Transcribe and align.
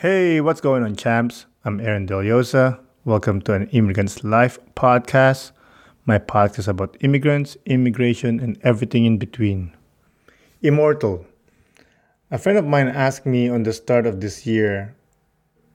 Hey, 0.00 0.42
what's 0.42 0.60
going 0.60 0.82
on, 0.82 0.94
champs? 0.94 1.46
I'm 1.64 1.80
Aaron 1.80 2.06
Deliosa. 2.06 2.78
Welcome 3.06 3.40
to 3.40 3.54
an 3.54 3.66
Immigrant's 3.68 4.22
Life 4.22 4.58
podcast. 4.74 5.52
My 6.04 6.18
podcast 6.18 6.68
about 6.68 6.98
immigrants, 7.00 7.56
immigration, 7.64 8.38
and 8.38 8.58
everything 8.62 9.06
in 9.06 9.16
between. 9.16 9.74
Immortal. 10.60 11.24
A 12.30 12.36
friend 12.36 12.58
of 12.58 12.66
mine 12.66 12.88
asked 12.88 13.24
me 13.24 13.48
on 13.48 13.62
the 13.62 13.72
start 13.72 14.04
of 14.04 14.20
this 14.20 14.44
year, 14.44 14.94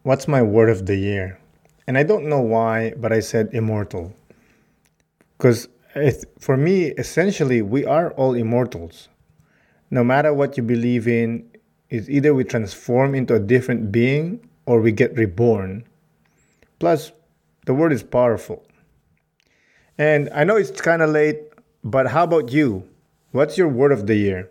What's 0.03 0.27
my 0.27 0.43
word 0.43 0.69
of 0.69 0.85
the 0.85 0.97
year? 0.97 1.39
And 1.87 1.97
I 1.97 2.03
don't 2.03 2.29
know 2.29 2.41
why, 2.41 2.93
but 2.97 3.11
I 3.11 3.21
said 3.21 3.49
immortal. 3.53 4.13
Because 5.35 5.67
for 6.37 6.57
me, 6.57 6.89
essentially, 6.89 7.63
we 7.63 7.85
are 7.85 8.11
all 8.11 8.35
immortals. 8.35 9.09
No 9.89 10.03
matter 10.03 10.31
what 10.31 10.57
you 10.57 10.61
believe 10.61 11.07
in, 11.07 11.50
is 11.91 12.09
either 12.09 12.33
we 12.33 12.43
transform 12.43 13.13
into 13.13 13.35
a 13.35 13.39
different 13.39 13.91
being 13.91 14.39
or 14.65 14.81
we 14.81 14.91
get 14.91 15.15
reborn. 15.15 15.85
Plus, 16.79 17.11
the 17.65 17.73
word 17.73 17.93
is 17.93 18.01
powerful. 18.01 18.65
And 19.97 20.29
I 20.33 20.45
know 20.45 20.55
it's 20.55 20.81
kind 20.81 21.03
of 21.03 21.11
late, 21.11 21.41
but 21.83 22.07
how 22.07 22.23
about 22.23 22.51
you? 22.51 22.87
What's 23.31 23.57
your 23.57 23.67
word 23.67 23.91
of 23.91 24.07
the 24.07 24.15
year? 24.15 24.49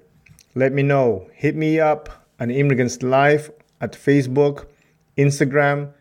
Let 0.54 0.72
me 0.72 0.82
know. 0.82 1.28
Hit 1.32 1.56
me 1.56 1.80
up 1.80 2.08
on 2.38 2.50
Immigrants 2.50 3.02
Life 3.02 3.50
at 3.80 3.92
Facebook, 3.92 4.66
Instagram, 5.16 5.92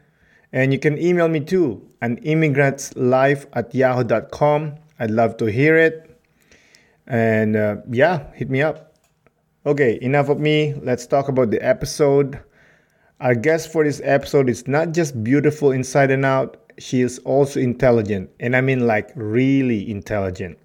and 0.52 0.74
you 0.74 0.80
can 0.80 0.98
email 0.98 1.30
me 1.30 1.40
too 1.40 1.88
at 2.02 2.12
immigrantslife 2.22 3.46
at 3.54 3.74
yahoo.com. 3.74 4.76
I'd 5.00 5.12
love 5.12 5.38
to 5.38 5.46
hear 5.46 5.78
it. 5.78 6.06
And 7.08 7.56
uh, 7.56 7.78
yeah, 7.90 8.32
hit 8.34 8.50
me 8.50 8.62
up. 8.62 8.89
Okay, 9.70 10.00
enough 10.02 10.30
of 10.30 10.40
me. 10.40 10.74
Let's 10.82 11.06
talk 11.06 11.28
about 11.30 11.52
the 11.52 11.62
episode. 11.62 12.40
Our 13.20 13.36
guest 13.36 13.72
for 13.72 13.84
this 13.84 14.02
episode 14.04 14.50
is 14.50 14.68
not 14.68 14.94
just 14.94 15.24
beautiful 15.24 15.72
inside 15.72 16.10
and 16.10 16.26
out, 16.26 16.58
she 16.80 17.02
is 17.02 17.20
also 17.20 17.60
intelligent. 17.60 18.32
And 18.40 18.56
I 18.56 18.62
mean, 18.62 18.88
like, 18.88 19.12
really 19.14 19.88
intelligent. 19.92 20.58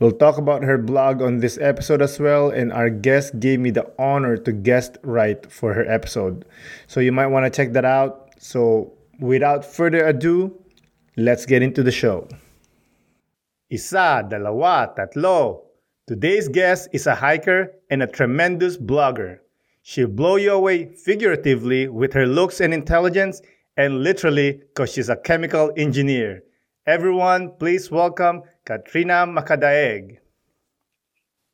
We'll 0.00 0.12
talk 0.12 0.36
about 0.36 0.64
her 0.64 0.76
blog 0.76 1.22
on 1.22 1.38
this 1.38 1.56
episode 1.62 2.02
as 2.02 2.20
well, 2.20 2.50
and 2.50 2.74
our 2.74 2.90
guest 2.90 3.40
gave 3.40 3.58
me 3.58 3.70
the 3.70 3.90
honor 3.98 4.36
to 4.36 4.52
guest 4.52 4.98
write 5.02 5.50
for 5.50 5.72
her 5.72 5.90
episode. 5.90 6.44
So 6.88 7.00
you 7.00 7.12
might 7.12 7.28
want 7.28 7.50
to 7.50 7.56
check 7.56 7.72
that 7.72 7.86
out. 7.86 8.32
So 8.36 8.92
without 9.18 9.64
further 9.64 10.04
ado, 10.06 10.60
let's 11.16 11.46
get 11.46 11.62
into 11.62 11.82
the 11.82 11.90
show. 11.90 12.28
Isa, 13.70 14.28
dalawa, 14.28 14.94
tatlo. 14.94 15.69
Today's 16.10 16.48
guest 16.48 16.88
is 16.90 17.06
a 17.06 17.14
hiker 17.14 17.72
and 17.88 18.02
a 18.02 18.06
tremendous 18.08 18.76
blogger. 18.76 19.38
She'll 19.82 20.08
blow 20.08 20.34
you 20.34 20.50
away 20.50 20.86
figuratively 20.86 21.86
with 21.86 22.14
her 22.14 22.26
looks 22.26 22.60
and 22.60 22.74
intelligence, 22.74 23.40
and 23.76 24.02
literally 24.02 24.54
because 24.54 24.92
she's 24.92 25.08
a 25.08 25.14
chemical 25.14 25.70
engineer. 25.76 26.42
Everyone, 26.84 27.52
please 27.60 27.92
welcome 27.92 28.42
Katrina 28.64 29.24
Macadaeg. 29.24 30.18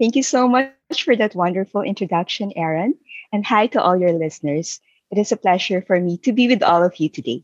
Thank 0.00 0.16
you 0.16 0.22
so 0.22 0.48
much 0.48 1.04
for 1.04 1.14
that 1.16 1.34
wonderful 1.34 1.82
introduction, 1.82 2.50
Aaron. 2.56 2.94
And 3.34 3.44
hi 3.44 3.66
to 3.66 3.82
all 3.82 4.00
your 4.00 4.14
listeners. 4.14 4.80
It 5.10 5.18
is 5.18 5.32
a 5.32 5.36
pleasure 5.36 5.82
for 5.82 6.00
me 6.00 6.16
to 6.24 6.32
be 6.32 6.48
with 6.48 6.62
all 6.62 6.82
of 6.82 6.96
you 6.96 7.10
today. 7.10 7.42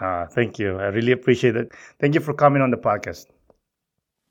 Ah, 0.00 0.24
thank 0.24 0.58
you. 0.58 0.78
I 0.78 0.86
really 0.86 1.12
appreciate 1.12 1.54
it. 1.54 1.72
Thank 2.00 2.14
you 2.14 2.22
for 2.22 2.32
coming 2.32 2.62
on 2.62 2.70
the 2.70 2.78
podcast. 2.78 3.26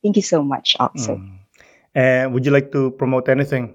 Thank 0.02 0.16
you 0.16 0.24
so 0.24 0.42
much, 0.42 0.76
also. 0.80 1.18
Mm. 1.18 1.45
And 1.96 2.34
would 2.34 2.46
you 2.46 2.52
like 2.52 2.72
to 2.74 2.92
promote 2.92 3.30
anything? 3.30 3.74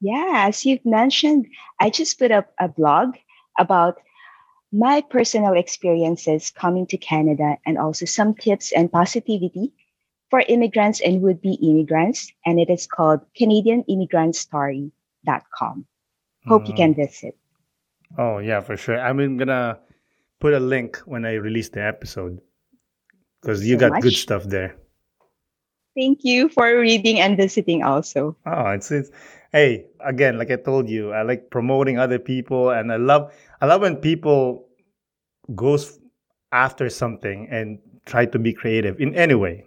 Yeah, 0.00 0.46
as 0.48 0.66
you've 0.66 0.84
mentioned, 0.84 1.46
I 1.80 1.88
just 1.88 2.18
put 2.18 2.32
up 2.32 2.52
a 2.60 2.68
blog 2.68 3.14
about 3.58 3.98
my 4.72 5.00
personal 5.00 5.54
experiences 5.54 6.50
coming 6.50 6.86
to 6.88 6.98
Canada 6.98 7.56
and 7.64 7.78
also 7.78 8.04
some 8.04 8.34
tips 8.34 8.72
and 8.72 8.90
positivity 8.90 9.72
for 10.30 10.40
immigrants 10.40 11.00
and 11.00 11.22
would 11.22 11.40
be 11.40 11.52
immigrants. 11.54 12.32
And 12.44 12.58
it 12.58 12.68
is 12.68 12.88
called 12.88 13.20
CanadianImmigrantStory.com. 13.40 15.86
Hope 16.46 16.68
you 16.68 16.74
can 16.74 16.92
mm-hmm. 16.92 17.00
visit. 17.00 17.38
Oh, 18.18 18.36
yeah, 18.38 18.60
for 18.60 18.76
sure. 18.76 19.00
I'm 19.00 19.16
going 19.16 19.48
to 19.48 19.78
put 20.40 20.52
a 20.52 20.60
link 20.60 20.98
when 21.06 21.24
I 21.24 21.34
release 21.34 21.68
the 21.68 21.82
episode 21.82 22.40
because 23.40 23.64
you 23.66 23.76
so 23.76 23.80
got 23.80 23.92
much. 23.92 24.02
good 24.02 24.14
stuff 24.14 24.44
there. 24.44 24.76
Thank 25.96 26.24
you 26.24 26.48
for 26.48 26.78
reading 26.78 27.20
and 27.20 27.36
visiting 27.36 27.82
also. 27.82 28.36
Oh, 28.46 28.70
it's, 28.70 28.90
it's 28.90 29.10
hey, 29.52 29.86
again, 30.00 30.38
like 30.38 30.50
I 30.50 30.56
told 30.56 30.88
you, 30.88 31.12
I 31.12 31.22
like 31.22 31.50
promoting 31.50 31.98
other 31.98 32.18
people 32.18 32.70
and 32.70 32.92
I 32.92 32.96
love 32.96 33.32
I 33.60 33.66
love 33.66 33.80
when 33.80 33.96
people 33.96 34.68
goes 35.54 35.98
after 36.52 36.90
something 36.90 37.48
and 37.50 37.78
try 38.06 38.26
to 38.26 38.38
be 38.38 38.52
creative 38.52 39.00
in 39.00 39.14
any 39.14 39.34
way. 39.34 39.64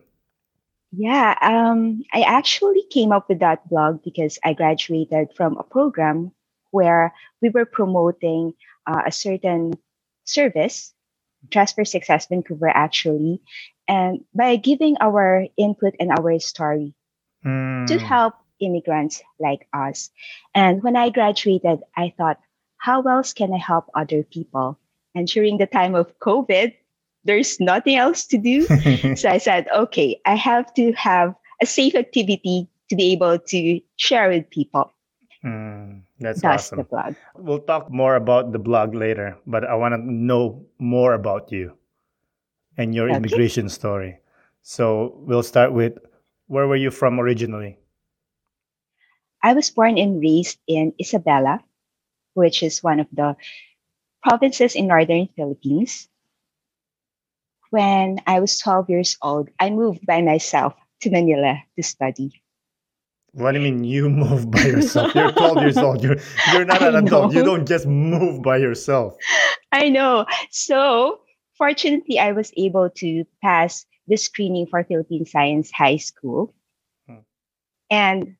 Yeah, 0.92 1.36
um, 1.42 2.04
I 2.14 2.22
actually 2.22 2.84
came 2.90 3.12
up 3.12 3.28
with 3.28 3.40
that 3.40 3.68
blog 3.70 4.04
because 4.04 4.40
I 4.44 4.54
graduated 4.54 5.30
from 5.36 5.58
a 5.58 5.64
program 5.64 6.32
where 6.72 7.14
we 7.42 7.50
were 7.50 7.66
promoting 7.66 8.54
uh, 8.86 9.04
a 9.06 9.12
certain 9.12 9.74
service, 10.24 10.94
Dress 11.50 11.74
for 11.74 11.84
Success 11.84 12.28
Vancouver, 12.28 12.70
actually, 12.70 13.42
and 13.88 14.24
by 14.36 14.56
giving 14.56 14.96
our 15.00 15.48
input 15.58 15.96
and 16.00 16.12
our 16.12 16.40
story 16.40 16.94
mm. 17.46 17.88
to 17.88 17.98
hmm. 17.98 18.06
help 18.06 18.34
immigrants 18.60 19.22
like 19.40 19.68
us. 19.74 20.10
And 20.54 20.84
when 20.84 20.96
I 20.96 21.10
graduated, 21.10 21.80
I 21.96 22.14
thought, 22.18 22.40
how 22.78 23.02
else 23.04 23.34
can 23.34 23.54
I 23.54 23.58
help 23.58 23.90
other 23.96 24.24
people? 24.24 24.80
And 25.16 25.28
during 25.28 25.58
the 25.58 25.68
time 25.68 25.96
of 25.96 26.18
COVID, 26.20 26.74
there's 27.24 27.60
nothing 27.60 27.96
else 27.96 28.26
to 28.28 28.38
do. 28.38 28.64
so 29.16 29.30
I 29.30 29.38
said, 29.38 29.68
okay, 29.74 30.20
I 30.26 30.36
have 30.36 30.74
to 30.76 30.92
have 30.94 31.36
a 31.62 31.66
safe 31.66 31.96
activity 31.96 32.68
to 32.90 32.96
be 32.96 33.12
able 33.12 33.40
to 33.40 33.82
share 33.98 34.30
with 34.30 34.50
people. 34.50 34.94
Mm, 35.44 36.02
that's, 36.20 36.42
that's 36.42 36.68
awesome. 36.68 36.78
the 36.80 36.84
blog. 36.84 37.16
We'll 37.36 37.60
talk 37.60 37.92
more 37.92 38.16
about 38.16 38.52
the 38.52 38.60
blog 38.60 38.96
later, 38.96 39.38
but 39.46 39.66
I 39.66 39.76
want 39.76 39.94
to 39.94 40.02
know 40.02 40.66
more 40.80 41.14
about 41.14 41.52
you 41.52 41.74
and 42.78 42.94
your 42.94 43.10
okay. 43.10 43.18
immigration 43.18 43.70
story. 43.70 44.20
So 44.62 45.18
we'll 45.26 45.44
start 45.44 45.74
with 45.74 45.98
where 46.48 46.68
were 46.68 46.76
you 46.76 46.92
from 46.92 47.20
originally? 47.20 47.78
I 49.44 49.54
was 49.54 49.70
born 49.70 49.98
and 49.98 50.22
raised 50.22 50.60
in 50.68 50.94
Isabela, 51.02 51.60
which 52.34 52.64
is 52.64 52.84
one 52.84 53.00
of 53.00 53.08
the 53.12 53.36
provinces 54.24 54.76
in 54.76 54.88
northern 54.88 55.28
Philippines. 55.36 56.08
When 57.70 58.20
I 58.26 58.40
was 58.40 58.60
12 58.60 58.90
years 58.90 59.18
old, 59.22 59.50
I 59.60 59.70
moved 59.70 60.06
by 60.06 60.22
myself 60.22 60.74
to 61.02 61.12
Manila 61.12 61.60
to 61.76 61.84
study. 61.84 62.42
What 63.34 63.52
do 63.52 63.60
you 63.60 63.64
mean 63.72 63.84
you 63.84 64.10
move 64.24 64.50
by 64.50 64.64
yourself? 64.64 65.14
You're 65.14 65.32
12 65.32 65.58
years 65.62 65.78
old. 65.78 66.04
You're, 66.04 66.18
you're 66.54 66.66
not 66.66 66.82
an 66.88 66.96
adult. 66.96 67.34
You 67.34 67.44
don't 67.44 67.68
just 67.68 67.86
move 67.86 68.42
by 68.42 68.58
yourself. 68.58 69.16
I 69.72 69.90
know. 69.90 70.26
So 70.50 71.20
fortunately, 71.58 72.20
I 72.20 72.32
was 72.32 72.52
able 72.56 72.90
to 73.02 73.26
pass 73.42 73.86
the 74.08 74.18
screening 74.18 74.68
for 74.68 74.84
Philippine 74.84 75.26
Science 75.26 75.72
High 75.72 75.98
School. 75.98 76.54
Hmm. 77.08 77.26
And 77.90 78.36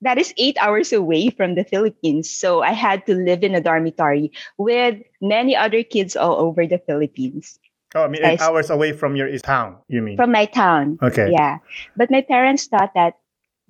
that 0.00 0.18
is 0.18 0.34
eight 0.36 0.56
hours 0.60 0.92
away 0.92 1.30
from 1.30 1.54
the 1.54 1.64
Philippines. 1.64 2.30
So 2.30 2.62
I 2.62 2.72
had 2.72 3.06
to 3.06 3.14
live 3.14 3.42
in 3.42 3.54
a 3.54 3.60
dormitory 3.60 4.32
with 4.56 5.02
many 5.20 5.56
other 5.56 5.82
kids 5.82 6.14
all 6.14 6.36
over 6.36 6.66
the 6.66 6.78
Philippines. 6.78 7.58
Oh, 7.94 8.04
I 8.04 8.08
mean, 8.08 8.24
eight 8.24 8.40
I, 8.40 8.46
hours 8.46 8.70
away 8.70 8.92
from 8.92 9.16
your 9.16 9.32
town, 9.38 9.78
you 9.88 10.02
mean? 10.02 10.16
From 10.16 10.30
my 10.30 10.44
town. 10.44 10.98
Okay. 11.02 11.32
Yeah. 11.32 11.58
But 11.96 12.10
my 12.10 12.20
parents 12.20 12.66
thought 12.66 12.92
that 12.94 13.14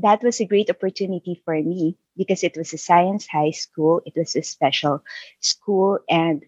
that 0.00 0.22
was 0.22 0.40
a 0.40 0.46
great 0.46 0.70
opportunity 0.70 1.40
for 1.44 1.54
me 1.54 1.96
because 2.16 2.42
it 2.42 2.56
was 2.56 2.72
a 2.72 2.78
science 2.78 3.26
high 3.26 3.52
school, 3.52 4.02
it 4.04 4.14
was 4.16 4.34
a 4.34 4.42
special 4.42 5.02
school, 5.40 5.98
and 6.08 6.44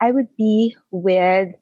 I 0.00 0.10
would 0.10 0.36
be 0.36 0.76
with 0.90 1.54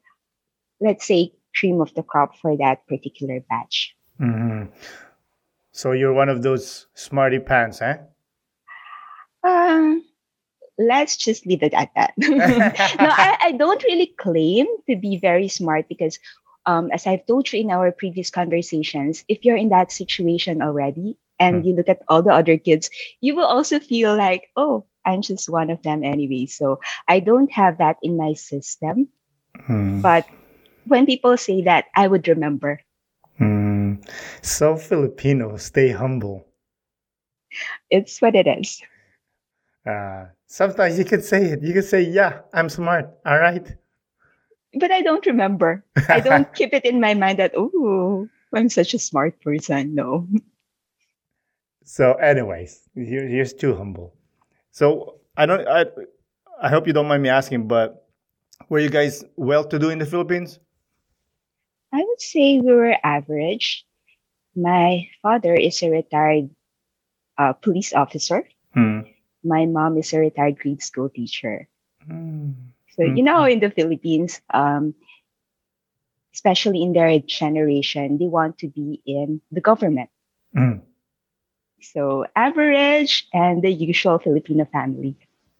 let's 0.81 1.05
say, 1.05 1.31
cream 1.55 1.79
of 1.81 1.93
the 1.93 2.03
crop 2.03 2.37
for 2.37 2.57
that 2.57 2.85
particular 2.87 3.39
batch. 3.49 3.95
Mm-hmm. 4.19 4.73
So 5.71 5.93
you're 5.93 6.13
one 6.13 6.29
of 6.29 6.43
those 6.43 6.87
smarty 6.93 7.39
pants, 7.39 7.81
eh? 7.81 7.97
Uh, 9.43 9.95
let's 10.77 11.15
just 11.17 11.45
leave 11.45 11.63
it 11.63 11.73
at 11.73 11.89
that. 11.95 12.13
no, 12.17 12.37
I, 12.37 13.37
I, 13.41 13.51
don't 13.53 13.81
really 13.83 14.07
claim 14.17 14.67
to 14.89 14.95
be 14.95 15.17
very 15.17 15.47
smart 15.47 15.87
because, 15.87 16.19
um, 16.65 16.91
as 16.91 17.07
I've 17.07 17.25
told 17.25 17.51
you 17.51 17.61
in 17.61 17.71
our 17.71 17.91
previous 17.91 18.29
conversations, 18.29 19.23
if 19.27 19.43
you're 19.43 19.57
in 19.57 19.69
that 19.69 19.91
situation 19.91 20.61
already 20.61 21.17
and 21.39 21.61
hmm. 21.61 21.67
you 21.67 21.75
look 21.75 21.89
at 21.89 22.01
all 22.07 22.21
the 22.21 22.33
other 22.33 22.57
kids, 22.57 22.89
you 23.21 23.35
will 23.35 23.45
also 23.47 23.79
feel 23.79 24.15
like, 24.15 24.49
oh, 24.55 24.85
I'm 25.05 25.21
just 25.21 25.49
one 25.49 25.71
of 25.71 25.81
them 25.81 26.03
anyway. 26.03 26.45
So 26.45 26.79
I 27.07 27.19
don't 27.19 27.51
have 27.51 27.79
that 27.79 27.97
in 28.03 28.17
my 28.17 28.33
system. 28.33 29.07
Hmm. 29.65 30.01
But 30.01 30.27
when 30.85 31.05
people 31.05 31.37
say 31.37 31.61
that, 31.63 31.85
I 31.95 32.07
would 32.07 32.27
remember. 32.27 32.79
Mm. 33.39 34.07
So 34.41 34.75
Filipino, 34.75 35.57
stay 35.57 35.89
humble. 35.89 36.45
It's 37.89 38.21
what 38.21 38.35
it 38.35 38.47
is. 38.47 38.81
Uh, 39.85 40.25
Sometimes 40.51 40.99
you 40.99 41.05
can 41.05 41.21
say 41.21 41.55
it. 41.55 41.63
You 41.63 41.71
can 41.71 41.81
say, 41.81 42.01
"Yeah, 42.01 42.43
I'm 42.51 42.67
smart." 42.67 43.07
All 43.25 43.39
right. 43.39 43.63
But 44.75 44.91
I 44.91 45.01
don't 45.01 45.25
remember. 45.25 45.85
I 46.09 46.19
don't 46.19 46.43
keep 46.59 46.73
it 46.73 46.83
in 46.83 46.99
my 46.99 47.13
mind 47.13 47.39
that 47.39 47.55
oh, 47.55 48.27
I'm 48.53 48.67
such 48.67 48.93
a 48.93 48.99
smart 48.99 49.39
person. 49.39 49.95
No. 49.95 50.27
So, 51.85 52.19
anyways, 52.19 52.83
here, 52.95 53.25
here's 53.25 53.53
too 53.53 53.73
humble. 53.73 54.13
So 54.71 55.23
I 55.37 55.45
don't. 55.45 55.65
I 55.65 55.85
I 56.61 56.67
hope 56.67 56.85
you 56.85 56.91
don't 56.91 57.07
mind 57.07 57.23
me 57.23 57.29
asking, 57.29 57.71
but 57.71 58.11
were 58.67 58.83
you 58.83 58.91
guys 58.91 59.23
well 59.37 59.63
to 59.63 59.79
do 59.79 59.87
in 59.89 59.99
the 59.99 60.05
Philippines? 60.05 60.59
I 61.93 62.03
would 62.03 62.21
say 62.21 62.59
we 62.59 62.73
were 62.73 62.95
average. 63.03 63.85
My 64.55 65.07
father 65.21 65.55
is 65.55 65.81
a 65.83 65.89
retired 65.89 66.49
uh, 67.37 67.53
police 67.53 67.93
officer. 67.93 68.47
Hmm. 68.73 69.01
My 69.43 69.65
mom 69.65 69.97
is 69.97 70.13
a 70.13 70.19
retired 70.19 70.59
grade 70.59 70.83
school 70.83 71.09
teacher. 71.09 71.67
Hmm. 72.05 72.51
So 72.95 73.03
you 73.03 73.23
know, 73.23 73.45
in 73.45 73.59
the 73.59 73.71
Philippines, 73.71 74.41
um, 74.53 74.93
especially 76.33 76.81
in 76.81 76.93
their 76.93 77.19
generation, 77.19 78.17
they 78.17 78.27
want 78.27 78.57
to 78.59 78.67
be 78.67 79.01
in 79.05 79.41
the 79.51 79.61
government. 79.61 80.09
Mm. 80.55 80.81
So 81.81 82.25
average 82.35 83.27
and 83.33 83.61
the 83.61 83.71
usual 83.71 84.19
Filipino 84.19 84.65
family. 84.65 85.15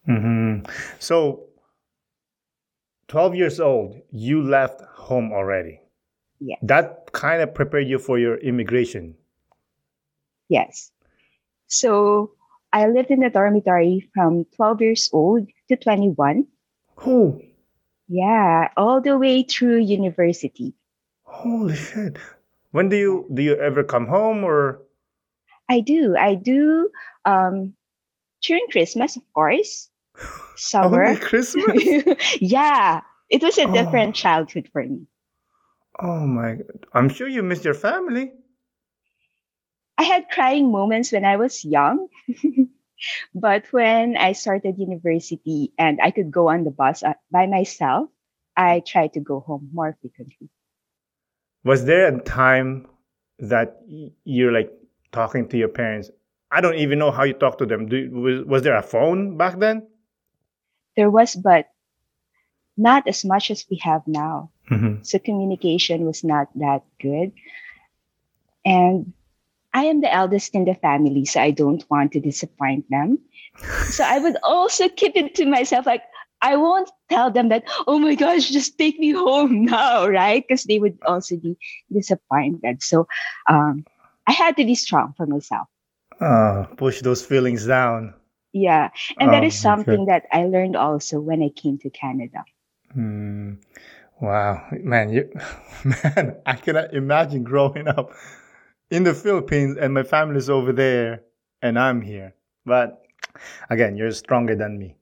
hmm 0.05 0.59
So, 0.99 1.47
12 3.07 3.35
years 3.35 3.59
old, 3.59 4.01
you 4.11 4.41
left 4.41 4.81
home 4.81 5.33
already. 5.33 5.80
Yes. 6.41 6.57
That 6.63 7.13
kind 7.13 7.41
of 7.41 7.53
prepared 7.53 7.87
you 7.87 7.99
for 7.99 8.17
your 8.17 8.35
immigration. 8.37 9.13
Yes. 10.49 10.91
So 11.67 12.31
I 12.73 12.87
lived 12.87 13.11
in 13.11 13.19
the 13.21 13.29
dormitory 13.29 14.09
from 14.13 14.45
12 14.55 14.81
years 14.81 15.09
old 15.13 15.47
to 15.69 15.75
21. 15.77 16.47
Oh, 17.05 17.39
Yeah, 18.07 18.69
all 18.75 18.99
the 19.01 19.17
way 19.17 19.43
through 19.43 19.79
university. 19.79 20.73
holy 21.23 21.75
shit. 21.75 22.17
When 22.71 22.89
do 22.89 22.97
you 22.97 23.25
do 23.33 23.41
you 23.41 23.55
ever 23.55 23.83
come 23.83 24.07
home 24.07 24.43
or 24.43 24.81
I 25.69 25.79
do. 25.79 26.15
I 26.19 26.35
do 26.35 26.89
um 27.23 27.73
during 28.43 28.67
Christmas, 28.71 29.15
of 29.15 29.23
course. 29.33 29.87
Summer. 30.57 31.15
Christmas? 31.15 31.79
yeah. 32.41 33.01
It 33.29 33.41
was 33.43 33.57
a 33.57 33.63
Oh. 33.67 33.71
different 33.71 34.15
childhood 34.15 34.67
for 34.73 34.83
me. 34.83 35.07
Oh 36.01 36.25
my 36.25 36.55
god. 36.55 36.85
I'm 36.93 37.09
sure 37.09 37.27
you 37.27 37.43
miss 37.43 37.63
your 37.63 37.73
family. 37.73 38.31
I 39.97 40.03
had 40.03 40.29
crying 40.29 40.71
moments 40.71 41.11
when 41.11 41.25
I 41.25 41.37
was 41.37 41.63
young. 41.63 42.07
but 43.35 43.65
when 43.71 44.17
I 44.17 44.31
started 44.33 44.77
university 44.77 45.73
and 45.77 45.99
I 46.01 46.11
could 46.11 46.31
go 46.31 46.49
on 46.49 46.63
the 46.63 46.71
bus 46.71 47.03
uh, 47.03 47.13
by 47.31 47.45
myself, 47.47 48.09
I 48.57 48.81
tried 48.81 49.13
to 49.13 49.19
go 49.19 49.39
home 49.39 49.69
more 49.73 49.97
frequently. 50.01 50.49
Was 51.63 51.85
there 51.85 52.07
a 52.07 52.19
time 52.21 52.87
that 53.39 53.81
you're 54.23 54.51
like 54.51 54.71
talking 55.11 55.47
to 55.49 55.57
your 55.57 55.69
parents? 55.69 56.09
I 56.51 56.61
don't 56.61 56.75
even 56.75 56.99
know 56.99 57.11
how 57.11 57.23
you 57.23 57.33
talk 57.33 57.57
to 57.59 57.65
them. 57.65 57.87
Do, 57.87 58.09
was, 58.11 58.45
was 58.45 58.61
there 58.63 58.75
a 58.75 58.83
phone 58.83 59.37
back 59.37 59.59
then? 59.59 59.87
There 60.97 61.09
was, 61.09 61.35
but 61.35 61.67
not 62.75 63.07
as 63.07 63.23
much 63.23 63.51
as 63.51 63.65
we 63.69 63.77
have 63.77 64.01
now. 64.07 64.51
Mm-hmm. 64.71 65.03
So 65.03 65.19
communication 65.19 66.05
was 66.05 66.23
not 66.23 66.47
that 66.55 66.83
good. 67.01 67.33
And 68.65 69.13
I 69.73 69.85
am 69.85 70.01
the 70.01 70.13
eldest 70.13 70.55
in 70.55 70.65
the 70.65 70.75
family, 70.75 71.25
so 71.25 71.41
I 71.41 71.51
don't 71.51 71.83
want 71.89 72.11
to 72.13 72.19
disappoint 72.19 72.89
them. 72.89 73.19
So 73.89 74.03
I 74.03 74.19
would 74.19 74.37
also 74.43 74.89
keep 74.89 75.15
it 75.15 75.35
to 75.35 75.45
myself, 75.45 75.85
like, 75.85 76.03
I 76.41 76.55
won't 76.57 76.89
tell 77.09 77.31
them 77.31 77.49
that, 77.49 77.63
oh 77.87 77.99
my 77.99 78.15
gosh, 78.15 78.49
just 78.49 78.77
take 78.77 78.99
me 78.99 79.11
home 79.11 79.65
now, 79.65 80.07
right? 80.07 80.43
Because 80.47 80.63
they 80.65 80.79
would 80.79 80.97
also 81.05 81.37
be 81.37 81.57
disappointed. 81.91 82.81
So 82.83 83.07
um, 83.49 83.85
I 84.27 84.31
had 84.33 84.57
to 84.57 84.65
be 84.65 84.75
strong 84.75 85.13
for 85.17 85.25
myself. 85.27 85.67
Oh, 86.21 86.67
push 86.77 87.01
those 87.01 87.25
feelings 87.25 87.65
down. 87.65 88.13
Yeah. 88.53 88.89
And 89.19 89.33
that 89.33 89.43
Oh, 89.43 89.45
is 89.45 89.55
something 89.59 90.05
that 90.05 90.25
I 90.31 90.45
learned 90.45 90.75
also 90.75 91.19
when 91.19 91.41
I 91.43 91.49
came 91.49 91.77
to 91.79 91.89
Canada. 91.89 92.43
Hmm. 92.93 93.53
Wow, 94.21 94.67
man, 94.71 95.09
you, 95.11 95.29
man, 95.83 96.37
I 96.45 96.55
cannot 96.55 96.93
imagine 96.93 97.43
growing 97.43 97.87
up 97.87 98.13
in 98.91 99.03
the 99.03 99.13
Philippines 99.13 99.77
and 99.77 99.93
my 99.93 100.03
family's 100.03 100.49
over 100.49 100.71
there 100.71 101.23
and 101.61 101.77
I'm 101.79 102.01
here. 102.01 102.35
But 102.65 103.01
again, 103.69 103.97
you're 103.97 104.11
stronger 104.11 104.55
than 104.55 104.77
me. 104.77 104.97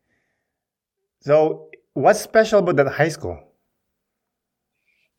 So, 1.21 1.69
what's 1.93 2.19
special 2.21 2.59
about 2.59 2.75
that 2.77 2.87
high 2.91 3.09
school? 3.09 3.39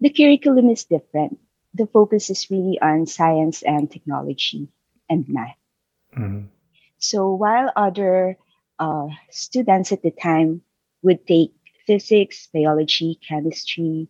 The 0.01 0.11
curriculum 0.11 0.69
is 0.71 0.85
different. 0.85 1.39
The 1.75 1.87
focus 1.87 2.31
is 2.31 2.51
really 2.51 2.79
on 2.81 3.07
science 3.07 3.63
and 3.63 3.91
technology 3.91 4.69
and 5.09 5.29
math. 5.29 5.57
Mhm. 6.17 6.49
So 6.99 7.35
while 7.35 7.73
other 7.77 8.39
uh, 8.79 9.09
students 9.31 9.93
at 9.93 10.03
the 10.03 10.11
time 10.11 10.63
would 11.03 11.27
take 11.27 11.53
physics, 11.91 12.47
biology, 12.55 13.19
chemistry, 13.27 14.07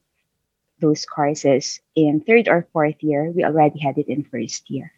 those 0.80 1.06
courses 1.06 1.80
in 1.96 2.20
third 2.20 2.46
or 2.46 2.68
fourth 2.74 2.96
year, 3.00 3.32
we 3.34 3.42
already 3.42 3.78
had 3.78 3.96
it 3.96 4.06
in 4.06 4.22
first 4.22 4.68
year. 4.68 4.92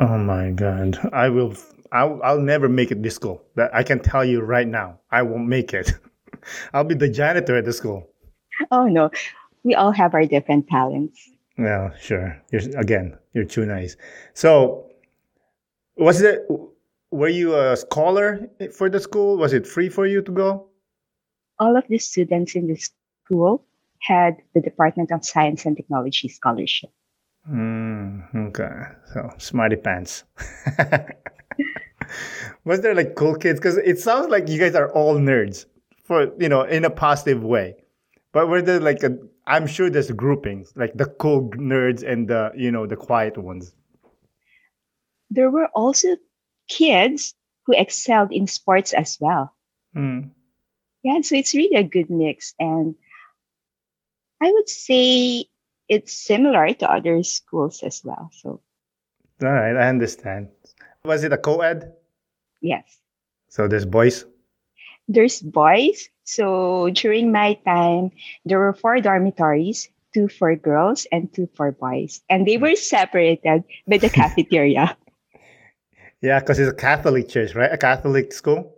Oh 0.00 0.18
my 0.18 0.50
God, 0.50 0.98
I 1.12 1.28
will. 1.28 1.54
I'll, 1.92 2.20
I'll 2.24 2.40
never 2.40 2.68
make 2.68 2.90
it 2.90 3.00
this 3.00 3.14
school. 3.14 3.42
That 3.54 3.70
I 3.72 3.84
can 3.84 4.00
tell 4.00 4.24
you 4.24 4.40
right 4.40 4.66
now. 4.66 4.98
I 5.12 5.22
won't 5.22 5.46
make 5.46 5.72
it. 5.72 5.92
I'll 6.74 6.82
be 6.82 6.96
the 6.96 7.08
janitor 7.08 7.56
at 7.56 7.64
the 7.64 7.72
school. 7.72 8.08
Oh 8.72 8.86
no, 8.86 9.10
we 9.62 9.76
all 9.76 9.92
have 9.92 10.12
our 10.12 10.26
different 10.26 10.66
talents. 10.66 11.30
Well, 11.58 11.92
sure. 12.00 12.42
You're 12.50 12.62
again, 12.76 13.16
you're 13.34 13.44
too 13.44 13.66
nice. 13.66 13.96
So, 14.34 14.90
was 15.96 16.20
it? 16.22 16.42
Were 17.12 17.28
you 17.28 17.54
a 17.54 17.76
scholar 17.76 18.50
for 18.74 18.90
the 18.90 18.98
school? 18.98 19.36
Was 19.36 19.52
it 19.52 19.64
free 19.64 19.88
for 19.88 20.06
you 20.06 20.22
to 20.22 20.32
go? 20.32 20.69
All 21.60 21.76
of 21.76 21.84
the 21.88 21.98
students 21.98 22.56
in 22.56 22.66
the 22.66 22.76
school 22.76 23.64
had 24.00 24.38
the 24.54 24.60
Department 24.60 25.12
of 25.12 25.24
Science 25.24 25.66
and 25.66 25.76
Technology 25.76 26.26
scholarship. 26.28 26.90
Mm, 27.48 28.48
okay, 28.48 28.82
so 29.12 29.30
smarty 29.38 29.76
pants. 29.76 30.24
was 32.64 32.80
there 32.80 32.94
like 32.94 33.14
cool 33.14 33.34
kids? 33.34 33.60
Because 33.60 33.76
it 33.78 33.98
sounds 33.98 34.28
like 34.28 34.48
you 34.48 34.58
guys 34.58 34.74
are 34.74 34.90
all 34.92 35.16
nerds, 35.16 35.66
for 36.02 36.32
you 36.38 36.48
know, 36.48 36.62
in 36.62 36.84
a 36.84 36.90
positive 36.90 37.42
way. 37.42 37.76
But 38.32 38.48
were 38.48 38.62
there 38.62 38.80
like 38.80 39.02
a? 39.02 39.16
I'm 39.46 39.66
sure 39.66 39.90
there's 39.90 40.10
groupings 40.10 40.72
like 40.76 40.94
the 40.94 41.06
cool 41.06 41.50
nerds 41.50 42.02
and 42.06 42.28
the 42.28 42.52
you 42.54 42.70
know 42.70 42.86
the 42.86 42.96
quiet 42.96 43.36
ones. 43.38 43.74
There 45.30 45.50
were 45.50 45.68
also 45.74 46.16
kids 46.68 47.34
who 47.66 47.74
excelled 47.76 48.32
in 48.32 48.46
sports 48.46 48.92
as 48.92 49.18
well. 49.20 49.54
Mm. 49.96 50.30
Yeah, 51.02 51.20
so 51.22 51.34
it's 51.36 51.54
really 51.54 51.76
a 51.76 51.82
good 51.84 52.10
mix. 52.10 52.54
And 52.58 52.94
I 54.40 54.50
would 54.52 54.68
say 54.68 55.46
it's 55.88 56.12
similar 56.12 56.72
to 56.74 56.90
other 56.90 57.22
schools 57.22 57.82
as 57.82 58.02
well. 58.04 58.30
So, 58.32 58.60
All 59.42 59.52
right, 59.52 59.76
I 59.76 59.88
understand. 59.88 60.48
Was 61.04 61.24
it 61.24 61.32
a 61.32 61.38
co-ed? 61.38 61.92
yes, 62.60 62.98
So 63.48 63.66
there's 63.68 63.86
boys. 63.86 64.24
there's 65.08 65.40
boys. 65.40 66.08
So, 66.24 66.90
during 66.90 67.32
my 67.32 67.54
time, 67.64 68.10
there 68.44 68.58
were 68.58 68.72
four 68.72 69.00
dormitories 69.00 69.88
two 70.12 70.28
for 70.28 70.54
girls 70.56 71.06
and 71.12 71.32
two 71.32 71.48
for 71.54 71.70
boys. 71.72 72.20
And 72.28 72.46
they 72.46 72.56
were 72.58 72.74
separated 72.76 73.64
by 73.86 73.98
the 73.98 74.10
cafeteria. 74.20 74.96
Yeah, 76.20 76.40
because 76.40 76.58
it's 76.58 76.70
a 76.70 76.74
Catholic 76.74 77.28
church, 77.28 77.54
right? 77.54 77.72
A 77.72 77.78
Catholic 77.78 78.32
school. 78.32 78.76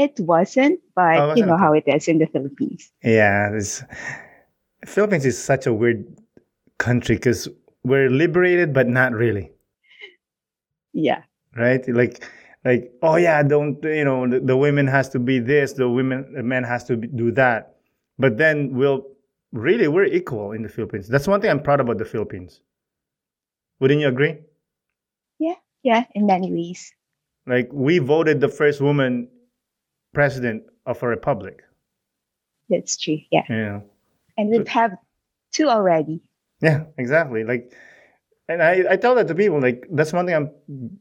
It 0.00 0.18
wasn't, 0.18 0.80
but 0.96 1.16
Oh, 1.20 1.34
you 1.36 1.44
know 1.44 1.58
how 1.58 1.74
it 1.74 1.84
is 1.86 2.08
in 2.08 2.16
the 2.16 2.26
Philippines. 2.26 2.90
Yeah, 3.04 3.50
this 3.52 3.84
Philippines 4.86 5.26
is 5.26 5.36
such 5.36 5.66
a 5.66 5.74
weird 5.74 6.08
country 6.78 7.16
because 7.16 7.48
we're 7.84 8.08
liberated, 8.08 8.72
but 8.72 8.88
not 8.88 9.12
really, 9.12 9.52
Yeah. 10.94 11.20
right? 11.54 11.86
Like, 11.86 12.24
like, 12.64 12.92
oh 13.02 13.16
yeah, 13.16 13.42
don't 13.42 13.76
you 13.84 14.04
know 14.04 14.26
the, 14.26 14.40
the 14.40 14.56
women 14.56 14.86
has 14.86 15.10
to 15.10 15.18
be 15.18 15.38
this, 15.38 15.74
the 15.74 15.88
women, 15.88 16.32
the 16.32 16.42
men 16.42 16.64
has 16.64 16.84
to 16.84 16.96
be, 16.96 17.06
do 17.08 17.30
that, 17.32 17.76
but 18.18 18.38
then 18.38 18.72
we'll 18.72 19.04
really 19.52 19.88
we're 19.88 20.04
equal 20.08 20.52
in 20.52 20.62
the 20.62 20.68
Philippines. 20.70 21.08
That's 21.08 21.28
one 21.28 21.42
thing 21.42 21.50
I'm 21.50 21.62
proud 21.62 21.80
about 21.80 21.98
the 21.98 22.06
Philippines. 22.08 22.60
Wouldn't 23.80 24.00
you 24.00 24.08
agree? 24.08 24.38
Yeah, 25.38 25.56
yeah, 25.82 26.04
in 26.14 26.24
many 26.24 26.50
ways. 26.50 26.90
Like 27.46 27.68
we 27.70 27.98
voted 27.98 28.40
the 28.40 28.48
first 28.48 28.80
woman 28.80 29.28
president 30.12 30.64
of 30.86 31.02
a 31.02 31.08
republic. 31.08 31.62
That's 32.68 32.96
true. 32.96 33.18
Yeah. 33.30 33.42
Know. 33.48 33.82
And 34.38 34.50
we've 34.50 34.68
have 34.68 34.92
two 35.52 35.68
already. 35.68 36.20
Yeah, 36.62 36.84
exactly. 36.98 37.44
Like, 37.44 37.72
and 38.48 38.62
I, 38.62 38.84
I 38.90 38.96
tell 38.96 39.14
that 39.14 39.28
to 39.28 39.34
people. 39.34 39.60
Like, 39.60 39.86
that's 39.90 40.12
one 40.12 40.26
thing 40.26 40.34
I'm 40.36 40.98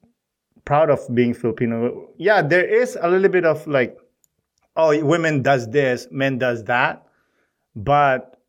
proud 0.66 0.89
of 0.89 1.00
being 1.13 1.34
Filipino. 1.34 2.10
Yeah, 2.18 2.42
there 2.42 2.66
is 2.66 2.98
a 3.01 3.10
little 3.10 3.30
bit 3.30 3.46
of 3.46 3.66
like, 3.68 3.98
oh, 4.75 5.04
women 5.04 5.42
does 5.42 5.70
this, 5.70 6.08
men 6.12 6.38
does 6.38 6.63
that, 6.66 7.06
but 7.75 8.39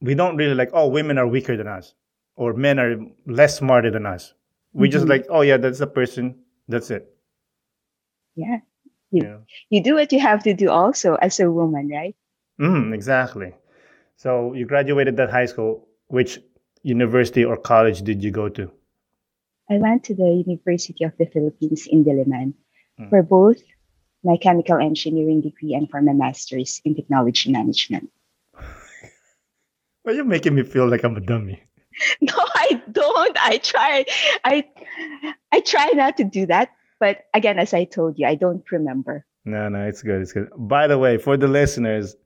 we 0.00 0.14
don't 0.14 0.36
really 0.36 0.54
like, 0.54 0.70
oh, 0.72 0.88
women 0.88 1.18
are 1.18 1.26
weaker 1.26 1.56
than 1.56 1.66
us, 1.68 1.94
or 2.36 2.52
men 2.54 2.78
are 2.78 2.96
less 3.26 3.56
smarter 3.58 3.90
than 3.90 4.06
us. 4.06 4.34
We 4.72 4.88
just 4.88 5.06
Mhm. 5.06 5.10
like, 5.10 5.26
oh 5.28 5.40
yeah, 5.42 5.56
that's 5.56 5.80
a 5.80 5.86
person. 5.86 6.36
That's 6.68 6.90
it. 6.90 7.14
Yeah. 8.36 8.58
You, 9.10 9.22
Yeah. 9.24 9.38
you 9.70 9.82
do 9.82 9.94
what 9.94 10.12
you 10.12 10.20
have 10.20 10.42
to 10.44 10.54
do 10.54 10.70
also 10.70 11.14
as 11.14 11.40
a 11.40 11.50
woman, 11.50 11.88
right? 11.88 12.14
Mm, 12.60 12.92
exactly. 12.94 13.54
So 14.16 14.52
you 14.54 14.66
graduated 14.66 15.16
that 15.16 15.30
high 15.30 15.46
school. 15.46 15.86
Which 16.08 16.38
university 16.82 17.44
or 17.44 17.56
college 17.56 18.02
did 18.02 18.22
you 18.24 18.30
go 18.30 18.48
to? 18.48 18.70
I 19.70 19.76
went 19.78 20.04
to 20.04 20.14
the 20.14 20.42
University 20.46 21.04
of 21.04 21.12
the 21.18 21.26
Philippines 21.26 21.86
in 21.86 22.04
Diliman 22.04 22.54
Mm. 22.98 23.10
for 23.10 23.22
both 23.22 23.62
my 24.24 24.36
chemical 24.36 24.78
engineering 24.78 25.40
degree 25.42 25.74
and 25.74 25.88
for 25.88 26.02
my 26.02 26.12
master's 26.12 26.80
in 26.84 26.94
technology 26.94 27.52
management. 27.52 28.10
Well, 30.04 30.14
you're 30.16 30.24
making 30.24 30.54
me 30.54 30.62
feel 30.62 30.88
like 30.88 31.04
I'm 31.04 31.16
a 31.16 31.20
dummy. 31.20 31.62
No, 32.20 32.32
I 32.36 32.80
don't. 32.92 33.36
I 33.42 33.58
try. 33.58 34.04
I 34.44 34.64
I 35.52 35.60
try 35.60 35.90
not 35.94 36.16
to 36.18 36.24
do 36.24 36.46
that. 36.46 36.70
But 37.00 37.24
again, 37.34 37.58
as 37.58 37.74
I 37.74 37.84
told 37.84 38.18
you, 38.18 38.26
I 38.26 38.34
don't 38.34 38.64
remember. 38.70 39.24
No, 39.44 39.68
no, 39.68 39.86
it's 39.86 40.02
good. 40.02 40.20
It's 40.20 40.32
good. 40.32 40.48
By 40.56 40.86
the 40.86 40.98
way, 40.98 41.16
for 41.18 41.36
the 41.36 41.48
listeners, 41.48 42.16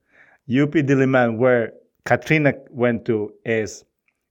UP 0.49 0.71
Diliman, 0.71 1.37
where 1.37 1.73
Katrina 2.05 2.53
went 2.69 3.05
to, 3.05 3.31
is 3.45 3.85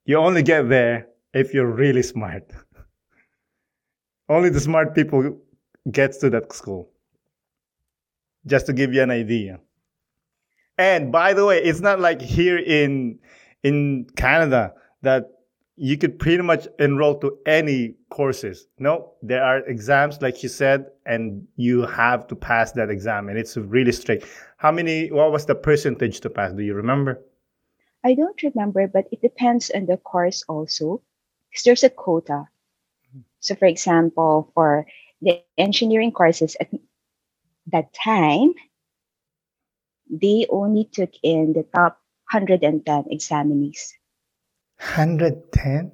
you 0.05 0.17
only 0.19 0.43
get 0.43 0.69
there 0.69 1.07
if 1.33 1.55
you're 1.55 1.71
really 1.71 2.03
smart. 2.03 2.51
only 4.29 4.51
the 4.51 4.61
smart 4.61 4.95
people 4.95 5.39
gets 5.91 6.19
to 6.19 6.31
that 6.31 6.53
school. 6.53 6.91
Just 8.47 8.67
to 8.67 8.73
give 8.73 8.93
you 8.93 9.03
an 9.03 9.11
idea. 9.11 9.61
And 10.77 11.13
by 11.13 11.33
the 11.33 11.47
way, 11.47 11.63
it's 11.63 11.81
not 11.81 12.01
like 12.01 12.21
here 12.21 12.59
in 12.59 13.21
in 13.63 14.07
Canada 14.17 14.75
that 15.03 15.31
you 15.83 15.99
could 15.99 16.17
pretty 16.17 16.45
much 16.45 16.69
enroll 16.79 17.19
to 17.19 17.37
any 17.45 17.97
courses. 18.09 18.69
No, 18.79 19.15
there 19.21 19.43
are 19.43 19.67
exams, 19.67 20.23
like 20.23 20.41
you 20.45 20.49
said, 20.49 20.87
and 21.07 21.45
you 21.57 21.83
have 21.87 22.29
to 22.29 22.37
pass 22.37 22.71
that 22.73 22.89
exam, 22.89 23.29
and 23.29 23.37
it's 23.37 23.57
really 23.57 23.91
strict. 23.91 24.29
How 24.59 24.71
many? 24.71 25.11
What 25.11 25.33
was 25.33 25.47
the 25.47 25.57
percentage 25.57 26.21
to 26.21 26.31
pass? 26.31 26.53
Do 26.53 26.63
you 26.63 26.75
remember? 26.75 27.21
I 28.05 28.15
don't 28.15 28.41
remember, 28.45 28.87
but 28.87 29.07
it 29.11 29.23
depends 29.23 29.73
on 29.75 29.87
the 29.87 29.97
course 29.97 30.45
also, 30.49 31.03
because 31.51 31.65
there's 31.65 31.83
a 31.83 31.91
quota. 31.91 32.45
So, 33.41 33.57
for 33.57 33.67
example, 33.67 34.53
for 34.55 34.87
the 35.21 35.43
engineering 35.59 36.13
courses 36.13 36.57
at 36.61 36.71
that 37.73 37.93
time, 37.93 38.55
they 40.09 40.47
only 40.49 40.89
took 40.93 41.11
in 41.25 41.55
the 41.55 41.65
top 41.75 41.99
110 42.31 42.85
examinees. 43.11 43.95
Hundred 44.83 45.53
ten 45.53 45.93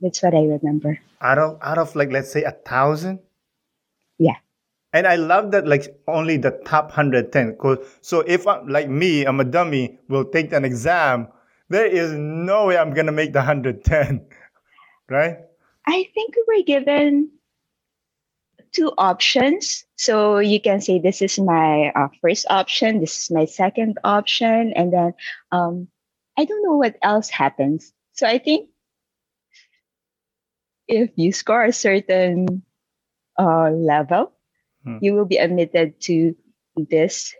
That's 0.00 0.20
what 0.22 0.34
I 0.34 0.42
remember. 0.42 0.98
out 1.20 1.38
of 1.38 1.58
out 1.62 1.78
of 1.78 1.94
like 1.94 2.10
let's 2.10 2.30
say 2.32 2.42
a 2.42 2.50
thousand. 2.50 3.20
Yeah. 4.18 4.36
And 4.92 5.06
I 5.06 5.16
love 5.16 5.52
that 5.52 5.66
like 5.68 5.94
only 6.08 6.36
the 6.36 6.50
top 6.64 6.90
110. 6.90 7.56
'Cause- 7.56 7.78
So 8.00 8.20
if 8.26 8.46
I'm 8.46 8.66
like 8.66 8.88
me, 8.88 9.24
I'm 9.24 9.38
a 9.40 9.44
dummy, 9.44 9.98
will 10.08 10.24
take 10.24 10.52
an 10.52 10.64
exam, 10.64 11.28
there 11.68 11.86
is 11.86 12.12
no 12.12 12.66
way 12.66 12.76
I'm 12.76 12.92
gonna 12.92 13.12
make 13.12 13.32
the 13.32 13.40
110. 13.40 14.26
Right? 15.08 15.38
I 15.86 16.08
think 16.14 16.34
we 16.34 16.42
were 16.58 16.64
given 16.64 17.30
two 18.72 18.90
options. 18.98 19.84
So 19.94 20.38
you 20.38 20.60
can 20.60 20.80
say 20.80 20.98
this 20.98 21.22
is 21.22 21.38
my 21.38 21.92
uh, 21.94 22.08
first 22.20 22.46
option, 22.50 22.98
this 23.00 23.16
is 23.22 23.30
my 23.30 23.44
second 23.44 23.98
option, 24.02 24.72
and 24.74 24.92
then 24.92 25.14
um, 25.52 25.86
I 26.36 26.44
don't 26.44 26.62
know 26.62 26.76
what 26.76 26.96
else 27.02 27.28
happens. 27.30 27.92
So 28.12 28.26
I 28.26 28.38
think 28.38 28.70
if 30.88 31.10
you 31.16 31.32
score 31.32 31.64
a 31.64 31.72
certain 31.72 32.62
uh, 33.38 33.70
level, 33.70 34.32
Hmm. 34.84 34.98
you 35.00 35.14
will 35.14 35.26
be 35.26 35.36
admitted 35.38 36.00
to 36.02 36.36
this 36.76 37.34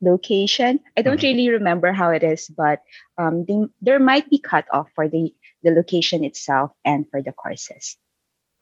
location. 0.00 0.80
I 0.96 1.02
don't 1.02 1.20
Mhm. 1.20 1.22
really 1.22 1.48
remember 1.50 1.92
how 1.92 2.10
it 2.10 2.22
is, 2.22 2.48
but 2.48 2.82
um, 3.16 3.44
they, 3.46 3.56
there 3.80 4.00
might 4.00 4.28
be 4.28 4.38
cut 4.38 4.66
off 4.72 4.90
for 4.94 5.08
the, 5.08 5.32
the 5.62 5.70
location 5.70 6.24
itself 6.24 6.72
and 6.84 7.08
for 7.10 7.22
the 7.22 7.32
courses. 7.32 7.96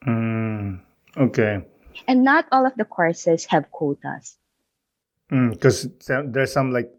Mm, 0.05 0.81
okay. 1.17 1.65
And 2.07 2.23
not 2.23 2.45
all 2.51 2.65
of 2.65 2.75
the 2.75 2.85
courses 2.85 3.45
have 3.49 3.71
quotas. 3.71 4.37
Because 5.29 5.89
there's 6.07 6.53
some 6.53 6.71
like, 6.71 6.91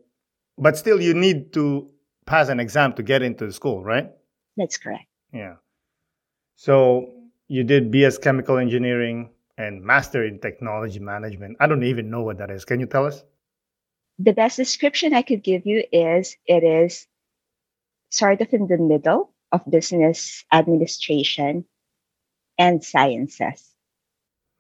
but 0.58 0.76
still 0.76 1.00
you 1.00 1.14
need 1.14 1.52
to 1.54 1.93
pass 2.26 2.48
an 2.48 2.60
exam 2.60 2.92
to 2.94 3.02
get 3.02 3.22
into 3.22 3.46
the 3.46 3.52
school, 3.52 3.82
right? 3.82 4.10
That's 4.56 4.76
correct. 4.76 5.06
Yeah. 5.32 5.56
So 6.56 7.14
you 7.48 7.64
did 7.64 7.92
BS 7.92 8.20
Chemical 8.20 8.58
Engineering 8.58 9.30
and 9.58 9.82
Master 9.82 10.24
in 10.24 10.38
Technology 10.40 10.98
Management. 10.98 11.56
I 11.60 11.66
don't 11.66 11.84
even 11.84 12.10
know 12.10 12.22
what 12.22 12.38
that 12.38 12.50
is. 12.50 12.64
Can 12.64 12.80
you 12.80 12.86
tell 12.86 13.06
us? 13.06 13.22
The 14.18 14.32
best 14.32 14.56
description 14.56 15.12
I 15.12 15.22
could 15.22 15.42
give 15.42 15.66
you 15.66 15.84
is 15.92 16.36
it 16.46 16.62
is 16.62 17.06
sort 18.10 18.40
of 18.40 18.52
in 18.52 18.68
the 18.68 18.78
middle 18.78 19.32
of 19.50 19.62
business 19.68 20.44
administration 20.52 21.64
and 22.58 22.84
sciences. 22.84 23.74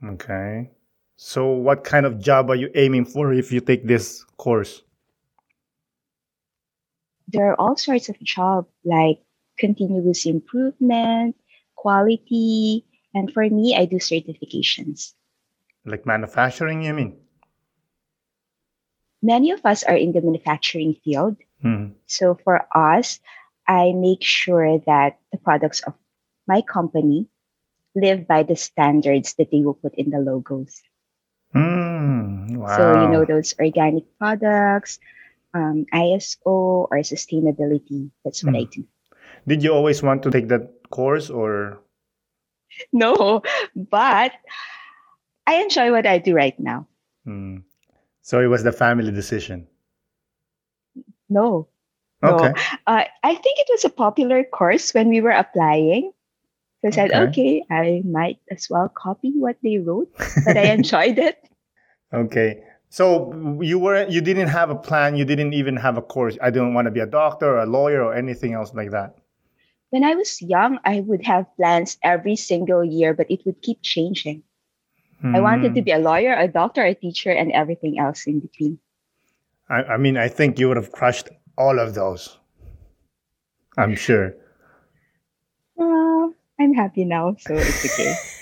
Okay. 0.04 0.70
So 1.16 1.46
what 1.52 1.84
kind 1.84 2.06
of 2.06 2.20
job 2.20 2.50
are 2.50 2.56
you 2.56 2.70
aiming 2.74 3.04
for 3.04 3.32
if 3.32 3.52
you 3.52 3.60
take 3.60 3.86
this 3.86 4.24
course? 4.36 4.82
There 7.28 7.50
are 7.50 7.60
all 7.60 7.76
sorts 7.76 8.08
of 8.08 8.20
jobs 8.20 8.68
like 8.84 9.20
continuous 9.58 10.26
improvement, 10.26 11.36
quality, 11.74 12.84
and 13.14 13.32
for 13.32 13.48
me, 13.48 13.76
I 13.76 13.86
do 13.86 13.96
certifications. 13.96 15.14
Like 15.84 16.06
manufacturing, 16.06 16.82
you 16.82 16.94
mean? 16.94 17.16
Many 19.22 19.52
of 19.52 19.64
us 19.64 19.84
are 19.84 19.96
in 19.96 20.12
the 20.12 20.20
manufacturing 20.20 20.96
field. 21.04 21.36
Hmm. 21.62 21.96
So 22.06 22.36
for 22.44 22.66
us, 22.74 23.20
I 23.66 23.92
make 23.92 24.22
sure 24.22 24.78
that 24.86 25.18
the 25.32 25.38
products 25.38 25.80
of 25.80 25.94
my 26.46 26.60
company 26.60 27.28
live 27.94 28.26
by 28.26 28.42
the 28.42 28.56
standards 28.56 29.34
that 29.34 29.50
they 29.50 29.60
will 29.60 29.74
put 29.74 29.94
in 29.94 30.10
the 30.10 30.18
logos. 30.18 30.82
Mm, 31.54 32.56
wow. 32.56 32.76
So, 32.76 33.02
you 33.02 33.08
know, 33.08 33.24
those 33.24 33.54
organic 33.58 34.04
products, 34.18 34.98
um, 35.54 35.86
ISO, 35.94 36.90
or 36.90 36.98
sustainability. 37.06 38.10
That's 38.24 38.42
what 38.44 38.56
I 38.56 38.64
do. 38.64 38.84
Did 39.46 39.62
you 39.62 39.72
always 39.72 40.02
want 40.02 40.22
to 40.24 40.30
take 40.30 40.48
that 40.48 40.70
course 40.90 41.30
or? 41.30 41.80
No, 42.92 43.42
but 43.74 44.32
I 45.46 45.54
enjoy 45.62 45.92
what 45.92 46.06
I 46.06 46.18
do 46.18 46.34
right 46.34 46.58
now. 46.58 46.88
Hmm. 47.24 47.58
So 48.22 48.40
it 48.40 48.46
was 48.46 48.64
the 48.64 48.72
family 48.72 49.12
decision. 49.12 49.66
No. 51.28 51.68
No. 52.22 52.34
Okay. 52.36 52.52
Uh, 52.86 53.04
I 53.22 53.34
think 53.34 53.58
it 53.60 53.68
was 53.70 53.84
a 53.84 53.90
popular 53.90 54.44
course 54.44 54.92
when 54.94 55.08
we 55.08 55.20
were 55.20 55.30
applying. 55.36 56.12
So 56.80 56.88
I 56.88 56.90
said, 56.90 57.12
Okay. 57.12 57.22
okay, 57.28 57.64
I 57.70 58.02
might 58.04 58.38
as 58.50 58.68
well 58.68 58.88
copy 58.88 59.32
what 59.36 59.56
they 59.62 59.78
wrote, 59.78 60.10
but 60.44 60.56
I 60.56 60.72
enjoyed 60.76 61.18
it. 61.18 61.38
Okay. 62.12 62.62
So 62.94 63.58
you 63.60 63.80
were 63.80 64.06
you 64.06 64.20
didn't 64.20 64.54
have 64.54 64.70
a 64.70 64.76
plan, 64.76 65.16
you 65.16 65.24
didn't 65.24 65.52
even 65.52 65.74
have 65.74 65.98
a 65.98 66.00
course. 66.00 66.38
I 66.40 66.50
didn't 66.50 66.74
want 66.74 66.86
to 66.86 66.92
be 66.92 67.00
a 67.00 67.10
doctor 67.10 67.46
or 67.50 67.58
a 67.58 67.66
lawyer 67.66 68.04
or 68.04 68.14
anything 68.14 68.52
else 68.54 68.72
like 68.72 68.92
that. 68.92 69.18
When 69.90 70.04
I 70.04 70.14
was 70.14 70.40
young, 70.40 70.78
I 70.84 71.00
would 71.00 71.26
have 71.26 71.46
plans 71.56 71.98
every 72.04 72.36
single 72.36 72.84
year, 72.84 73.12
but 73.12 73.28
it 73.28 73.44
would 73.46 73.60
keep 73.62 73.82
changing. 73.82 74.44
I 75.24 75.40
wanted 75.40 75.74
to 75.74 75.80
Hmm. 75.80 75.84
be 75.84 75.90
a 75.90 75.98
lawyer, 75.98 76.38
a 76.38 76.46
doctor, 76.46 76.84
a 76.84 76.94
teacher, 76.94 77.32
and 77.32 77.50
everything 77.50 77.98
else 77.98 78.28
in 78.28 78.38
between. 78.38 78.78
I, 79.68 79.82
I 79.82 79.96
mean, 79.96 80.16
I 80.16 80.28
think 80.28 80.60
you 80.60 80.68
would 80.68 80.76
have 80.76 80.92
crushed 80.92 81.30
all 81.58 81.80
of 81.80 81.94
those. 81.98 82.38
I'm 83.76 83.96
sure. 83.96 84.36
Well, 85.74 86.32
I'm 86.60 86.74
happy 86.74 87.04
now, 87.04 87.34
so 87.40 87.54
it's 87.58 87.84
okay. 87.90 88.14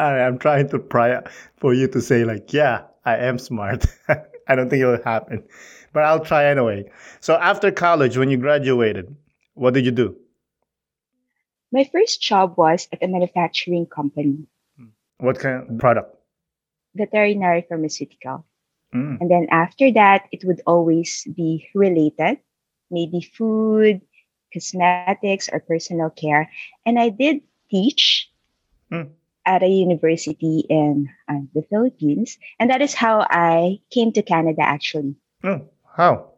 I'm 0.00 0.38
trying 0.38 0.68
to 0.70 0.78
pry 0.78 1.20
for 1.56 1.74
you 1.74 1.88
to 1.88 2.00
say 2.00 2.24
like, 2.24 2.52
yeah, 2.52 2.82
I 3.04 3.16
am 3.16 3.38
smart. 3.38 3.86
I 4.48 4.54
don't 4.54 4.70
think 4.70 4.82
it 4.82 4.86
will 4.86 5.02
happen, 5.04 5.44
but 5.92 6.04
I'll 6.04 6.24
try 6.24 6.46
anyway. 6.46 6.90
So 7.20 7.34
after 7.34 7.70
college, 7.70 8.16
when 8.16 8.30
you 8.30 8.36
graduated, 8.38 9.14
what 9.54 9.74
did 9.74 9.84
you 9.84 9.90
do? 9.92 10.16
My 11.72 11.84
first 11.92 12.22
job 12.22 12.54
was 12.56 12.88
at 12.92 13.02
a 13.02 13.08
manufacturing 13.08 13.86
company, 13.86 14.46
What 15.18 15.38
kind 15.38 15.68
of 15.68 15.78
product? 15.78 16.14
veterinary 16.94 17.64
pharmaceutical. 17.68 18.44
Mm. 18.94 19.20
And 19.20 19.30
then 19.30 19.46
after 19.50 19.92
that, 19.92 20.26
it 20.32 20.42
would 20.44 20.62
always 20.66 21.26
be 21.36 21.68
related, 21.74 22.38
maybe 22.90 23.20
food, 23.20 24.00
cosmetics, 24.52 25.48
or 25.52 25.60
personal 25.60 26.08
care. 26.10 26.50
And 26.86 26.98
I 26.98 27.10
did 27.10 27.42
teach, 27.70 28.30
Mm. 28.90 29.10
At 29.48 29.62
a 29.62 29.66
university 29.66 30.66
in 30.68 31.08
uh, 31.26 31.40
the 31.54 31.62
Philippines. 31.70 32.36
And 32.60 32.68
that 32.70 32.82
is 32.82 32.92
how 32.92 33.26
I 33.30 33.80
came 33.90 34.12
to 34.12 34.22
Canada, 34.22 34.60
actually. 34.60 35.16
Oh, 35.42 35.64
how? 35.96 36.36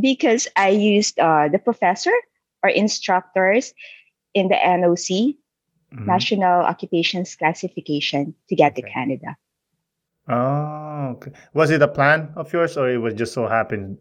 Because 0.00 0.48
I 0.56 0.70
used 0.70 1.20
uh, 1.20 1.48
the 1.52 1.58
professor 1.58 2.16
or 2.62 2.70
instructors 2.70 3.74
in 4.32 4.48
the 4.48 4.56
NOC, 4.56 5.36
mm-hmm. 5.36 6.06
National 6.06 6.64
Occupations 6.64 7.36
Classification, 7.36 8.34
to 8.48 8.56
get 8.56 8.72
okay. 8.72 8.82
to 8.82 8.88
Canada. 8.88 9.36
Oh, 10.26 11.20
okay. 11.20 11.32
Was 11.52 11.70
it 11.70 11.82
a 11.82 11.88
plan 11.88 12.32
of 12.36 12.50
yours 12.52 12.78
or 12.78 12.88
it 12.88 12.96
was 12.96 13.12
just 13.12 13.34
so 13.34 13.46
happened? 13.46 13.98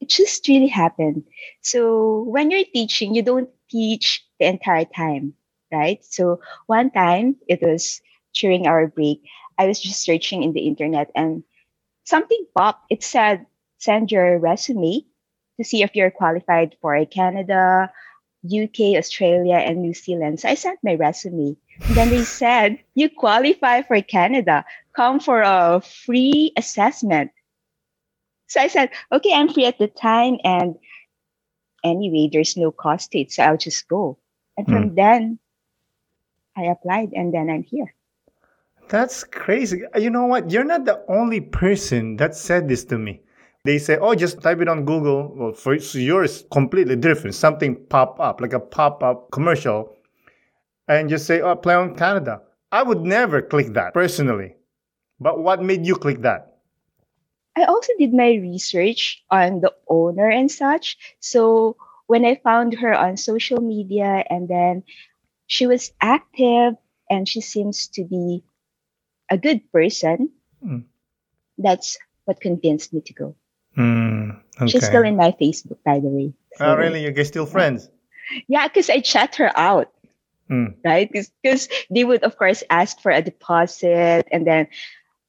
It 0.00 0.10
just 0.10 0.46
really 0.48 0.68
happened. 0.68 1.24
So 1.62 2.24
when 2.28 2.50
you're 2.50 2.68
teaching, 2.74 3.14
you 3.14 3.22
don't 3.22 3.48
teach 3.70 4.22
the 4.38 4.46
entire 4.46 4.84
time, 4.84 5.32
right? 5.72 6.04
So 6.04 6.40
one 6.66 6.90
time 6.90 7.36
it 7.48 7.62
was 7.62 8.00
during 8.34 8.66
our 8.66 8.86
break, 8.86 9.22
I 9.58 9.66
was 9.66 9.80
just 9.80 10.02
searching 10.02 10.42
in 10.42 10.52
the 10.52 10.66
internet 10.66 11.10
and 11.14 11.42
something 12.04 12.44
popped. 12.56 12.86
It 12.90 13.02
said, 13.02 13.46
send 13.78 14.12
your 14.12 14.38
resume 14.38 15.04
to 15.58 15.64
see 15.64 15.82
if 15.82 15.94
you're 15.94 16.10
qualified 16.10 16.76
for 16.80 17.04
Canada, 17.06 17.90
UK, 18.44 18.96
Australia, 18.96 19.56
and 19.56 19.82
New 19.82 19.94
Zealand. 19.94 20.40
So 20.40 20.48
I 20.48 20.54
sent 20.54 20.78
my 20.82 20.94
resume. 20.94 21.56
And 21.88 21.96
then 21.96 22.10
they 22.10 22.24
said, 22.24 22.78
You 22.94 23.10
qualify 23.10 23.82
for 23.82 24.00
Canada. 24.02 24.64
Come 24.94 25.20
for 25.20 25.42
a 25.42 25.80
free 25.80 26.52
assessment. 26.56 27.30
So 28.48 28.60
I 28.60 28.68
said, 28.68 28.90
Okay, 29.12 29.32
I'm 29.32 29.52
free 29.52 29.66
at 29.66 29.78
the 29.78 29.88
time. 29.88 30.38
And 30.44 30.76
anyway, 31.84 32.30
there's 32.32 32.56
no 32.56 32.70
cost 32.70 33.12
to 33.12 33.20
it. 33.20 33.32
So 33.32 33.42
I'll 33.42 33.56
just 33.56 33.88
go. 33.88 34.18
And 34.56 34.66
from 34.66 34.90
mm. 34.90 34.96
then, 34.96 35.38
I 36.56 36.64
applied 36.64 37.10
and 37.14 37.32
then 37.32 37.48
I'm 37.50 37.62
here. 37.62 37.94
That's 38.88 39.24
crazy. 39.24 39.82
You 39.98 40.10
know 40.10 40.26
what? 40.26 40.50
You're 40.50 40.64
not 40.64 40.84
the 40.84 41.02
only 41.08 41.40
person 41.40 42.16
that 42.16 42.34
said 42.34 42.68
this 42.68 42.84
to 42.86 42.98
me. 42.98 43.22
They 43.64 43.78
say, 43.78 43.96
oh, 43.96 44.14
just 44.14 44.42
type 44.42 44.60
it 44.60 44.68
on 44.68 44.84
Google. 44.84 45.32
Well, 45.34 45.52
for 45.52 45.74
yours, 45.74 46.44
completely 46.50 46.96
different. 46.96 47.36
Something 47.36 47.76
pop 47.88 48.18
up, 48.18 48.40
like 48.40 48.52
a 48.52 48.60
pop 48.60 49.02
up 49.02 49.30
commercial, 49.30 49.96
and 50.88 51.08
just 51.08 51.26
say, 51.26 51.40
oh, 51.40 51.54
play 51.54 51.74
on 51.74 51.94
Canada. 51.94 52.42
I 52.72 52.82
would 52.82 53.02
never 53.02 53.40
click 53.40 53.72
that 53.74 53.94
personally. 53.94 54.56
But 55.20 55.38
what 55.38 55.62
made 55.62 55.86
you 55.86 55.94
click 55.94 56.22
that? 56.22 56.56
I 57.56 57.64
also 57.64 57.92
did 57.98 58.12
my 58.12 58.34
research 58.34 59.22
on 59.30 59.60
the 59.60 59.72
owner 59.88 60.28
and 60.28 60.50
such. 60.50 60.98
So 61.20 61.76
when 62.08 62.24
I 62.24 62.40
found 62.42 62.74
her 62.74 62.92
on 62.92 63.16
social 63.16 63.60
media, 63.60 64.24
and 64.28 64.48
then 64.48 64.82
she 65.52 65.66
was 65.66 65.92
active 66.00 66.76
and 67.10 67.28
she 67.28 67.42
seems 67.42 67.88
to 67.88 68.04
be 68.04 68.42
a 69.30 69.36
good 69.36 69.60
person, 69.70 70.30
mm. 70.64 70.82
that's 71.58 71.98
what 72.24 72.40
convinced 72.40 72.94
me 72.94 73.02
to 73.02 73.12
go. 73.12 73.36
Mm, 73.76 74.40
okay. 74.56 74.70
She's 74.70 74.86
still 74.86 75.02
in 75.02 75.14
my 75.14 75.36
Facebook, 75.38 75.76
by 75.84 76.00
the 76.00 76.08
way. 76.08 76.32
So, 76.54 76.64
oh, 76.64 76.76
really? 76.76 77.04
You 77.04 77.10
guys 77.10 77.28
still 77.28 77.44
friends? 77.44 77.90
Yeah, 78.48 78.66
because 78.66 78.88
I 78.88 79.00
chat 79.00 79.36
her 79.36 79.52
out. 79.54 79.92
Mm. 80.50 80.76
Right? 80.82 81.12
Because 81.12 81.68
they 81.90 82.04
would, 82.04 82.24
of 82.24 82.38
course, 82.38 82.64
ask 82.70 82.98
for 83.00 83.12
a 83.12 83.20
deposit. 83.20 84.24
And 84.32 84.46
then 84.46 84.68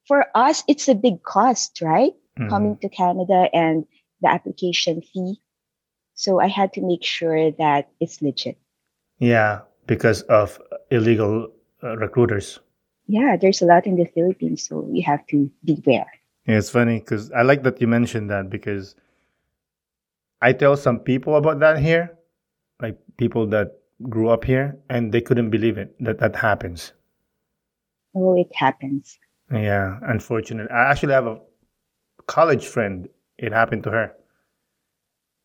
for 0.08 0.24
us, 0.34 0.64
it's 0.66 0.88
a 0.88 0.94
big 0.94 1.22
cost, 1.22 1.82
right? 1.82 2.12
Mm. 2.40 2.48
Coming 2.48 2.78
to 2.78 2.88
Canada 2.88 3.50
and 3.52 3.84
the 4.22 4.30
application 4.30 5.02
fee. 5.02 5.36
So 6.14 6.40
I 6.40 6.48
had 6.48 6.72
to 6.74 6.80
make 6.80 7.04
sure 7.04 7.50
that 7.52 7.90
it's 8.00 8.22
legit. 8.22 8.56
Yeah, 9.18 9.68
because 9.86 10.22
of 10.22 10.60
illegal 10.90 11.48
uh, 11.82 11.96
recruiters. 11.96 12.60
Yeah, 13.06 13.36
there's 13.36 13.60
a 13.62 13.66
lot 13.66 13.86
in 13.86 13.96
the 13.96 14.06
Philippines. 14.06 14.66
So 14.66 14.80
we 14.80 15.00
have 15.02 15.26
to 15.28 15.50
beware. 15.64 16.06
Yeah, 16.46 16.58
it's 16.58 16.70
funny 16.70 17.00
because 17.00 17.30
I 17.32 17.42
like 17.42 17.62
that 17.62 17.80
you 17.80 17.86
mentioned 17.86 18.30
that 18.30 18.50
because 18.50 18.94
I 20.40 20.52
tell 20.52 20.76
some 20.76 20.98
people 20.98 21.36
about 21.36 21.60
that 21.60 21.78
here, 21.78 22.16
like 22.80 22.98
people 23.16 23.46
that 23.48 23.78
grew 24.08 24.28
up 24.28 24.44
here, 24.44 24.78
and 24.90 25.12
they 25.12 25.20
couldn't 25.20 25.50
believe 25.50 25.78
it 25.78 25.94
that 26.00 26.18
that 26.18 26.36
happens. 26.36 26.92
Oh, 28.14 28.36
it 28.38 28.54
happens. 28.54 29.18
Yeah, 29.52 29.98
unfortunately. 30.02 30.70
I 30.70 30.90
actually 30.90 31.12
have 31.12 31.26
a 31.26 31.40
college 32.26 32.66
friend. 32.66 33.08
It 33.38 33.52
happened 33.52 33.82
to 33.84 33.90
her. 33.90 34.14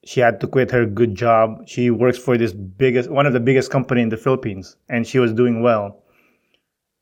She 0.06 0.20
had 0.22 0.40
to 0.42 0.48
quit 0.48 0.72
her 0.72 0.86
good 0.86 1.14
job. 1.16 1.68
She 1.68 1.90
works 1.90 2.18
for 2.18 2.38
this 2.38 2.54
biggest, 2.54 3.10
one 3.10 3.26
of 3.26 3.34
the 3.34 3.40
biggest 3.40 3.70
company 3.70 4.02
in 4.02 4.10
the 4.10 4.18
Philippines, 4.18 4.78
and 4.88 5.06
she 5.06 5.20
was 5.20 5.34
doing 5.34 5.62
well. 5.62 6.04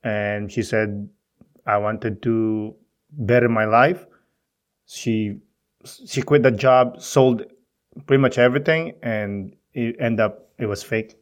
And 0.02 0.50
she 0.50 0.62
said, 0.62 1.08
"I 1.66 1.78
wanted 1.78 2.22
to 2.22 2.74
better 3.10 3.48
my 3.48 3.64
life. 3.64 4.06
She 4.86 5.38
she 5.84 6.22
quit 6.22 6.42
the 6.42 6.50
job, 6.50 7.00
sold 7.00 7.44
pretty 8.06 8.20
much 8.20 8.38
everything, 8.38 8.94
and 9.02 9.54
it 9.74 9.96
ended 10.00 10.20
up 10.20 10.48
it 10.58 10.66
was 10.66 10.82
fake. 10.82 11.14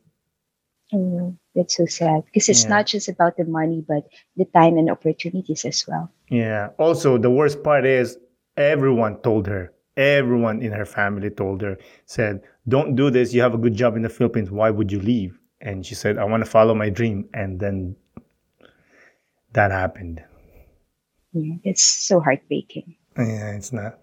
Mm, 0.93 1.37
that's 1.55 1.77
so 1.77 1.87
sad 1.87 2.25
because 2.27 2.49
it's 2.49 2.62
yeah. 2.65 2.71
not 2.71 2.87
just 2.87 3.09
about 3.09 3.37
the 3.37 3.45
money, 3.45 3.85
but 3.87 4.09
the 4.37 4.45
time 4.47 4.79
and 4.79 4.91
opportunities 4.91 5.65
as 5.65 5.85
well. 5.87 6.11
Yeah. 6.31 6.71
Also, 6.79 7.19
the 7.19 7.31
worst 7.31 7.62
part 7.62 7.85
is 7.85 8.19
everyone 8.57 9.19
told 9.19 9.47
her. 9.47 9.73
Everyone 9.97 10.61
in 10.63 10.73
her 10.73 10.85
family 10.85 11.31
told 11.31 11.63
her, 11.63 11.79
said, 12.05 12.43
"Don't 12.69 12.97
do 12.97 13.11
this. 13.11 13.33
You 13.33 13.41
have 13.43 13.55
a 13.55 13.59
good 13.59 13.75
job 13.75 13.97
in 13.97 14.03
the 14.03 14.09
Philippines. 14.09 14.51
Why 14.51 14.71
would 14.71 14.93
you 14.93 15.01
leave?" 15.01 15.39
And 15.61 15.87
she 15.87 15.95
said, 15.95 16.19
"I 16.19 16.25
want 16.25 16.45
to 16.45 16.51
follow 16.51 16.75
my 16.75 16.91
dream." 16.91 17.29
And 17.33 17.59
then 17.59 17.97
that 19.53 19.71
happened. 19.71 20.23
Yeah, 21.33 21.55
it's 21.65 21.83
so 21.83 22.21
heartbreaking. 22.21 22.97
Yeah, 23.17 23.57
it's 23.57 23.73
not. 23.73 23.99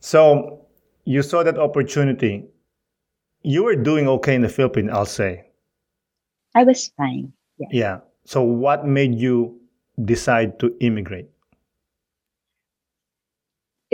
So 0.00 0.66
you 1.04 1.22
saw 1.22 1.42
that 1.42 1.58
opportunity. 1.58 2.44
You 3.42 3.64
were 3.64 3.76
doing 3.76 4.08
okay 4.08 4.34
in 4.34 4.42
the 4.42 4.48
Philippines, 4.48 4.90
I'll 4.92 5.04
say. 5.04 5.44
I 6.54 6.64
was 6.64 6.88
fine. 6.96 7.32
Yes. 7.58 7.70
Yeah. 7.72 7.98
So 8.24 8.42
what 8.42 8.86
made 8.86 9.14
you 9.14 9.60
decide 10.02 10.58
to 10.60 10.74
immigrate? 10.80 11.28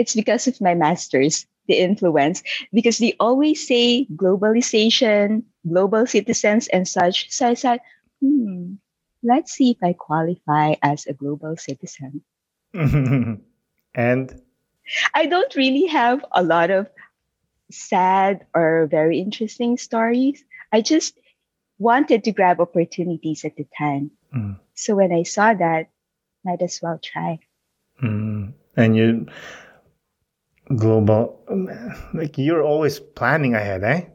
It's 0.01 0.15
because 0.15 0.47
of 0.47 0.59
my 0.61 0.73
master's, 0.73 1.45
the 1.67 1.77
influence, 1.77 2.41
because 2.73 2.97
they 2.97 3.13
always 3.19 3.67
say 3.67 4.09
globalization, 4.17 5.43
global 5.61 6.07
citizens, 6.07 6.67
and 6.73 6.87
such. 6.87 7.29
So 7.29 7.49
I 7.49 7.53
said, 7.53 7.79
hmm, 8.19 8.81
let's 9.21 9.53
see 9.53 9.71
if 9.71 9.77
I 9.83 9.93
qualify 9.93 10.73
as 10.81 11.05
a 11.05 11.13
global 11.13 11.55
citizen. 11.57 12.25
and 12.73 14.41
I 15.13 15.25
don't 15.27 15.55
really 15.55 15.85
have 15.85 16.25
a 16.31 16.41
lot 16.41 16.71
of 16.71 16.89
sad 17.69 18.45
or 18.55 18.87
very 18.89 19.19
interesting 19.19 19.77
stories. 19.77 20.43
I 20.73 20.81
just 20.81 21.13
wanted 21.77 22.23
to 22.23 22.31
grab 22.31 22.59
opportunities 22.59 23.45
at 23.45 23.55
the 23.55 23.67
time. 23.77 24.11
Mm. 24.33 24.57
So 24.73 24.95
when 24.95 25.11
I 25.11 25.23
saw 25.23 25.53
that, 25.53 25.89
might 26.43 26.61
as 26.61 26.79
well 26.81 26.99
try. 27.01 27.39
Mm. 28.01 28.53
And 28.75 28.95
you 28.95 29.27
global 30.75 31.39
like 32.13 32.37
you're 32.37 32.63
always 32.63 32.99
planning 32.99 33.55
ahead, 33.55 33.83
eh? 33.83 34.05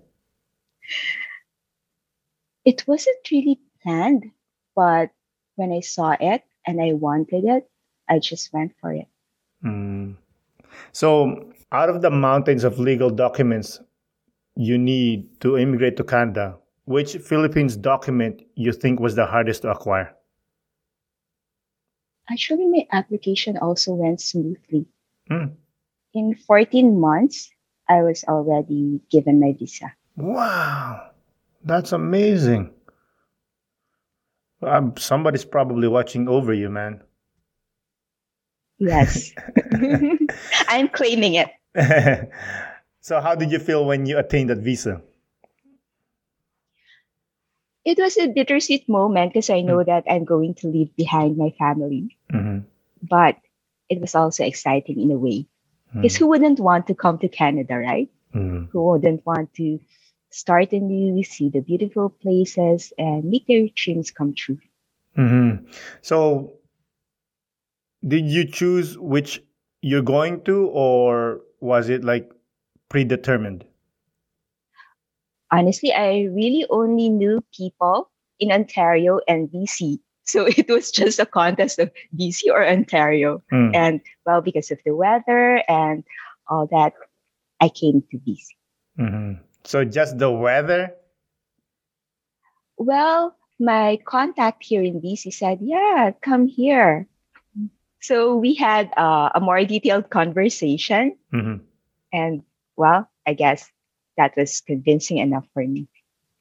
It 2.65 2.87
wasn't 2.87 3.31
really 3.31 3.61
planned, 3.83 4.31
but 4.75 5.11
when 5.55 5.73
I 5.73 5.81
saw 5.81 6.17
it 6.19 6.43
and 6.67 6.81
I 6.81 6.93
wanted 6.95 7.45
it, 7.45 7.71
I 8.09 8.19
just 8.19 8.53
went 8.53 8.73
for 8.81 8.93
it. 8.93 9.07
Mm. 9.65 10.17
So, 10.93 11.53
out 11.73 11.89
of 11.89 12.03
the 12.03 12.11
mountains 12.11 12.65
of 12.65 12.79
legal 12.79 13.11
documents 13.11 13.81
you 14.57 14.79
need 14.79 15.41
to 15.41 15.59
immigrate 15.59 15.97
to 15.99 16.05
Canada, 16.05 16.57
which 16.87 17.17
Philippines 17.17 17.77
document 17.77 18.43
you 18.55 18.73
think 18.73 18.99
was 19.01 19.15
the 19.15 19.27
hardest 19.27 19.63
to 19.63 19.71
acquire? 19.71 20.15
Actually, 22.31 22.67
my 22.67 22.87
application 22.91 23.57
also 23.59 23.95
went 23.95 24.21
smoothly. 24.21 24.87
Mm. 25.31 25.53
In 26.17 26.35
14 26.35 26.99
months, 26.99 27.53
I 27.91 28.01
was 28.01 28.25
already 28.25 29.03
given 29.13 29.39
my 29.39 29.53
visa. 29.53 29.93
Wow, 30.17 31.11
that's 31.63 31.93
amazing. 31.93 32.73
Um, 34.63 34.97
somebody's 34.97 35.45
probably 35.45 35.89
watching 35.89 36.27
over 36.27 36.55
you, 36.55 36.71
man. 36.71 37.03
Yes. 38.79 39.33
I'm 40.69 40.89
claiming 40.89 41.35
it. 41.35 41.53
so, 43.03 43.21
how 43.21 43.35
did 43.35 43.53
you 43.53 43.59
feel 43.59 43.85
when 43.85 44.07
you 44.07 44.17
attained 44.17 44.49
that 44.49 44.65
visa? 44.65 45.03
It 47.85 47.99
was 47.99 48.17
a 48.17 48.29
bittersweet 48.29 48.89
moment 48.89 49.35
because 49.35 49.51
I 49.51 49.61
know 49.61 49.85
mm. 49.85 49.87
that 49.87 50.05
I'm 50.09 50.25
going 50.25 50.55
to 50.65 50.69
leave 50.69 50.97
behind 50.97 51.37
my 51.37 51.53
family. 51.59 52.17
Mm-hmm. 52.33 52.65
But 53.03 53.37
it 53.91 54.01
was 54.01 54.15
also 54.15 54.45
exciting 54.45 54.99
in 54.99 55.11
a 55.11 55.19
way. 55.19 55.47
Because 55.97 56.15
mm. 56.15 56.19
who 56.19 56.27
wouldn't 56.29 56.61
want 56.61 56.87
to 56.87 56.95
come 56.95 57.19
to 57.19 57.29
Canada, 57.29 57.77
right? 57.77 58.09
Mm. 58.35 58.69
Who 58.71 58.85
wouldn't 58.85 59.25
want 59.25 59.53
to 59.55 59.81
start 60.31 60.73
anew, 60.73 61.23
see 61.23 61.49
the 61.49 61.61
beautiful 61.61 62.11
places, 62.11 62.93
and 62.99 63.25
make 63.25 63.47
their 63.47 63.67
dreams 63.75 64.11
come 64.11 64.35
true? 64.35 64.59
Mm-hmm. 65.17 65.67
So, 66.03 66.53
did 68.07 68.27
you 68.27 68.47
choose 68.47 68.99
which 68.99 69.43
you're 69.81 70.03
going 70.03 70.43
to, 70.45 70.67
or 70.67 71.41
was 71.61 71.89
it 71.89 72.05
like 72.05 72.31
predetermined? 72.89 73.65
Honestly, 75.51 75.93
I 75.93 76.25
really 76.25 76.67
only 76.71 77.09
knew 77.09 77.43
people 77.57 78.11
in 78.39 78.53
Ontario 78.53 79.21
and 79.27 79.49
BC. 79.49 80.01
So 80.27 80.47
it 80.57 80.69
was 80.69 80.91
just 80.91 81.19
a 81.19 81.27
contest 81.27 81.79
of 81.79 81.91
BC 82.19 82.51
or 82.51 82.67
Ontario. 82.67 83.43
Mm. 83.53 83.75
And 83.75 84.01
well, 84.27 84.43
because 84.43 84.71
of 84.71 84.79
the 84.85 84.95
weather 84.95 85.63
and 85.69 86.05
all 86.49 86.67
that, 86.71 86.93
I 87.61 87.69
came 87.69 88.03
to 88.11 88.19
BC. 88.19 88.45
Mm-hmm. 88.99 89.43
So, 89.65 89.85
just 89.85 90.19
the 90.19 90.31
weather? 90.31 90.95
Well, 92.77 93.37
my 93.59 93.99
contact 94.05 94.63
here 94.63 94.83
in 94.83 95.01
BC 95.01 95.33
said, 95.33 95.59
yeah, 95.61 96.13
come 96.23 96.47
here. 96.47 97.09
So 98.01 98.37
we 98.37 98.55
had 98.55 98.93
uh, 98.97 99.31
a 99.35 99.41
more 99.41 99.65
detailed 99.65 100.11
conversation. 100.11 101.17
Mm-hmm. 101.35 101.65
And 102.13 102.43
well, 102.77 103.11
I 103.27 103.35
guess 103.35 103.69
that 104.17 104.37
was 104.37 104.61
convincing 104.61 105.19
enough 105.19 105.47
for 105.53 105.67
me. 105.67 105.89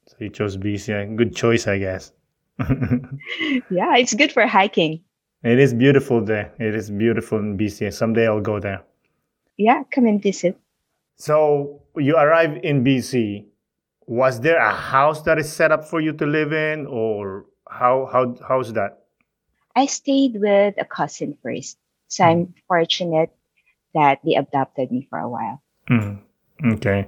So, 0.07 0.17
you 0.19 0.29
chose 0.29 0.57
BC. 0.57 1.15
Good 1.15 1.35
choice, 1.35 1.67
I 1.67 1.79
guess. 1.79 2.11
Yeah, 3.69 3.97
it's 3.97 4.13
good 4.13 4.31
for 4.31 4.45
hiking. 4.47 5.01
It 5.43 5.59
is 5.59 5.73
beautiful 5.73 6.23
there. 6.23 6.53
It 6.59 6.73
is 6.73 6.89
beautiful 6.89 7.37
in 7.39 7.57
BC. 7.57 7.93
Someday 7.93 8.27
I'll 8.27 8.41
go 8.41 8.59
there. 8.59 8.83
Yeah, 9.57 9.83
come 9.91 10.05
and 10.07 10.21
visit. 10.21 10.57
So 11.17 11.81
you 11.95 12.15
arrive 12.17 12.57
in 12.63 12.83
BC. 12.83 13.45
Was 14.07 14.39
there 14.41 14.57
a 14.57 14.71
house 14.71 15.21
that 15.23 15.37
is 15.39 15.51
set 15.51 15.71
up 15.71 15.85
for 15.85 15.99
you 16.01 16.13
to 16.13 16.25
live 16.25 16.53
in, 16.53 16.85
or 16.87 17.45
how 17.69 18.09
how 18.11 18.35
how's 18.47 18.73
that? 18.73 19.05
I 19.75 19.85
stayed 19.87 20.39
with 20.39 20.75
a 20.77 20.85
cousin 20.85 21.37
first. 21.41 21.77
So 22.07 22.23
I'm 22.23 22.53
fortunate 22.67 23.31
that 23.93 24.19
they 24.23 24.35
adopted 24.35 24.91
me 24.91 25.07
for 25.09 25.19
a 25.19 25.29
while. 25.29 25.61
Mhm. 25.89 26.21
Okay. 26.73 27.07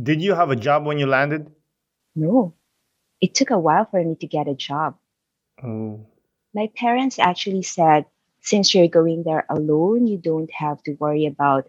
Did 0.00 0.22
you 0.22 0.34
have 0.34 0.50
a 0.50 0.56
job 0.56 0.86
when 0.86 0.98
you 0.98 1.06
landed? 1.06 1.50
No, 2.14 2.54
it 3.24 3.32
took 3.32 3.48
a 3.48 3.58
while 3.58 3.86
for 3.88 4.04
me 4.04 4.14
to 4.20 4.28
get 4.28 4.52
a 4.52 4.54
job. 4.54 5.00
Oh. 5.64 6.04
My 6.52 6.68
parents 6.76 7.16
actually 7.18 7.62
said, 7.64 8.04
since 8.44 8.74
you're 8.74 8.92
going 9.00 9.24
there 9.24 9.46
alone, 9.48 10.06
you 10.06 10.18
don't 10.20 10.52
have 10.52 10.82
to 10.84 10.92
worry 11.00 11.24
about 11.24 11.64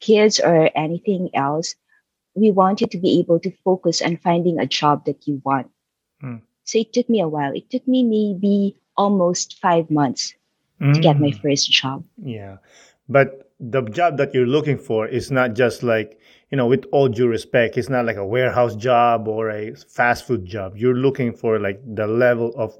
kids 0.00 0.40
or 0.42 0.68
anything 0.74 1.30
else. 1.32 1.78
We 2.34 2.50
want 2.50 2.80
you 2.82 2.88
to 2.90 2.98
be 2.98 3.20
able 3.20 3.38
to 3.46 3.54
focus 3.64 4.02
on 4.02 4.18
finding 4.18 4.58
a 4.58 4.66
job 4.66 5.06
that 5.06 5.26
you 5.30 5.40
want. 5.44 5.70
Hmm. 6.20 6.42
So 6.64 6.82
it 6.82 6.92
took 6.92 7.08
me 7.08 7.22
a 7.22 7.28
while. 7.30 7.54
It 7.54 7.70
took 7.70 7.86
me 7.86 8.02
maybe 8.02 8.76
almost 8.96 9.62
five 9.62 9.88
months 9.90 10.34
to 10.82 11.00
get 11.00 11.16
my 11.16 11.30
Mm. 11.30 11.40
first 11.40 11.70
job. 11.70 12.04
Yeah. 12.20 12.58
But 13.08 13.48
the 13.60 13.80
job 13.88 14.18
that 14.18 14.34
you're 14.34 14.50
looking 14.50 14.76
for 14.76 15.06
is 15.08 15.30
not 15.30 15.54
just 15.54 15.82
like, 15.82 16.18
you 16.50 16.56
know, 16.56 16.66
with 16.66 16.84
all 16.92 17.08
due 17.08 17.26
respect, 17.28 17.76
it's 17.76 17.88
not 17.88 18.04
like 18.06 18.16
a 18.16 18.26
warehouse 18.26 18.76
job 18.76 19.26
or 19.28 19.50
a 19.50 19.74
fast 19.74 20.26
food 20.26 20.44
job. 20.44 20.76
You're 20.76 20.94
looking 20.94 21.32
for 21.32 21.58
like 21.58 21.80
the 21.84 22.06
level 22.06 22.52
of 22.56 22.74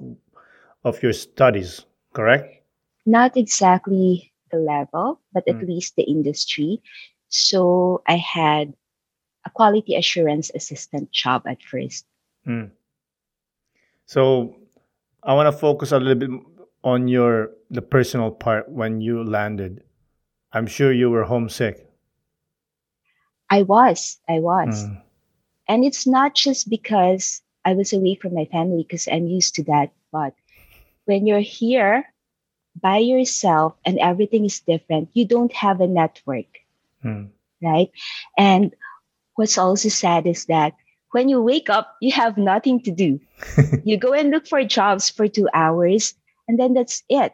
of 0.83 1.01
your 1.03 1.13
studies, 1.13 1.85
correct? 2.13 2.63
Not 3.05 3.35
exactly 3.35 4.31
the 4.51 4.57
level, 4.59 5.19
but 5.33 5.43
at 5.47 5.57
Mm. 5.57 5.67
least 5.67 5.95
the 5.95 6.03
industry. 6.03 6.81
So 7.27 8.01
I 8.07 8.15
had 8.15 8.73
a 9.45 9.49
quality 9.49 9.95
assurance 9.95 10.51
assistant 10.55 11.11
job 11.11 11.43
at 11.47 11.61
first. 11.63 12.05
Mm. 12.47 12.71
So 14.05 14.55
I 15.23 15.33
want 15.33 15.51
to 15.51 15.57
focus 15.57 15.91
a 15.91 15.99
little 15.99 16.15
bit 16.15 16.31
on 16.83 17.07
your 17.07 17.51
the 17.69 17.81
personal 17.81 18.31
part 18.31 18.69
when 18.69 19.01
you 19.01 19.23
landed. 19.23 19.83
I'm 20.53 20.67
sure 20.67 20.93
you 20.93 21.09
were 21.09 21.25
homesick. 21.25 21.86
I 23.49 23.63
was, 23.63 24.17
I 24.27 24.39
was. 24.39 24.85
Mm. 24.85 25.01
And 25.67 25.85
it's 25.85 26.07
not 26.07 26.35
just 26.35 26.69
because 26.69 27.41
I 27.65 27.73
was 27.73 27.93
away 27.93 28.15
from 28.15 28.33
my 28.33 28.45
family, 28.45 28.83
because 28.83 29.07
I'm 29.07 29.27
used 29.27 29.55
to 29.55 29.63
that. 29.63 29.91
But 30.11 30.33
when 31.05 31.27
you're 31.27 31.39
here 31.39 32.05
by 32.79 32.97
yourself 32.97 33.75
and 33.85 33.99
everything 33.99 34.45
is 34.45 34.59
different, 34.61 35.09
you 35.13 35.25
don't 35.25 35.53
have 35.53 35.81
a 35.81 35.87
network, 35.87 36.47
Mm. 37.03 37.29
right? 37.61 37.89
And 38.37 38.73
what's 39.35 39.57
also 39.57 39.89
sad 39.89 40.25
is 40.27 40.45
that 40.45 40.73
when 41.11 41.29
you 41.29 41.41
wake 41.41 41.69
up, 41.69 41.95
you 42.01 42.11
have 42.11 42.37
nothing 42.37 42.81
to 42.83 42.91
do. 42.91 43.19
you 43.83 43.97
go 43.97 44.13
and 44.13 44.29
look 44.29 44.47
for 44.47 44.63
jobs 44.63 45.09
for 45.09 45.27
two 45.27 45.47
hours, 45.53 46.13
and 46.47 46.59
then 46.59 46.73
that's 46.73 47.03
it. 47.09 47.33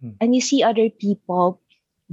Hmm. 0.00 0.10
And 0.20 0.34
you 0.34 0.40
see 0.40 0.62
other 0.62 0.90
people 0.90 1.60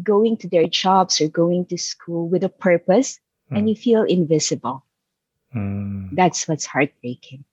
going 0.02 0.38
to 0.38 0.48
their 0.48 0.68
jobs 0.68 1.20
or 1.22 1.28
going 1.28 1.66
to 1.66 1.78
school 1.78 2.28
with 2.30 2.44
a 2.44 2.50
purpose, 2.50 3.20
Hmm. 3.50 3.58
and 3.58 3.70
you 3.70 3.76
feel 3.76 4.04
invisible. 4.04 4.86
Mm. 5.54 6.16
That's 6.16 6.48
what's 6.48 6.66
heartbreaking. 6.66 7.44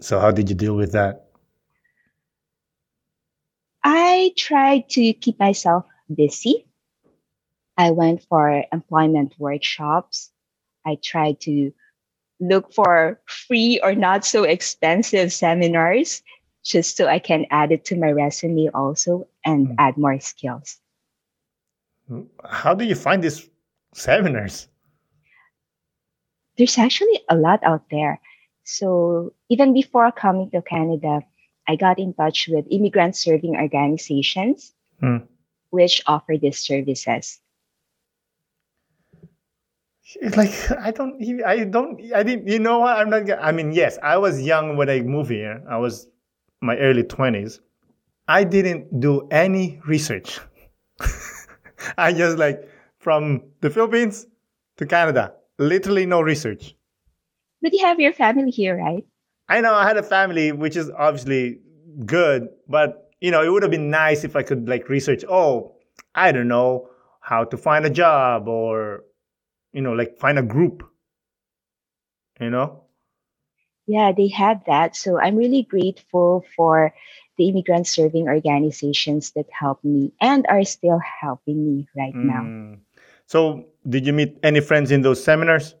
So 0.00 0.18
how 0.18 0.30
did 0.32 0.48
you 0.48 0.56
deal 0.56 0.74
with 0.74 0.92
that? 0.92 1.30
I 3.84 4.32
tried 4.36 4.88
to 4.90 5.12
keep 5.12 5.38
myself 5.38 5.86
busy. 6.12 6.66
I 7.76 7.92
went 7.92 8.22
for 8.24 8.64
employment 8.72 9.34
workshops. 9.38 10.30
I 10.84 10.96
tried 10.96 11.40
to 11.42 11.72
look 12.40 12.72
for 12.72 13.20
free 13.26 13.80
or 13.82 13.94
not 13.94 14.24
so 14.24 14.44
expensive 14.44 15.32
seminars 15.32 16.22
just 16.64 16.96
so 16.96 17.06
I 17.06 17.18
can 17.18 17.46
add 17.50 17.72
it 17.72 17.84
to 17.86 17.96
my 17.96 18.10
resume 18.10 18.68
also 18.74 19.28
and 19.44 19.68
Mm. 19.68 19.74
add 19.78 19.96
more 19.96 20.20
skills. 20.20 20.80
How 22.44 22.74
do 22.74 22.84
you 22.84 22.94
find 22.94 23.22
these 23.22 23.48
seminars? 23.94 24.68
There's 26.58 26.78
actually 26.78 27.20
a 27.28 27.36
lot 27.36 27.60
out 27.64 27.84
there. 27.90 28.20
So 28.64 29.32
even 29.48 29.72
before 29.72 30.12
coming 30.12 30.50
to 30.50 30.62
Canada, 30.62 31.20
I 31.68 31.76
got 31.76 31.98
in 31.98 32.14
touch 32.14 32.48
with 32.48 32.66
immigrant 32.70 33.16
serving 33.16 33.56
organizations 33.56 34.74
Hmm. 35.00 35.18
which 35.70 36.02
offer 36.06 36.34
these 36.40 36.58
services. 36.58 37.40
It's 40.20 40.36
like 40.36 40.52
I 40.80 40.90
don't, 40.90 41.20
even- 41.22 41.44
I 41.44 41.64
don't, 41.64 42.00
I 42.12 42.22
didn't. 42.22 42.48
You 42.48 42.58
know 42.58 42.80
what? 42.80 42.96
I'm 42.98 43.08
not. 43.10 43.30
I 43.40 43.52
mean, 43.52 43.72
yes, 43.72 43.98
I 44.02 44.16
was 44.18 44.42
young 44.42 44.76
when 44.76 44.90
I 44.90 45.00
moved 45.00 45.30
here. 45.30 45.62
I 45.68 45.78
was 45.78 46.08
my 46.60 46.76
early 46.76 47.04
twenties. 47.04 47.60
I 48.28 48.44
didn't 48.44 49.00
do 49.00 49.26
any 49.30 49.80
research. 49.86 50.40
I 51.98 52.12
just 52.12 52.38
like 52.38 52.68
from 52.98 53.42
the 53.60 53.70
Philippines 53.70 54.26
to 54.76 54.86
Canada, 54.86 55.34
literally 55.58 56.06
no 56.06 56.20
research. 56.20 56.74
But 57.62 57.72
you 57.72 57.84
have 57.84 58.00
your 58.00 58.12
family 58.12 58.50
here, 58.50 58.76
right? 58.76 59.04
I 59.48 59.60
know 59.60 59.74
I 59.74 59.86
had 59.86 59.96
a 59.96 60.02
family, 60.02 60.52
which 60.52 60.76
is 60.76 60.90
obviously 60.90 61.60
good, 62.06 62.48
but 62.68 63.10
you 63.20 63.30
know, 63.30 63.42
it 63.42 63.50
would 63.50 63.62
have 63.62 63.70
been 63.70 63.90
nice 63.90 64.24
if 64.24 64.36
I 64.36 64.42
could 64.42 64.68
like 64.68 64.88
research. 64.88 65.24
Oh, 65.28 65.76
I 66.14 66.32
don't 66.32 66.48
know 66.48 66.88
how 67.20 67.44
to 67.44 67.56
find 67.56 67.84
a 67.84 67.90
job 67.90 68.48
or, 68.48 69.04
you 69.72 69.82
know, 69.82 69.92
like 69.92 70.18
find 70.18 70.38
a 70.38 70.42
group. 70.42 70.82
You 72.40 72.50
know. 72.50 72.84
Yeah, 73.86 74.12
they 74.16 74.28
had 74.28 74.62
that. 74.66 74.96
So 74.96 75.20
I'm 75.20 75.36
really 75.36 75.62
grateful 75.62 76.44
for 76.56 76.94
the 77.40 77.48
immigrant 77.48 77.86
serving 77.86 78.28
organizations 78.28 79.30
that 79.30 79.46
helped 79.48 79.82
me 79.82 80.12
and 80.20 80.44
are 80.50 80.62
still 80.62 81.00
helping 81.00 81.64
me 81.64 81.88
right 81.96 82.14
now. 82.14 82.42
Mm. 82.42 82.78
So, 83.24 83.64
did 83.88 84.04
you 84.04 84.12
meet 84.12 84.36
any 84.42 84.60
friends 84.60 84.90
in 84.90 85.00
those 85.00 85.24
seminars? 85.24 85.74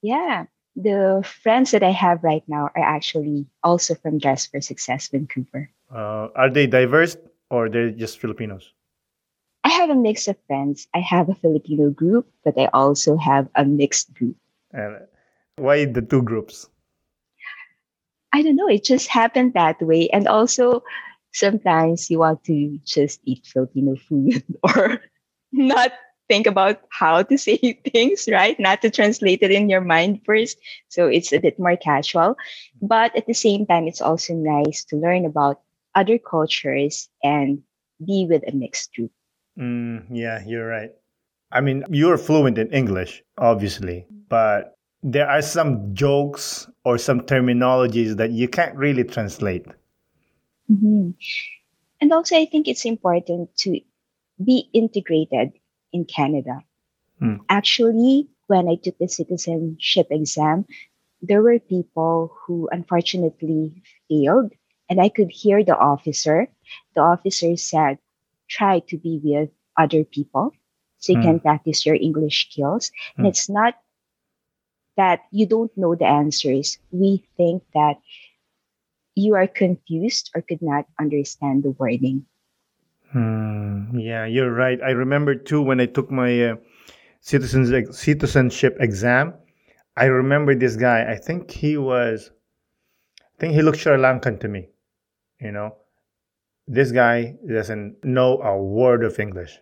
Yeah, 0.00 0.46
the 0.74 1.22
friends 1.42 1.72
that 1.72 1.82
I 1.82 1.90
have 1.90 2.24
right 2.24 2.42
now 2.48 2.70
are 2.74 2.82
actually 2.96 3.44
also 3.62 3.94
from 3.94 4.16
Dress 4.16 4.46
for 4.46 4.62
Success 4.62 5.08
Vancouver. 5.08 5.68
Uh, 5.92 6.28
are 6.34 6.48
they 6.48 6.66
diverse 6.66 7.18
or 7.50 7.68
they're 7.68 7.90
just 7.90 8.18
Filipinos? 8.18 8.72
I 9.64 9.68
have 9.68 9.90
a 9.90 9.94
mix 9.94 10.28
of 10.28 10.36
friends. 10.46 10.88
I 10.94 11.00
have 11.00 11.28
a 11.28 11.34
Filipino 11.34 11.90
group, 11.90 12.26
but 12.42 12.56
I 12.56 12.70
also 12.72 13.18
have 13.18 13.50
a 13.54 13.66
mixed 13.66 14.14
group. 14.14 14.36
Uh, 14.72 15.04
why 15.56 15.84
the 15.84 16.00
two 16.00 16.22
groups? 16.22 16.70
I 18.32 18.42
don't 18.42 18.56
know, 18.56 18.68
it 18.68 18.84
just 18.84 19.08
happened 19.08 19.54
that 19.54 19.80
way. 19.82 20.08
And 20.10 20.28
also, 20.28 20.82
sometimes 21.32 22.10
you 22.10 22.18
want 22.18 22.44
to 22.44 22.78
just 22.84 23.20
eat 23.24 23.46
Filipino 23.46 23.96
food 23.96 24.44
or 24.62 25.00
not 25.52 25.92
think 26.28 26.46
about 26.46 26.80
how 26.90 27.22
to 27.22 27.36
say 27.36 27.56
things, 27.92 28.28
right? 28.30 28.58
Not 28.60 28.82
to 28.82 28.90
translate 28.90 29.42
it 29.42 29.50
in 29.50 29.68
your 29.68 29.80
mind 29.80 30.20
first. 30.24 30.58
So 30.88 31.06
it's 31.06 31.32
a 31.32 31.40
bit 31.40 31.58
more 31.58 31.76
casual. 31.76 32.36
But 32.80 33.14
at 33.16 33.26
the 33.26 33.34
same 33.34 33.66
time, 33.66 33.88
it's 33.88 34.00
also 34.00 34.34
nice 34.34 34.84
to 34.86 34.96
learn 34.96 35.26
about 35.26 35.60
other 35.94 36.18
cultures 36.18 37.08
and 37.22 37.62
be 38.06 38.26
with 38.30 38.46
a 38.46 38.54
mixed 38.54 38.94
group. 38.94 39.10
Mm, 39.58 40.06
yeah, 40.10 40.40
you're 40.46 40.66
right. 40.66 40.90
I 41.50 41.60
mean, 41.60 41.84
you're 41.90 42.16
fluent 42.16 42.58
in 42.58 42.70
English, 42.70 43.22
obviously, 43.36 44.06
but 44.28 44.78
there 45.02 45.28
are 45.28 45.42
some 45.42 45.94
jokes 45.94 46.68
or 46.84 46.98
some 46.98 47.20
terminologies 47.20 48.16
that 48.16 48.30
you 48.30 48.48
can't 48.48 48.76
really 48.76 49.04
translate. 49.04 49.66
Mm-hmm. 50.70 51.10
And 52.00 52.12
also, 52.12 52.36
I 52.36 52.46
think 52.46 52.68
it's 52.68 52.84
important 52.84 53.54
to 53.58 53.80
be 54.42 54.70
integrated 54.72 55.52
in 55.92 56.04
Canada. 56.04 56.60
Hmm. 57.18 57.36
Actually, 57.48 58.28
when 58.46 58.68
I 58.68 58.76
took 58.76 58.96
the 58.98 59.08
citizenship 59.08 60.06
exam, 60.10 60.64
there 61.20 61.42
were 61.42 61.58
people 61.58 62.32
who 62.40 62.68
unfortunately 62.72 63.82
failed, 64.08 64.52
and 64.88 65.00
I 65.00 65.10
could 65.10 65.30
hear 65.30 65.62
the 65.62 65.76
officer. 65.76 66.48
The 66.94 67.02
officer 67.02 67.56
said, 67.56 67.98
try 68.48 68.80
to 68.88 68.96
be 68.96 69.20
with 69.22 69.50
other 69.76 70.04
people 70.04 70.52
so 70.98 71.12
you 71.12 71.18
Hmm. 71.18 71.24
can 71.24 71.40
practice 71.40 71.84
your 71.84 71.96
English 71.96 72.50
skills. 72.50 72.90
And 73.16 73.26
Hmm. 73.26 73.30
it's 73.30 73.48
not 73.50 73.74
that 74.96 75.20
you 75.30 75.46
don't 75.46 75.70
know 75.76 75.94
the 75.94 76.06
answers. 76.06 76.78
We 76.90 77.24
think 77.36 77.62
that 77.74 77.96
you 79.14 79.34
are 79.34 79.46
confused 79.46 80.30
or 80.34 80.42
could 80.42 80.62
not 80.62 80.86
understand 80.98 81.62
the 81.62 81.70
wording. 81.70 82.26
Hmm, 83.12 83.98
yeah, 83.98 84.24
you're 84.24 84.52
right. 84.52 84.80
I 84.82 84.90
remember 84.90 85.34
too 85.34 85.62
when 85.62 85.80
I 85.80 85.86
took 85.86 86.10
my 86.10 86.50
uh, 86.50 86.56
citizens 87.20 87.98
citizenship 87.98 88.76
exam. 88.80 89.34
I 89.96 90.04
remember 90.06 90.54
this 90.54 90.76
guy. 90.76 91.10
I 91.10 91.16
think 91.16 91.50
he 91.50 91.76
was, 91.76 92.30
I 93.20 93.40
think 93.40 93.54
he 93.54 93.62
looked 93.62 93.78
Sri 93.78 93.96
Lankan 93.96 94.40
to 94.40 94.48
me. 94.48 94.68
You 95.40 95.52
know, 95.52 95.76
this 96.68 96.92
guy 96.92 97.34
doesn't 97.48 98.04
know 98.04 98.40
a 98.42 98.56
word 98.56 99.02
of 99.04 99.18
English 99.18 99.58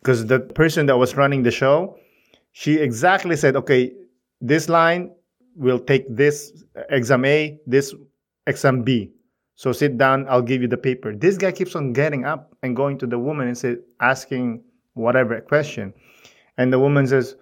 because 0.00 0.26
the 0.26 0.40
person 0.40 0.86
that 0.86 0.96
was 0.96 1.16
running 1.16 1.42
the 1.42 1.50
show, 1.50 1.98
she 2.52 2.78
exactly 2.78 3.36
said, 3.36 3.56
"Okay, 3.56 3.92
this 4.40 4.68
line 4.68 5.10
will 5.54 5.78
take 5.78 6.04
this 6.08 6.64
exam 6.88 7.24
A, 7.24 7.58
this 7.66 7.94
exam 8.46 8.82
B." 8.82 9.12
So 9.60 9.72
sit 9.72 9.98
down, 9.98 10.26
I'll 10.28 10.40
give 10.40 10.62
you 10.62 10.68
the 10.68 10.78
paper. 10.78 11.14
This 11.14 11.36
guy 11.36 11.52
keeps 11.52 11.76
on 11.76 11.92
getting 11.92 12.24
up 12.24 12.56
and 12.62 12.74
going 12.74 12.96
to 12.96 13.06
the 13.06 13.18
woman 13.18 13.46
and 13.46 13.58
say, 13.58 13.76
asking 14.00 14.64
whatever 14.94 15.38
question. 15.42 15.92
And 16.56 16.72
the 16.72 16.78
woman 16.78 17.06
says, 17.06 17.36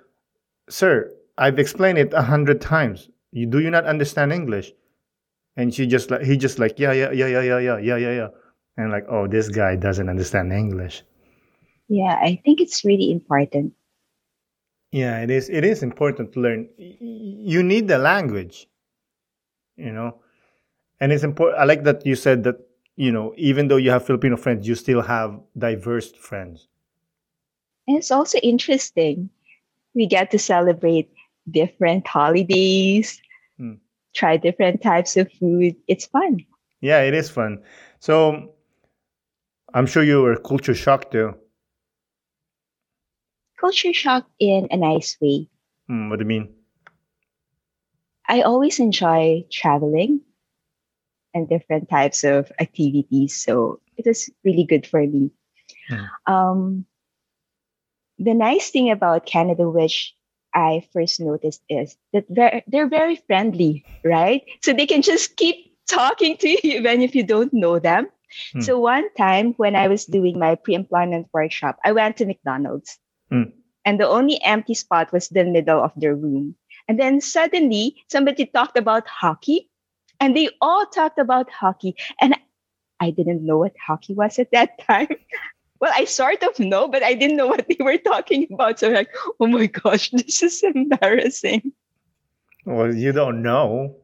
Sir, 0.68 1.14
I've 1.38 1.60
explained 1.60 1.98
it 1.98 2.12
a 2.12 2.22
hundred 2.22 2.60
times. 2.60 3.08
You 3.30 3.46
do 3.46 3.60
you 3.60 3.70
not 3.70 3.84
understand 3.84 4.32
English? 4.32 4.72
And 5.56 5.72
she 5.72 5.86
just 5.86 6.10
like 6.10 6.22
he 6.22 6.36
just 6.36 6.58
like, 6.58 6.78
yeah, 6.78 6.90
yeah, 6.90 7.12
yeah, 7.12 7.26
yeah, 7.26 7.42
yeah, 7.42 7.58
yeah, 7.58 7.78
yeah, 7.78 7.96
yeah, 7.96 8.12
yeah. 8.12 8.28
And 8.76 8.90
like, 8.90 9.06
oh, 9.08 9.28
this 9.28 9.48
guy 9.48 9.76
doesn't 9.76 10.08
understand 10.08 10.52
English. 10.52 11.04
Yeah, 11.88 12.18
I 12.20 12.40
think 12.44 12.60
it's 12.60 12.84
really 12.84 13.12
important. 13.12 13.74
Yeah, 14.90 15.20
it 15.20 15.30
is. 15.30 15.48
It 15.50 15.64
is 15.64 15.82
important 15.82 16.32
to 16.32 16.40
learn. 16.40 16.68
You 16.78 17.62
need 17.62 17.88
the 17.88 17.98
language, 17.98 18.68
you 19.76 19.92
know, 19.92 20.20
and 21.00 21.12
it's 21.12 21.24
important. 21.24 21.60
I 21.60 21.64
like 21.64 21.84
that 21.84 22.06
you 22.06 22.16
said 22.16 22.44
that 22.44 22.56
you 22.96 23.12
know, 23.12 23.32
even 23.36 23.68
though 23.68 23.76
you 23.76 23.90
have 23.90 24.04
Filipino 24.04 24.36
friends, 24.36 24.66
you 24.66 24.74
still 24.74 25.02
have 25.02 25.38
diverse 25.56 26.10
friends. 26.12 26.66
And 27.86 27.96
it's 27.96 28.10
also 28.10 28.38
interesting. 28.38 29.30
We 29.94 30.06
get 30.06 30.30
to 30.32 30.38
celebrate 30.38 31.08
different 31.50 32.06
holidays, 32.06 33.20
Hmm. 33.56 33.74
try 34.14 34.36
different 34.36 34.82
types 34.82 35.16
of 35.16 35.30
food. 35.32 35.76
It's 35.86 36.06
fun. 36.06 36.44
Yeah, 36.80 37.02
it 37.02 37.14
is 37.14 37.30
fun. 37.30 37.62
So 38.00 38.54
I'm 39.74 39.86
sure 39.86 40.02
you 40.02 40.22
were 40.22 40.36
culture 40.36 40.74
shocked 40.74 41.12
too. 41.12 41.34
Culture 43.60 43.92
shock 43.92 44.26
in 44.38 44.68
a 44.70 44.76
nice 44.76 45.16
way. 45.20 45.48
Hmm, 45.88 46.10
what 46.10 46.18
do 46.18 46.24
you 46.24 46.28
mean? 46.28 46.54
I 48.28 48.42
always 48.42 48.78
enjoy 48.78 49.44
traveling 49.50 50.20
and 51.34 51.48
different 51.48 51.88
types 51.88 52.24
of 52.24 52.52
activities. 52.60 53.36
So 53.42 53.80
it 53.96 54.06
was 54.06 54.30
really 54.44 54.64
good 54.64 54.86
for 54.86 55.00
me. 55.00 55.30
Hmm. 55.88 56.32
Um, 56.32 56.86
the 58.18 58.34
nice 58.34 58.70
thing 58.70 58.90
about 58.90 59.26
Canada, 59.26 59.68
which 59.68 60.14
I 60.54 60.86
first 60.92 61.20
noticed, 61.20 61.62
is 61.68 61.96
that 62.12 62.26
they're, 62.28 62.62
they're 62.66 62.88
very 62.88 63.16
friendly, 63.16 63.84
right? 64.04 64.42
So 64.62 64.72
they 64.72 64.86
can 64.86 65.02
just 65.02 65.36
keep 65.36 65.76
talking 65.88 66.36
to 66.38 66.48
you 66.48 66.58
even 66.62 67.00
if 67.02 67.14
you 67.14 67.22
don't 67.22 67.52
know 67.52 67.78
them. 67.78 68.08
Hmm. 68.52 68.60
So 68.60 68.78
one 68.78 69.08
time 69.14 69.54
when 69.56 69.74
I 69.74 69.88
was 69.88 70.04
doing 70.04 70.38
my 70.38 70.54
pre-employment 70.54 71.28
workshop, 71.32 71.78
I 71.84 71.92
went 71.92 72.18
to 72.18 72.26
McDonald's. 72.26 72.98
Hmm. 73.30 73.54
And 73.84 73.98
the 73.98 74.08
only 74.08 74.42
empty 74.42 74.74
spot 74.74 75.12
was 75.12 75.28
the 75.28 75.44
middle 75.44 75.82
of 75.82 75.92
the 75.96 76.14
room. 76.14 76.54
And 76.88 76.98
then 76.98 77.20
suddenly 77.20 77.96
somebody 78.08 78.46
talked 78.46 78.76
about 78.76 79.06
hockey 79.06 79.70
and 80.20 80.36
they 80.36 80.50
all 80.60 80.86
talked 80.86 81.18
about 81.18 81.50
hockey. 81.50 81.96
And 82.20 82.36
I 83.00 83.10
didn't 83.10 83.44
know 83.44 83.58
what 83.58 83.74
hockey 83.84 84.14
was 84.14 84.38
at 84.38 84.50
that 84.52 84.78
time. 84.86 85.08
Well, 85.80 85.92
I 85.94 86.04
sort 86.06 86.42
of 86.42 86.58
know, 86.58 86.88
but 86.88 87.04
I 87.04 87.14
didn't 87.14 87.36
know 87.36 87.46
what 87.46 87.66
they 87.68 87.76
were 87.78 87.98
talking 87.98 88.48
about. 88.52 88.80
So 88.80 88.88
I'm 88.88 88.94
like, 88.94 89.14
oh 89.40 89.46
my 89.46 89.66
gosh, 89.66 90.10
this 90.12 90.42
is 90.42 90.62
embarrassing. 90.62 91.72
Well, 92.64 92.94
you 92.94 93.12
don't 93.12 93.42
know. 93.42 93.94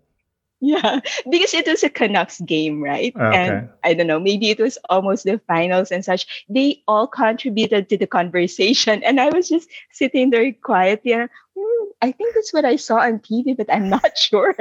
Yeah, 0.65 1.01
because 1.31 1.53
it 1.53 1.69
was 1.69 1.85
a 1.85 1.91
Canucks 1.93 2.41
game, 2.41 2.81
right? 2.81 3.13
Okay. 3.15 3.37
And 3.37 3.69
I 3.85 3.93
don't 3.93 4.07
know, 4.09 4.17
maybe 4.19 4.49
it 4.49 4.57
was 4.59 4.79
almost 4.89 5.25
the 5.29 5.37
finals 5.47 5.93
and 5.93 6.01
such. 6.05 6.25
They 6.49 6.81
all 6.89 7.05
contributed 7.07 7.93
to 7.93 7.99
the 8.01 8.07
conversation. 8.09 9.03
And 9.07 9.21
I 9.21 9.29
was 9.29 9.53
just 9.53 9.69
sitting 9.93 10.31
there 10.33 10.49
quietly. 10.65 11.13
And, 11.13 11.29
"Hmm, 11.53 11.85
I 12.01 12.13
think 12.17 12.33
that's 12.33 12.55
what 12.57 12.65
I 12.65 12.81
saw 12.81 13.05
on 13.05 13.21
TV, 13.21 13.53
but 13.53 13.69
I'm 13.69 13.93
not 13.93 14.17
sure. 14.27 14.57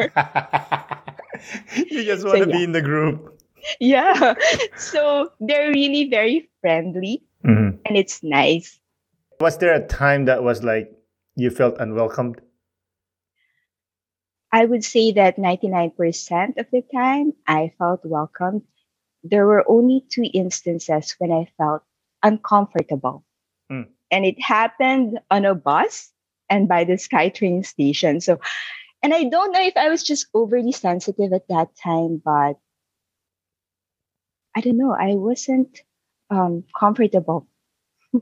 you 1.88 2.04
just 2.04 2.22
So, 2.24 2.28
want 2.36 2.44
to 2.44 2.50
yeah. 2.52 2.58
be 2.58 2.64
in 2.64 2.72
the 2.76 2.82
group. 2.84 3.40
yeah. 3.80 4.34
So 4.76 5.32
they're 5.40 5.72
really 5.72 6.10
very 6.10 6.50
friendly 6.60 7.24
Mhm. 7.48 7.80
and 7.88 7.96
it's 7.96 8.20
nice. 8.24 8.80
Was 9.40 9.58
there 9.58 9.74
a 9.74 9.84
time 9.88 10.26
that 10.26 10.44
was 10.44 10.64
like 10.64 10.92
you 11.36 11.50
felt 11.50 11.76
unwelcomed? 11.80 12.42
I 14.54 14.66
would 14.66 14.84
say 14.86 15.12
that 15.14 15.38
99% 15.38 16.60
of 16.60 16.68
the 16.72 16.84
time 16.94 17.34
I 17.48 17.74
felt 17.80 18.02
welcomed. 18.06 18.62
There 19.24 19.48
were 19.48 19.66
only 19.68 20.06
two 20.12 20.30
instances 20.32 21.16
when 21.18 21.32
I 21.32 21.50
felt 21.58 21.82
uncomfortable. 22.22 23.26
Mm. 23.72 23.88
And 24.12 24.26
it 24.26 24.40
happened 24.40 25.20
on 25.32 25.46
a 25.46 25.56
bus 25.56 26.12
and 26.50 26.68
by 26.68 26.84
the 26.84 26.94
SkyTrain 26.94 27.66
station. 27.66 28.22
So, 28.22 28.40
and 29.02 29.12
I 29.12 29.24
don't 29.24 29.52
know 29.54 29.62
if 29.64 29.76
I 29.76 29.90
was 29.90 30.04
just 30.04 30.28
overly 30.36 30.72
sensitive 30.72 31.34
at 31.34 31.48
that 31.48 31.70
time, 31.82 32.22
but 32.24 32.54
I 34.56 34.62
don't 34.62 34.78
know. 34.78 34.94
I 34.94 35.16
wasn't 35.16 35.82
um, 36.30 36.64
comfortable. 36.78 37.48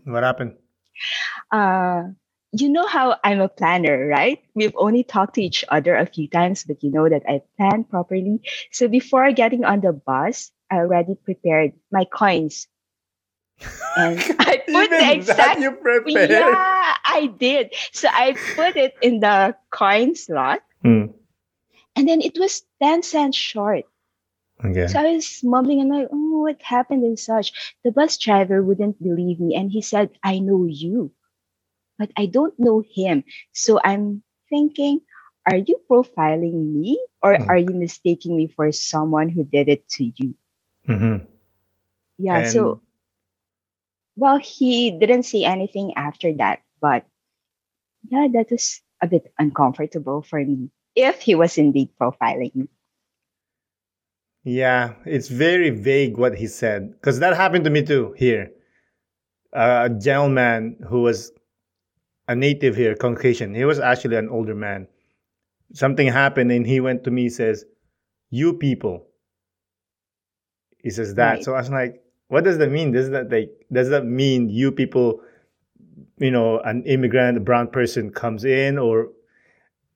What 0.05 0.23
happened? 0.23 0.55
uh, 1.51 2.03
you 2.51 2.69
know 2.69 2.87
how 2.87 3.17
I'm 3.23 3.41
a 3.41 3.49
planner, 3.49 4.07
right? 4.07 4.41
We've 4.55 4.75
only 4.77 5.03
talked 5.03 5.35
to 5.35 5.41
each 5.43 5.63
other 5.69 5.95
a 5.95 6.05
few 6.05 6.27
times, 6.27 6.63
but 6.63 6.83
you 6.83 6.91
know 6.91 7.07
that 7.09 7.23
I 7.27 7.41
plan 7.57 7.83
properly. 7.85 8.41
So 8.71 8.87
before 8.87 9.31
getting 9.31 9.63
on 9.65 9.81
the 9.81 9.93
bus, 9.93 10.51
I 10.69 10.77
already 10.77 11.15
prepared 11.15 11.73
my 11.91 12.05
coins. 12.05 12.67
And 13.95 14.17
I 14.39 14.57
put 14.65 14.89
the 14.89 15.11
exact 15.13 15.59
you 15.59 15.71
prepared. 15.71 16.29
Yeah, 16.29 16.95
I 17.05 17.31
did. 17.37 17.73
So 17.91 18.07
I 18.11 18.33
put 18.55 18.75
it 18.77 18.95
in 19.01 19.19
the 19.19 19.55
coin 19.71 20.15
slot 20.15 20.61
Hmm. 20.83 21.13
and 21.95 22.07
then 22.07 22.21
it 22.21 22.37
was 22.39 22.63
10 22.81 23.03
cents 23.03 23.37
short. 23.37 23.85
Okay. 24.63 24.87
So 24.87 24.99
I 24.99 25.13
was 25.15 25.41
mumbling 25.43 25.81
and 25.81 25.89
like, 25.89 26.07
oh, 26.11 26.41
what 26.41 26.61
happened 26.61 27.03
and 27.03 27.19
such. 27.19 27.53
The 27.83 27.91
bus 27.91 28.17
driver 28.17 28.61
wouldn't 28.63 29.01
believe 29.01 29.39
me 29.39 29.55
and 29.55 29.71
he 29.71 29.81
said, 29.81 30.09
I 30.23 30.39
know 30.39 30.65
you, 30.65 31.11
but 32.01 32.09
I 32.17 32.25
don't 32.25 32.57
know 32.57 32.81
him. 32.81 33.23
So 33.53 33.79
I'm 33.83 34.23
thinking, 34.49 35.01
are 35.45 35.57
you 35.57 35.77
profiling 35.89 36.73
me 36.73 36.97
or 37.21 37.37
Hmm. 37.37 37.49
are 37.49 37.59
you 37.59 37.73
mistaking 37.75 38.35
me 38.35 38.47
for 38.47 38.71
someone 38.71 39.29
who 39.29 39.43
did 39.43 39.69
it 39.69 39.87
to 40.01 40.05
you? 40.17 40.33
Mhm. 40.87 41.27
Yeah. 42.17 42.43
So, 42.43 42.81
well, 44.15 44.37
he 44.37 44.91
didn't 44.91 45.23
say 45.23 45.43
anything 45.43 45.93
after 45.95 46.33
that, 46.37 46.61
but 46.81 47.05
yeah, 48.09 48.27
that 48.33 48.51
was 48.51 48.81
a 49.01 49.07
bit 49.07 49.31
uncomfortable 49.39 50.21
for 50.21 50.39
me 50.43 50.71
if 50.95 51.21
he 51.21 51.35
was 51.35 51.57
indeed 51.57 51.89
profiling 51.99 52.55
me. 52.55 52.67
Yeah, 54.43 54.95
it's 55.05 55.29
very 55.29 55.69
vague 55.69 56.17
what 56.17 56.37
he 56.37 56.47
said 56.47 56.91
because 56.93 57.19
that 57.19 57.35
happened 57.35 57.63
to 57.65 57.69
me 57.71 57.83
too 57.83 58.13
here. 58.17 58.51
Uh, 59.53 59.89
a 59.91 59.99
gentleman 60.01 60.77
who 60.87 61.01
was 61.01 61.31
a 62.27 62.35
native 62.35 62.75
here, 62.75 62.95
Caucasian. 62.95 63.55
He 63.55 63.65
was 63.65 63.79
actually 63.79 64.15
an 64.17 64.29
older 64.29 64.55
man. 64.55 64.87
Something 65.73 66.07
happened 66.07 66.51
and 66.51 66.65
he 66.65 66.79
went 66.79 67.03
to 67.05 67.11
me. 67.11 67.29
Says, 67.29 67.65
"You 68.29 68.53
people." 68.53 69.07
He 70.83 70.89
says 70.89 71.15
that. 71.15 71.33
Right. 71.33 71.43
So 71.43 71.53
I 71.53 71.59
was 71.59 71.69
like, 71.69 72.03
"What 72.27 72.43
does 72.43 72.57
that 72.57 72.71
mean? 72.71 72.91
Does 72.91 73.09
that 73.11 73.31
like 73.31 73.51
does 73.71 73.89
that 73.89 74.05
mean 74.05 74.49
you 74.49 74.71
people?" 74.71 75.21
You 76.17 76.31
know, 76.31 76.59
an 76.59 76.83
immigrant, 76.83 77.37
a 77.37 77.41
brown 77.41 77.67
person 77.67 78.11
comes 78.11 78.45
in, 78.45 78.77
or 78.77 79.09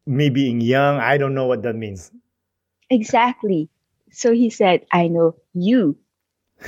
me 0.05 0.29
being 0.29 0.61
young, 0.61 0.97
I 0.97 1.17
don't 1.17 1.33
know 1.33 1.45
what 1.45 1.63
that 1.63 1.75
means. 1.75 2.11
Exactly. 2.89 3.69
So 4.11 4.31
he 4.33 4.49
said, 4.49 4.85
I 4.91 5.07
know 5.07 5.35
you. 5.53 5.97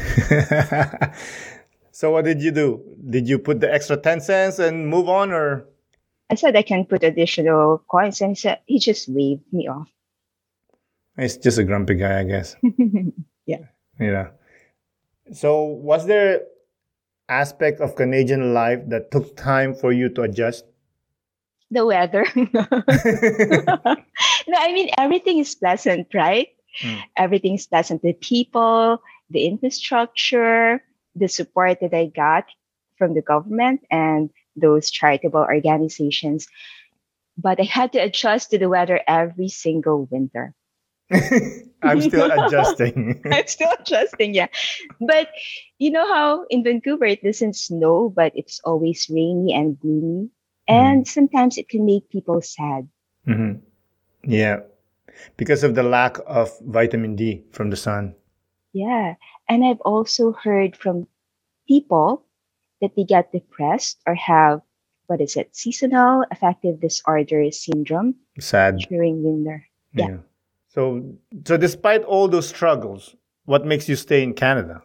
so 1.98 2.12
what 2.12 2.26
did 2.26 2.44
you 2.44 2.52
do? 2.52 2.84
Did 3.10 3.28
you 3.28 3.40
put 3.40 3.60
the 3.60 3.74
extra 3.74 3.98
10 3.98 4.22
cents 4.22 4.60
and 4.60 4.88
move 4.88 5.10
on 5.10 5.32
or? 5.32 5.66
I 6.30 6.36
said 6.36 6.56
I 6.56 6.62
can 6.62 6.86
put 6.86 7.02
additional 7.02 7.82
coins 7.90 8.22
and 8.22 8.30
he 8.30 8.36
said 8.36 8.60
he 8.68 8.78
just 8.78 9.10
waved 9.10 9.52
me 9.52 9.68
off. 9.68 9.90
He's 11.18 11.38
just 11.38 11.58
a 11.58 11.64
grumpy 11.64 11.96
guy, 11.96 12.20
I 12.20 12.24
guess. 12.24 12.56
yeah. 13.48 13.66
Yeah. 14.00 14.28
So 15.34 15.64
was 15.64 16.06
there 16.06 16.42
aspect 17.30 17.82
of 17.82 17.96
Canadian 17.96 18.54
life 18.54 18.82
that 18.90 19.10
took 19.10 19.36
time 19.36 19.74
for 19.74 19.92
you 19.92 20.10
to 20.10 20.22
adjust? 20.22 20.66
The 21.72 21.84
weather. 21.84 22.28
no, 22.36 22.46
I 24.56 24.72
mean 24.72 24.92
everything 25.00 25.40
is 25.40 25.56
pleasant, 25.56 26.14
right? 26.14 26.50
Mm. 26.80 27.02
Everything 27.18 27.56
is 27.56 27.66
pleasant. 27.66 28.04
The 28.04 28.14
people, 28.14 29.02
the 29.32 29.48
infrastructure, 29.48 30.84
the 31.20 31.28
support 31.28 31.80
that 31.82 31.94
I 31.94 32.08
got 32.08 32.46
from 32.98 33.14
the 33.14 33.22
government 33.22 33.82
and 33.92 34.30
those 34.56 34.90
charitable 34.90 35.42
organizations. 35.42 36.48
But 37.38 37.60
I 37.60 37.64
had 37.64 37.94
to 37.94 38.00
adjust 38.00 38.50
to 38.52 38.58
the 38.58 38.70
weather 38.70 39.00
every 39.08 39.50
single 39.50 40.08
winter. 40.10 40.54
I'm 41.82 42.02
still 42.02 42.32
adjusting. 42.46 43.22
I'm 43.32 43.48
still 43.48 43.72
adjusting, 43.80 44.34
yeah. 44.34 44.48
But 45.00 45.30
you 45.78 45.92
know 45.92 46.08
how 46.08 46.46
in 46.50 46.64
Vancouver 46.64 47.06
it 47.06 47.24
doesn't 47.24 47.56
snow, 47.56 48.10
but 48.10 48.32
it's 48.36 48.60
always 48.64 49.08
rainy 49.10 49.54
and 49.54 49.80
gloomy. 49.80 50.30
And 50.68 51.06
mm 51.06 51.08
sometimes 51.08 51.58
it 51.58 51.70
can 51.70 51.86
make 51.86 52.10
people 52.10 52.42
sad. 52.42 52.90
Mm-hmm. 53.26 53.64
Yeah. 54.30 54.68
Because 55.38 55.64
of 55.64 55.76
the 55.76 55.84
lack 55.84 56.18
of 56.28 56.52
vitamin 56.60 57.16
D 57.16 57.44
from 57.52 57.70
the 57.70 57.78
sun. 57.78 58.16
Yeah. 58.74 59.16
And 59.50 59.66
I've 59.66 59.82
also 59.82 60.32
heard 60.34 60.76
from 60.76 61.08
people 61.68 62.24
that 62.82 62.96
they 62.96 63.04
get 63.04 63.32
depressed 63.32 64.00
or 64.06 64.16
have, 64.16 64.62
what 65.08 65.22
is 65.22 65.36
it, 65.36 65.56
seasonal 65.56 66.26
affective 66.32 66.80
disorder 66.80 67.50
syndrome. 67.52 68.16
Sad. 68.40 68.78
During 68.90 69.24
winter. 69.24 69.66
yeah. 69.94 70.08
yeah. 70.08 70.18
So, 70.70 71.18
so 71.44 71.58
despite 71.58 72.04
all 72.04 72.28
those 72.28 72.48
struggles, 72.48 73.16
what 73.46 73.66
makes 73.66 73.90
you 73.90 73.96
stay 73.96 74.22
in 74.22 74.36
Canada? 74.36 74.84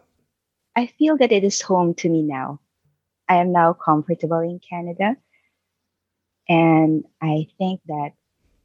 I 0.75 0.87
feel 0.87 1.17
that 1.17 1.31
it 1.31 1.43
is 1.43 1.61
home 1.61 1.93
to 1.95 2.09
me 2.09 2.23
now. 2.23 2.59
I 3.29 3.35
am 3.35 3.51
now 3.51 3.73
comfortable 3.73 4.39
in 4.39 4.59
Canada. 4.59 5.15
And 6.49 7.05
I 7.21 7.47
think 7.59 7.81
that 7.85 8.13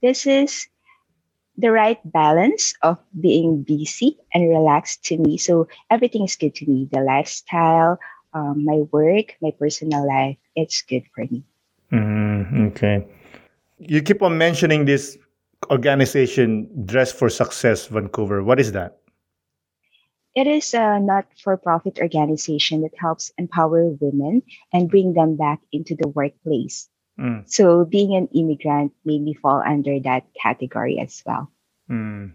this 0.01 0.27
is 0.27 0.69
the 1.59 1.73
right 1.73 1.99
balance 2.07 2.73
of 2.83 2.99
being 3.21 3.63
busy 3.67 4.17
and 4.33 4.49
relaxed 4.49 5.05
to 5.07 5.19
me. 5.19 5.37
So 5.37 5.67
everything 5.91 6.23
is 6.23 6.37
good 6.37 6.55
to 6.57 6.67
me. 6.67 6.89
The 6.91 7.01
lifestyle, 7.01 7.99
um, 8.33 8.65
my 8.65 8.87
work, 8.95 9.35
my 9.43 9.51
personal 9.59 10.07
life, 10.07 10.39
it's 10.55 10.83
good 10.83 11.03
for 11.15 11.27
me. 11.27 11.43
Mm, 11.93 12.71
okay. 12.71 13.05
You 13.79 14.03
keep 14.03 14.23
on 14.23 14.39
mentioning 14.39 14.85
this 14.85 15.19
organization 15.71 16.71
Dress 16.87 17.11
for 17.11 17.29
Success 17.29 17.87
Vancouver. 17.87 18.43
What 18.45 18.61
is 18.61 18.73
that? 18.73 18.99
It 20.37 20.47
is 20.47 20.73
a 20.75 21.01
not 21.01 21.27
for 21.43 21.57
profit 21.57 21.99
organization 21.99 22.83
that 22.83 22.95
helps 22.97 23.33
empower 23.39 23.89
women 24.01 24.43
and 24.73 24.89
bring 24.89 25.15
them 25.15 25.35
back 25.37 25.59
into 25.73 25.97
the 25.99 26.07
workplace. 26.07 26.89
Mm. 27.19 27.49
So, 27.51 27.85
being 27.85 28.15
an 28.15 28.29
immigrant 28.35 28.93
made 29.05 29.23
me 29.23 29.35
fall 29.35 29.63
under 29.65 29.99
that 30.01 30.27
category 30.41 30.99
as 30.99 31.23
well. 31.27 31.51
Mm. 31.91 32.35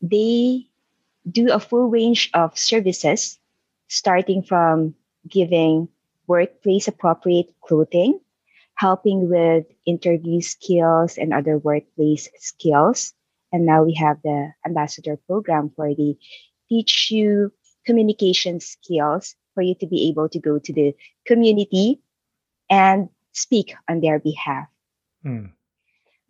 They 0.00 0.66
do 1.28 1.52
a 1.52 1.60
full 1.60 1.88
range 1.88 2.30
of 2.34 2.56
services, 2.58 3.38
starting 3.88 4.42
from 4.42 4.94
giving 5.28 5.88
workplace 6.26 6.88
appropriate 6.88 7.52
clothing 7.60 8.20
helping 8.82 9.28
with 9.28 9.64
interview 9.86 10.40
skills 10.40 11.16
and 11.16 11.32
other 11.32 11.56
workplace 11.58 12.28
skills. 12.38 13.14
And 13.52 13.66
now 13.66 13.84
we 13.84 13.94
have 13.94 14.18
the 14.24 14.52
ambassador 14.66 15.18
program 15.28 15.70
for 15.76 15.94
the 15.94 16.16
teach 16.68 17.10
you 17.10 17.52
communication 17.84 18.58
skills 18.58 19.36
for 19.54 19.62
you 19.62 19.74
to 19.76 19.86
be 19.86 20.08
able 20.08 20.28
to 20.30 20.38
go 20.40 20.58
to 20.58 20.72
the 20.72 20.94
community 21.26 22.00
and 22.70 23.08
speak 23.32 23.74
on 23.88 24.00
their 24.00 24.18
behalf. 24.18 24.68
Mm. 25.24 25.52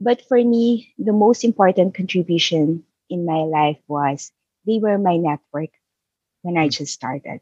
But 0.01 0.23
for 0.27 0.39
me, 0.39 0.95
the 0.99 1.13
most 1.13 1.45
important 1.45 1.95
contribution 1.95 2.85
in 3.09 3.25
my 3.25 3.45
life 3.47 3.79
was 3.87 4.33
they 4.67 4.79
were 4.79 4.99
my 4.99 5.17
network 5.17 5.71
when 6.43 6.57
I 6.57 6.65
hmm. 6.65 6.71
just 6.71 6.93
started. 6.93 7.41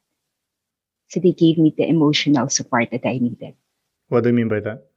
So 1.09 1.21
they 1.21 1.33
gave 1.33 1.57
me 1.57 1.73
the 1.77 1.89
emotional 1.89 2.49
support 2.51 2.91
that 2.93 3.07
I 3.07 3.17
needed. 3.17 3.55
What 4.09 4.25
do 4.25 4.29
you 4.29 4.35
mean 4.35 4.49
by 4.49 4.61
that? 4.61 4.91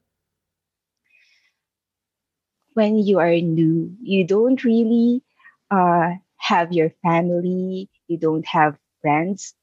when 2.74 2.98
you 2.98 3.18
are 3.20 3.34
new, 3.40 3.96
you 4.02 4.24
don't 4.26 4.62
really 4.62 5.22
uh, 5.70 6.10
have 6.36 6.72
your 6.72 6.90
family, 7.02 7.88
you 8.06 8.18
don't 8.18 8.46
have 8.46 8.76
friends. 9.00 9.54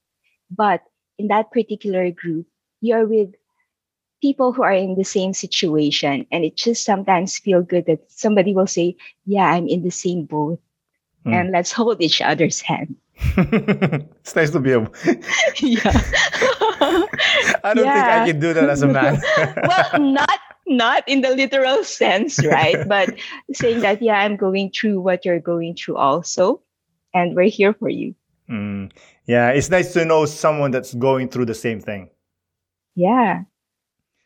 But 0.50 0.82
in 1.20 1.28
that 1.28 1.52
particular 1.52 2.10
group, 2.12 2.48
you're 2.80 3.06
with 3.06 3.36
people 4.22 4.54
who 4.54 4.64
are 4.64 4.74
in 4.74 4.96
the 4.96 5.04
same 5.04 5.34
situation. 5.34 6.26
And 6.32 6.46
it 6.46 6.56
just 6.56 6.86
sometimes 6.86 7.38
feel 7.38 7.62
good 7.62 7.86
that 7.88 8.00
somebody 8.12 8.54
will 8.54 8.68
say, 8.68 8.96
Yeah, 9.26 9.46
I'm 9.46 9.68
in 9.68 9.84
the 9.84 9.92
same 9.92 10.26
boat. 10.26 10.60
Mm. 11.26 11.34
And 11.34 11.52
let's 11.52 11.72
hold 11.72 12.02
each 12.02 12.22
other's 12.22 12.62
hand. 12.62 12.96
it's 13.38 14.36
nice 14.36 14.50
to 14.52 14.60
be 14.60 14.72
able. 14.72 14.94
yeah. 15.58 15.82
I 17.64 17.74
don't 17.76 17.86
yeah. 17.86 17.94
think 17.94 18.08
I 18.08 18.26
can 18.26 18.40
do 18.40 18.54
that 18.54 18.70
as 18.70 18.82
a 18.82 18.88
man. 18.88 19.22
well, 19.38 20.00
not 20.00 20.40
not 20.68 21.04
in 21.08 21.22
the 21.22 21.36
literal 21.36 21.84
sense, 21.84 22.44
right? 22.46 22.88
but 22.88 23.14
saying 23.54 23.82
that, 23.82 24.02
yeah, 24.02 24.20
I'm 24.20 24.38
going 24.38 24.72
through 24.72 25.02
what 25.02 25.26
you're 25.26 25.40
going 25.40 25.76
through 25.76 25.98
also, 25.98 26.62
and 27.14 27.36
we're 27.36 27.50
here 27.50 27.74
for 27.74 27.90
you. 27.90 28.16
Mm. 28.50 28.92
Yeah, 29.26 29.50
it's 29.50 29.70
nice 29.70 29.94
to 29.94 30.06
know 30.06 30.26
someone 30.26 30.72
that's 30.72 30.94
going 30.94 31.30
through 31.30 31.46
the 31.46 31.54
same 31.54 31.82
thing. 31.82 32.10
Yeah. 32.96 33.44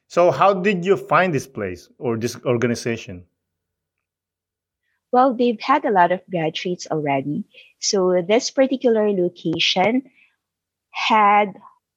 So, 0.07 0.31
how 0.31 0.53
did 0.53 0.85
you 0.85 0.97
find 0.97 1.33
this 1.33 1.47
place 1.47 1.89
or 1.97 2.17
this 2.17 2.37
organization? 2.45 3.25
Well, 5.11 5.33
they've 5.33 5.59
had 5.59 5.85
a 5.85 5.91
lot 5.91 6.11
of 6.11 6.21
graduates 6.29 6.87
already. 6.91 7.45
So, 7.79 8.21
this 8.21 8.51
particular 8.51 9.09
location 9.11 10.09
had 10.91 11.55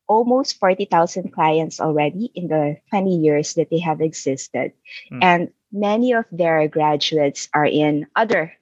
almost 0.09 0.59
40,000 0.59 1.33
clients 1.33 1.81
already 1.81 2.33
in 2.35 2.49
the 2.49 2.79
20 2.90 3.16
years 3.16 3.55
that 3.55 3.71
they 3.71 3.79
have 3.79 4.01
existed. 4.01 4.73
Mm. 5.12 5.18
And 5.23 5.53
many 5.71 6.14
of 6.14 6.25
their 6.33 6.66
graduates 6.66 7.49
are 7.53 7.66
in 7.66 8.07
other 8.16 8.53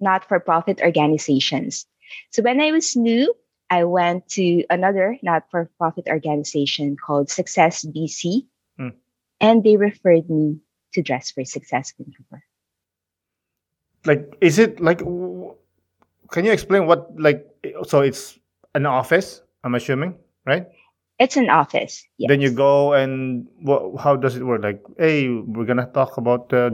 not 0.00 0.28
for 0.28 0.38
profit 0.40 0.80
organizations. 0.80 1.86
So 2.30 2.42
when 2.42 2.60
I 2.60 2.70
was 2.70 2.96
new, 2.96 3.34
I 3.70 3.84
went 3.84 4.28
to 4.30 4.64
another 4.70 5.18
not 5.22 5.50
for 5.50 5.70
profit 5.78 6.06
organization 6.08 6.96
called 6.96 7.30
Success 7.30 7.84
BC. 7.84 8.46
And 9.44 9.62
they 9.62 9.76
referred 9.76 10.30
me 10.30 10.56
to 10.94 11.02
Dress 11.02 11.30
for 11.30 11.44
Success 11.44 11.92
Vancouver. 11.98 12.42
Like, 14.06 14.36
is 14.40 14.58
it 14.58 14.80
like, 14.80 14.98
can 16.32 16.44
you 16.44 16.52
explain 16.52 16.86
what, 16.86 17.12
like, 17.20 17.44
so 17.86 18.00
it's 18.00 18.38
an 18.74 18.86
office, 18.86 19.42
I'm 19.62 19.74
assuming, 19.74 20.16
right? 20.46 20.66
It's 21.18 21.36
an 21.36 21.50
office. 21.50 22.04
Yes. 22.16 22.28
Then 22.28 22.40
you 22.40 22.50
go 22.50 22.94
and 22.94 23.46
what, 23.60 24.00
how 24.00 24.16
does 24.16 24.34
it 24.36 24.44
work? 24.44 24.62
Like, 24.62 24.82
hey, 24.98 25.28
we're 25.28 25.64
gonna 25.64 25.86
talk 25.92 26.16
about 26.16 26.52
uh, 26.52 26.70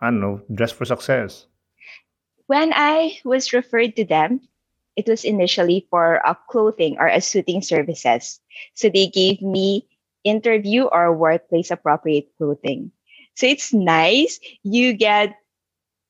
I 0.00 0.10
don't 0.10 0.20
know, 0.20 0.42
dress 0.52 0.72
for 0.72 0.84
success. 0.84 1.46
When 2.46 2.72
I 2.74 3.18
was 3.24 3.52
referred 3.52 3.96
to 3.96 4.04
them, 4.04 4.40
it 4.96 5.06
was 5.06 5.24
initially 5.24 5.86
for 5.90 6.20
a 6.26 6.36
clothing 6.50 6.96
or 6.98 7.06
a 7.06 7.20
suiting 7.20 7.62
services. 7.62 8.40
So 8.74 8.90
they 8.90 9.06
gave 9.06 9.40
me 9.40 9.86
interview 10.24 10.84
or 10.84 11.14
workplace 11.16 11.70
appropriate 11.70 12.28
clothing. 12.36 12.92
So 13.34 13.46
it's 13.46 13.72
nice. 13.72 14.40
You 14.62 14.92
get 14.92 15.34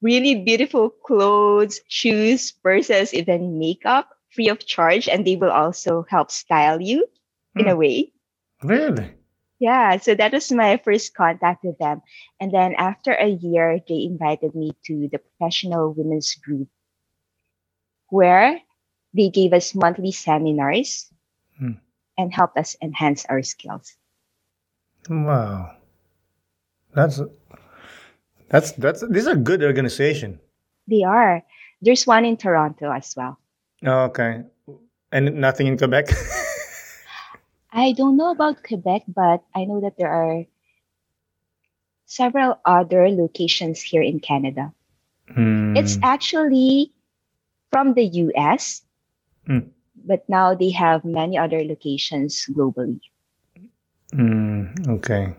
really 0.01 0.43
beautiful 0.43 0.91
clothes, 0.91 1.81
shoes, 1.89 2.53
purses, 2.53 3.13
even 3.13 3.59
makeup 3.59 4.09
free 4.31 4.49
of 4.49 4.65
charge, 4.65 5.09
and 5.09 5.27
they 5.27 5.37
will 5.37 5.51
also 5.51 6.05
help 6.09 6.31
style 6.31 6.81
you 6.81 7.07
in 7.57 7.67
a 7.67 7.73
hmm. 7.73 7.79
way. 7.79 8.13
Really? 8.63 9.15
Yeah, 9.59 9.99
so 9.99 10.15
that 10.15 10.33
was 10.33 10.53
my 10.53 10.81
first 10.85 11.15
contact 11.15 11.65
with 11.65 11.79
them. 11.79 12.03
And 12.39 12.53
then 12.53 12.75
after 12.79 13.13
a 13.13 13.27
year, 13.27 13.81
they 13.89 14.07
invited 14.07 14.55
me 14.55 14.71
to 14.87 15.09
the 15.11 15.19
professional 15.19 15.93
women's 15.93 16.35
group 16.37 16.69
where 18.09 18.61
they 19.15 19.31
gave 19.31 19.53
us 19.53 19.75
monthly 19.75 20.13
seminars. 20.13 21.11
And 22.19 22.35
help 22.35 22.57
us 22.59 22.77
enhance 22.83 23.25
our 23.31 23.43
skills. 23.43 23.97
Wow. 25.09 25.71
That's 26.95 27.23
That's 28.49 28.73
that's 28.73 29.05
these 29.09 29.27
are 29.29 29.37
good 29.37 29.63
organization. 29.63 30.41
They 30.89 31.05
are. 31.05 31.45
There's 31.81 32.07
one 32.07 32.25
in 32.25 32.37
Toronto 32.37 32.91
as 32.91 33.15
well. 33.17 33.39
Oh, 33.85 34.11
okay. 34.11 34.43
And 35.13 35.37
nothing 35.37 35.69
in 35.69 35.79
Quebec? 35.79 36.09
I 37.73 37.93
don't 37.93 38.17
know 38.17 38.33
about 38.33 38.65
Quebec, 38.65 39.05
but 39.07 39.45
I 39.55 39.65
know 39.65 39.81
that 39.81 39.97
there 39.97 40.11
are 40.11 40.45
several 42.07 42.59
other 42.65 43.09
locations 43.09 43.81
here 43.81 44.03
in 44.03 44.19
Canada. 44.19 44.73
Hmm. 45.33 45.77
It's 45.77 45.99
actually 46.03 46.91
from 47.71 47.93
the 47.93 48.05
US, 48.33 48.83
Hmm. 49.47 49.73
But 50.05 50.29
now 50.29 50.55
they 50.55 50.71
have 50.71 51.05
many 51.05 51.39
other 51.39 51.63
locations 51.65 52.47
globally. 52.51 53.01
Hmm, 54.13 54.67
okay. 54.89 55.35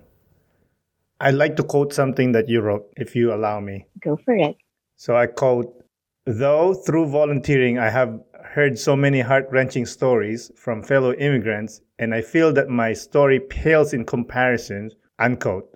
I'd 1.20 1.36
like 1.36 1.56
to 1.58 1.64
quote 1.64 1.94
something 1.94 2.32
that 2.32 2.48
you 2.48 2.62
wrote, 2.62 2.88
if 2.96 3.16
you 3.16 3.34
allow 3.34 3.60
me. 3.60 3.86
Go 4.00 4.18
for 4.18 4.36
it. 4.36 4.56
So 4.96 5.18
I 5.18 5.28
quote, 5.28 5.84
though 6.26 6.74
through 6.74 7.08
volunteering 7.08 7.78
I 7.78 7.90
have 7.90 8.20
heard 8.44 8.80
so 8.80 8.96
many 8.96 9.22
heart 9.22 9.48
wrenching 9.52 9.86
stories 9.86 10.52
from 10.56 10.84
fellow 10.84 11.14
immigrants, 11.14 11.82
and 12.00 12.14
I 12.14 12.22
feel 12.22 12.54
that 12.54 12.70
my 12.70 12.94
story 12.94 13.40
pales 13.40 13.94
in 13.94 14.06
comparison, 14.06 14.92
unquote. 15.20 15.70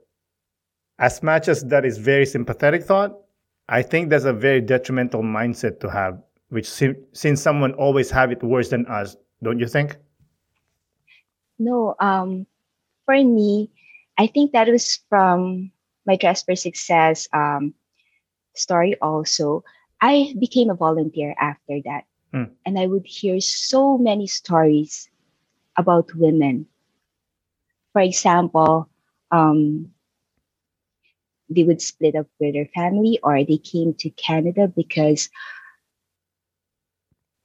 As 1.00 1.22
much 1.22 1.48
as 1.48 1.64
that 1.66 1.86
is 1.86 1.98
very 1.98 2.26
sympathetic 2.26 2.84
thought, 2.84 3.12
I 3.68 3.82
think 3.82 4.10
that's 4.10 4.26
a 4.26 4.34
very 4.34 4.62
detrimental 4.62 5.24
mindset 5.24 5.80
to 5.82 5.90
have, 5.90 6.22
which 6.54 6.70
since 6.70 7.42
someone 7.42 7.74
always 7.74 8.12
have 8.12 8.32
it 8.32 8.44
worse 8.44 8.70
than 8.70 8.86
us, 8.86 9.18
don't 9.42 9.60
you 9.60 9.68
think? 9.68 9.98
No, 11.58 11.96
um, 12.00 12.46
for 13.06 13.16
me, 13.16 13.72
I 14.20 14.28
think 14.28 14.52
that 14.52 14.68
was 14.68 15.00
from 15.10 15.72
my 16.06 16.16
Dress 16.16 16.44
for 16.44 16.56
Success 16.56 17.28
um, 17.34 17.74
story 18.54 18.96
also. 19.02 19.64
I 20.00 20.36
became 20.40 20.70
a 20.70 20.76
volunteer 20.76 21.34
after 21.40 21.82
that. 21.86 22.06
Mm. 22.34 22.52
And 22.66 22.78
I 22.78 22.86
would 22.86 23.06
hear 23.06 23.40
so 23.40 23.98
many 23.98 24.28
stories 24.28 25.10
about 25.76 26.14
women. 26.14 26.68
For 27.94 28.02
example, 28.02 28.90
um, 29.32 29.90
they 31.50 31.64
would 31.64 31.82
split 31.82 32.16
up 32.16 32.28
with 32.40 32.54
their 32.54 32.70
family 32.76 33.20
or 33.24 33.44
they 33.44 33.58
came 33.58 33.94
to 33.96 34.10
Canada 34.12 34.68
because 34.68 35.30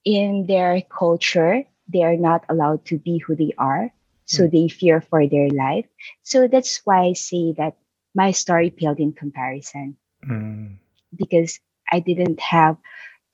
in 0.05 0.46
their 0.46 0.82
culture, 0.82 1.64
they 1.88 2.03
are 2.03 2.16
not 2.16 2.44
allowed 2.49 2.84
to 2.86 2.99
be 2.99 3.18
who 3.18 3.36
they 3.36 3.53
are. 3.59 3.92
So 4.26 4.46
they 4.46 4.68
fear 4.68 5.01
for 5.01 5.26
their 5.26 5.49
life. 5.49 5.86
So 6.22 6.49
that's 6.49 6.80
why 6.84 7.05
I 7.07 7.12
say 7.14 7.53
that 7.59 7.76
my 8.14 8.32
story 8.32 8.70
paled 8.70 9.01
in 9.01 9.12
comparison 9.12 9.96
Mm, 10.24 10.78
because 11.14 11.61
I 11.90 12.01
didn't 12.01 12.40
have 12.40 12.76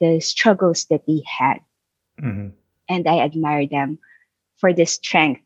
the 0.01 0.21
struggles 0.21 0.87
that 0.87 1.07
they 1.07 1.23
had. 1.27 1.61
mhm. 2.19 2.53
And 2.89 3.07
I 3.09 3.21
admire 3.21 3.67
them 3.67 3.99
for 4.59 4.73
the 4.73 4.85
strength 4.87 5.43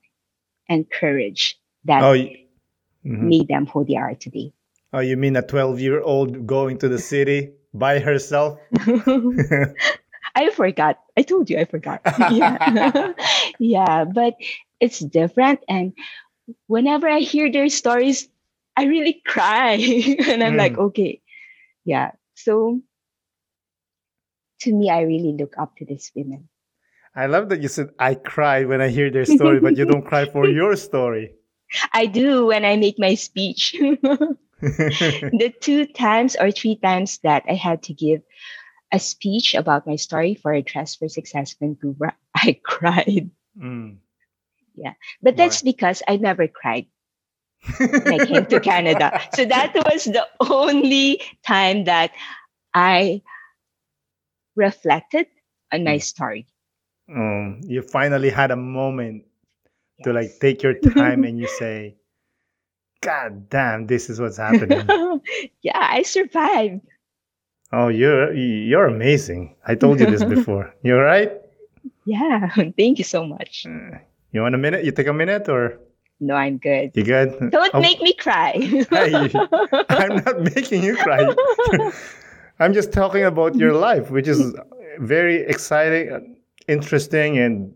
and 0.69 0.91
courage 0.91 1.59
that 1.85 2.03
Oh, 2.03 2.12
y- 2.12 2.47
mhm. 3.05 3.29
made 3.29 3.49
them 3.49 3.66
who 3.66 3.85
they 3.85 3.97
are 3.97 4.14
today. 4.14 4.53
oh, 4.93 5.01
you 5.01 5.16
mean 5.16 5.37
a 5.37 5.43
12 5.43 5.81
year 5.81 6.01
old 6.03 6.47
going 6.47 6.79
to 6.79 6.89
the 6.89 6.99
city 6.99 7.53
by 7.75 7.99
herself? 8.01 8.59
I 10.39 10.51
forgot. 10.51 11.01
I 11.16 11.22
told 11.22 11.51
you 11.51 11.59
I 11.59 11.64
forgot. 11.64 12.01
yeah. 12.30 13.12
yeah, 13.59 14.05
but 14.05 14.34
it's 14.78 15.01
different. 15.01 15.61
And 15.68 15.93
whenever 16.68 17.09
I 17.09 17.18
hear 17.18 17.51
their 17.51 17.68
stories, 17.68 18.28
I 18.76 18.84
really 18.84 19.20
cry. 19.26 19.74
and 20.28 20.45
I'm 20.45 20.57
like, 20.57 20.74
mm. 20.74 20.86
okay. 20.95 21.20
Yeah. 21.84 22.12
So 22.36 22.80
to 24.61 24.72
me, 24.72 24.91
I 24.91 25.03
really 25.03 25.34
look 25.34 25.59
up 25.59 25.74
to 25.78 25.84
these 25.84 26.12
women. 26.14 26.49
I 27.16 27.26
love 27.26 27.49
that 27.49 27.61
you 27.61 27.66
said 27.66 27.91
I 27.99 28.14
cry 28.14 28.64
when 28.64 28.80
I 28.80 28.91
hear 28.91 29.11
their 29.11 29.24
story, 29.24 29.59
but 29.59 29.76
you 29.76 29.86
don't 29.86 30.07
cry 30.07 30.26
for 30.26 30.47
your 30.47 30.76
story. 30.76 31.34
I 31.93 32.07
do 32.07 32.47
when 32.47 32.64
I 32.64 32.76
make 32.76 32.95
my 32.99 33.16
speech. 33.16 33.74
the 34.61 35.53
two 35.61 35.86
times 35.86 36.36
or 36.39 36.53
three 36.53 36.76
times 36.76 37.18
that 37.24 37.43
I 37.49 37.55
had 37.55 37.82
to 37.84 37.93
give 37.93 38.22
a 38.93 38.99
speech 38.99 39.55
about 39.55 39.86
my 39.86 39.97
story 39.97 40.34
for 40.34 40.53
a 40.53 40.62
Dress 40.62 40.95
for 40.95 41.09
Success 41.09 41.55
Vancouver, 41.59 42.12
I 42.34 42.59
cried. 42.62 43.30
Mm. 43.61 43.99
But 45.22 45.36
that's 45.36 45.62
because 45.62 46.03
I 46.07 46.16
never 46.16 46.47
cried 46.47 46.86
when 47.78 48.20
I 48.20 48.26
came 48.26 48.47
to 48.47 48.61
Canada. 48.64 49.20
So 49.34 49.45
that 49.45 49.74
was 49.74 50.05
the 50.05 50.26
only 50.41 51.20
time 51.47 51.84
that 51.84 52.12
I 52.74 53.22
reflected 54.55 55.26
on 55.72 55.84
my 55.84 55.99
story. 55.99 56.47
Um, 57.11 57.61
you 57.64 57.82
finally 57.82 58.30
had 58.30 58.51
a 58.51 58.57
moment 58.57 59.24
to 60.05 60.12
like 60.12 60.39
take 60.41 60.62
your 60.62 60.74
time 60.95 61.24
and 61.24 61.39
you 61.39 61.49
say, 61.49 61.97
God 63.01 63.49
damn, 63.49 63.86
this 63.86 64.11
is 64.11 64.20
what's 64.20 64.36
happening. 64.36 64.86
yeah, 65.62 65.78
I 65.78 66.03
survived. 66.03 66.82
Oh, 67.73 67.89
you're 67.89 68.33
you're 68.35 68.87
amazing. 68.87 69.55
I 69.66 69.75
told 69.75 70.01
you 70.01 70.07
this 70.07 70.25
before. 70.37 70.75
You're 70.83 71.03
right. 71.03 71.33
Yeah, 72.05 72.49
thank 72.79 72.99
you 72.99 73.05
so 73.05 73.25
much. 73.25 73.66
You 74.33 74.41
want 74.43 74.55
a 74.55 74.59
minute? 74.59 74.85
You 74.85 74.93
take 74.93 75.07
a 75.07 75.12
minute 75.12 75.49
or 75.49 75.79
No, 76.21 76.35
I'm 76.35 76.59
good. 76.59 76.91
you 76.95 77.05
good? 77.05 77.51
Don't 77.51 77.71
Oh, 77.75 77.81
make 77.81 78.01
me 78.03 78.12
cry. 78.12 78.53
Hey, 78.91 79.31
I'm 79.89 80.16
not 80.25 80.41
making 80.55 80.83
you 80.83 80.97
cry. 80.97 81.23
I'm 82.59 82.73
just 82.73 82.93
talking 82.93 83.25
about 83.25 83.55
your 83.55 83.73
life, 83.73 84.11
which 84.11 84.27
is 84.27 84.53
very 84.99 85.43
exciting, 85.47 86.11
uh, 86.12 86.21
interesting, 86.66 87.39
and 87.39 87.73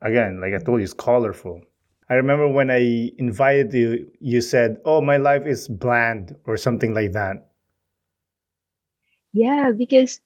again, 0.00 0.40
like 0.40 0.54
I 0.54 0.58
told 0.58 0.80
you, 0.80 0.84
it's 0.84 0.94
colorful. 0.94 1.60
I 2.08 2.14
remember 2.14 2.48
when 2.48 2.70
I 2.70 3.12
invited 3.18 3.72
you, 3.74 4.06
you 4.20 4.40
said, 4.40 4.78
"Oh, 4.84 5.00
my 5.00 5.18
life 5.18 5.44
is 5.46 5.68
bland" 5.68 6.34
or 6.46 6.56
something 6.56 6.94
like 6.94 7.12
that. 7.12 7.51
Yeah, 9.32 9.72
because 9.72 10.20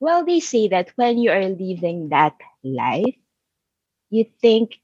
well, 0.00 0.24
they 0.24 0.40
say 0.40 0.68
that 0.68 0.90
when 0.96 1.18
you 1.18 1.30
are 1.30 1.48
living 1.48 2.08
that 2.08 2.34
life, 2.64 3.14
you 4.10 4.24
think, 4.40 4.80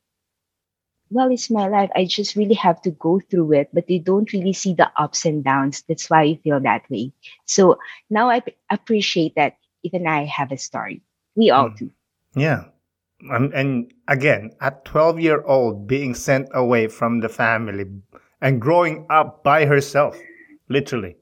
well, 1.11 1.31
it's 1.31 1.51
my 1.51 1.69
life. 1.69 1.91
I 1.95 2.05
just 2.05 2.37
really 2.37 2.55
have 2.55 2.83
to 2.83 2.91
go 2.91 3.21
through 3.21 3.53
it, 3.55 3.69
but 3.73 3.89
you 3.89 4.01
don't 4.01 4.33
really 4.33 4.53
see 4.53 4.75
the 4.75 4.91
ups 4.97 5.25
and 5.25 5.43
downs. 5.45 5.83
That's 5.89 6.11
why 6.11 6.25
you 6.25 6.37
feel 6.37 6.61
that 6.61 6.89
way. 6.91 7.13
So 7.47 7.79
now 8.11 8.29
I 8.31 8.43
appreciate 8.71 9.35
that 9.37 9.57
even 9.83 10.07
I 10.07 10.25
have 10.25 10.53
a 10.53 10.59
story. 10.59 11.03
We 11.35 11.51
all 11.51 11.71
Mm. 11.71 11.77
do. 11.79 11.91
Yeah, 12.35 12.65
um, 13.31 13.51
and 13.55 13.93
again, 14.09 14.51
at 14.61 14.85
12 14.85 15.21
year 15.21 15.43
old, 15.43 15.87
being 15.87 16.15
sent 16.15 16.49
away 16.53 16.89
from 16.89 17.21
the 17.21 17.29
family 17.29 17.87
and 18.41 18.61
growing 18.61 19.07
up 19.09 19.43
by 19.43 19.65
herself, 19.65 20.19
literally. 20.69 21.17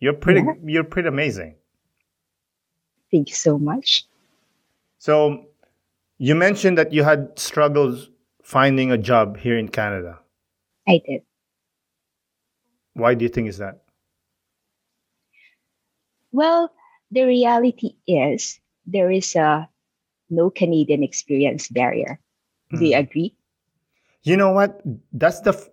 You're 0.00 0.14
pretty. 0.14 0.40
Yeah. 0.40 0.54
You're 0.64 0.84
pretty 0.84 1.08
amazing. 1.08 1.54
Thank 3.12 3.28
you 3.28 3.34
so 3.34 3.58
much. 3.58 4.04
So, 4.98 5.46
you 6.18 6.34
mentioned 6.34 6.78
that 6.78 6.92
you 6.92 7.02
had 7.02 7.38
struggles 7.38 8.10
finding 8.42 8.90
a 8.92 8.98
job 8.98 9.36
here 9.36 9.58
in 9.58 9.68
Canada. 9.68 10.18
I 10.88 11.00
did. 11.06 11.22
Why 12.94 13.14
do 13.14 13.24
you 13.24 13.28
think 13.28 13.48
is 13.48 13.58
that? 13.58 13.82
Well, 16.32 16.72
the 17.10 17.24
reality 17.24 17.94
is 18.06 18.60
there 18.86 19.10
is 19.10 19.34
a 19.36 19.68
no 20.30 20.50
Canadian 20.50 21.02
experience 21.02 21.68
barrier. 21.68 22.20
Do 22.72 22.84
you 22.84 22.94
Mm. 22.96 23.00
agree? 23.00 23.34
You 24.22 24.36
know 24.36 24.52
what? 24.52 24.80
That's 25.12 25.40
the. 25.40 25.50
F- 25.50 25.68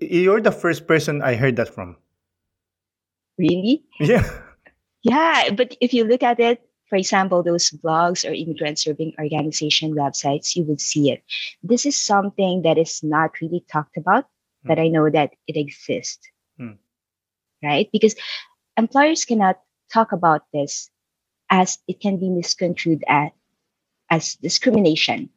you're 0.00 0.40
the 0.42 0.52
first 0.52 0.86
person 0.86 1.22
I 1.22 1.34
heard 1.34 1.56
that 1.56 1.68
from. 1.68 1.96
Really? 3.42 3.82
Yeah. 3.98 4.22
Yeah, 5.02 5.50
but 5.50 5.76
if 5.80 5.92
you 5.92 6.04
look 6.04 6.22
at 6.22 6.38
it, 6.38 6.62
for 6.88 6.94
example, 6.94 7.42
those 7.42 7.70
blogs 7.70 8.28
or 8.28 8.32
immigrant 8.32 8.78
serving 8.78 9.14
organization 9.18 9.94
websites, 9.94 10.54
you 10.54 10.62
would 10.64 10.80
see 10.80 11.10
it. 11.10 11.24
This 11.62 11.86
is 11.86 11.96
something 11.96 12.62
that 12.62 12.78
is 12.78 13.02
not 13.02 13.40
really 13.40 13.64
talked 13.72 13.96
about, 13.96 14.26
but 14.62 14.78
I 14.78 14.86
know 14.88 15.10
that 15.10 15.32
it 15.48 15.56
exists. 15.56 16.20
Hmm. 16.56 16.78
Right? 17.62 17.88
Because 17.90 18.14
employers 18.76 19.24
cannot 19.24 19.58
talk 19.92 20.12
about 20.12 20.42
this 20.52 20.88
as 21.50 21.78
it 21.88 22.00
can 22.00 22.18
be 22.18 22.28
misconstrued 22.28 23.02
as, 23.08 23.30
as 24.08 24.34
discrimination. 24.36 25.30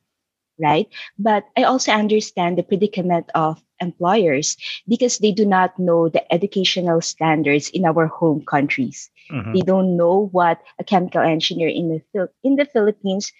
Right? 0.59 0.87
But 1.19 1.43
I 1.57 1.63
also 1.63 1.91
understand 1.91 2.57
the 2.57 2.63
predicament 2.63 3.27
of 3.35 3.61
employers 3.81 4.55
because 4.87 5.17
they 5.19 5.31
do 5.31 5.45
not 5.45 5.77
know 5.77 6.07
the 6.07 6.23
educational 6.31 7.01
standards 7.01 7.69
in 7.69 7.83
our 7.85 8.07
home 8.07 8.39
countries. 8.47 9.11
Mhm. 9.31 9.51
They 9.53 9.61
don't 9.67 9.97
know 9.97 10.29
what 10.31 10.61
a 10.79 10.83
chemical 10.83 11.21
engineer 11.21 11.67
in 11.67 11.89
the 11.91 12.01
Phil- 12.13 12.31
in 12.43 12.55
the 12.55 12.65
Philippines 12.65 13.33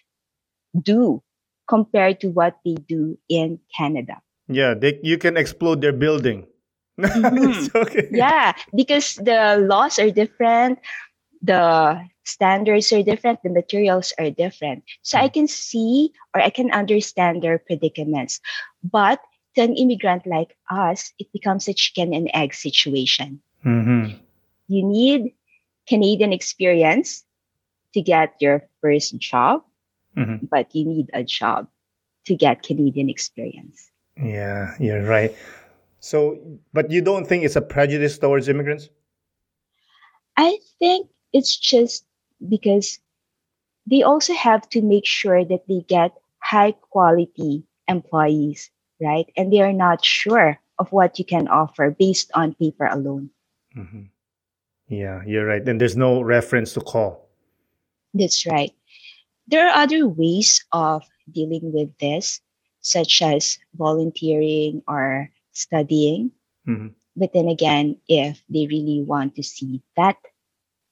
do 0.75 1.23
compared 1.67 2.19
to 2.21 2.29
what 2.29 2.59
they 2.65 2.75
do 2.75 3.17
in 3.29 3.59
Canada. 3.75 4.21
Yeah. 4.47 4.73
They, 4.75 4.99
you 5.03 5.17
can 5.17 5.37
explode 5.37 5.81
their 5.81 5.93
building 5.93 6.47
Mhm. 6.99 7.75
okay. 7.75 8.07
Yeah, 8.11 8.53
because 8.73 9.15
the 9.15 9.59
laws 9.67 9.99
are 9.99 10.11
different, 10.11 10.79
the 11.41 11.99
standards 12.25 12.91
are 12.91 13.03
different, 13.03 13.41
the 13.43 13.49
materials 13.49 14.13
are 14.19 14.29
different. 14.29 14.83
So 15.01 15.17
I 15.17 15.29
can 15.29 15.47
see 15.47 16.11
or 16.33 16.41
I 16.41 16.49
can 16.49 16.71
understand 16.71 17.41
their 17.41 17.59
predicaments. 17.59 18.41
But 18.83 19.19
to 19.55 19.61
an 19.61 19.75
immigrant 19.75 20.27
like 20.27 20.57
us, 20.69 21.13
it 21.17 21.31
becomes 21.31 21.67
a 21.67 21.73
chicken 21.73 22.13
and 22.13 22.29
egg 22.33 22.53
situation. 22.53 23.39
Mm-hmm. 23.65 24.17
You 24.67 24.85
need 24.85 25.33
Canadian 25.87 26.33
experience 26.33 27.23
to 27.93 28.01
get 28.01 28.35
your 28.41 28.67
first 28.81 29.17
job, 29.17 29.63
Mm-hmm. 30.17 30.45
but 30.47 30.73
you 30.73 30.85
need 30.85 31.09
a 31.13 31.23
job 31.23 31.67
to 32.25 32.35
get 32.35 32.63
Canadian 32.63 33.09
experience. 33.09 33.91
Yeah, 34.15 34.73
you're 34.79 35.03
right. 35.03 35.35
So, 35.99 36.39
but 36.71 36.89
you 36.89 37.01
don't 37.01 37.27
think 37.27 37.43
it's 37.43 37.57
a 37.57 37.61
prejudice 37.61 38.17
towards 38.17 38.47
immigrants? 38.47 38.89
I 40.37 40.59
think 40.79 41.09
it's 41.33 41.57
just 41.57 42.05
because 42.47 42.99
they 43.87 44.01
also 44.03 44.33
have 44.33 44.67
to 44.69 44.81
make 44.81 45.05
sure 45.05 45.45
that 45.45 45.67
they 45.67 45.85
get 45.87 46.11
high 46.39 46.71
quality 46.71 47.63
employees, 47.87 48.71
right? 49.01 49.31
And 49.37 49.51
they 49.53 49.61
are 49.61 49.73
not 49.73 50.03
sure 50.03 50.59
of 50.79 50.91
what 50.91 51.17
you 51.19 51.25
can 51.25 51.47
offer 51.47 51.91
based 51.91 52.31
on 52.33 52.55
paper 52.55 52.85
alone. 52.85 53.29
Mm-hmm. 53.77 54.03
Yeah, 54.87 55.21
you're 55.25 55.45
right. 55.45 55.67
And 55.67 55.79
there's 55.79 55.97
no 55.97 56.21
reference 56.21 56.73
to 56.73 56.81
call. 56.81 57.29
That's 58.13 58.45
right. 58.45 58.71
There 59.47 59.67
are 59.67 59.75
other 59.75 60.07
ways 60.07 60.63
of 60.71 61.03
dealing 61.31 61.71
with 61.73 61.97
this, 61.99 62.41
such 62.81 63.21
as 63.21 63.57
volunteering 63.75 64.81
or 64.87 65.29
studying. 65.51 66.31
Mhm. 66.67 66.93
But 67.15 67.33
then 67.33 67.47
again, 67.47 67.97
if 68.07 68.43
they 68.49 68.67
really 68.67 69.01
want 69.01 69.35
to 69.35 69.43
see 69.43 69.81
that 69.95 70.17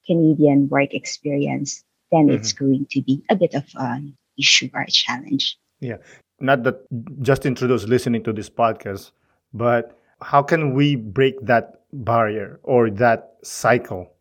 Canadian 0.06 0.70
work 0.70 0.94
experience, 0.94 1.84
then 2.12 2.30
it's 2.30 2.52
going 2.52 2.86
to 2.92 3.02
be 3.02 3.24
a 3.30 3.36
bit 3.36 3.54
of 3.54 3.66
an 3.76 4.16
issue 4.38 4.70
or 4.74 4.82
a 4.82 4.92
challenge. 4.92 5.58
Yeah. 5.80 5.98
Not 6.40 6.64
that 6.64 6.86
Justin 7.22 7.56
Trudeau's 7.56 7.88
listening 7.88 8.24
to 8.24 8.34
this 8.34 8.50
podcast, 8.50 9.12
but 9.54 9.98
how 10.22 10.42
can 10.42 10.74
we 10.74 10.96
break 10.96 11.40
that 11.42 11.82
barrier 11.92 12.60
or 12.64 12.90
that 12.90 13.36
cycle 13.44 14.14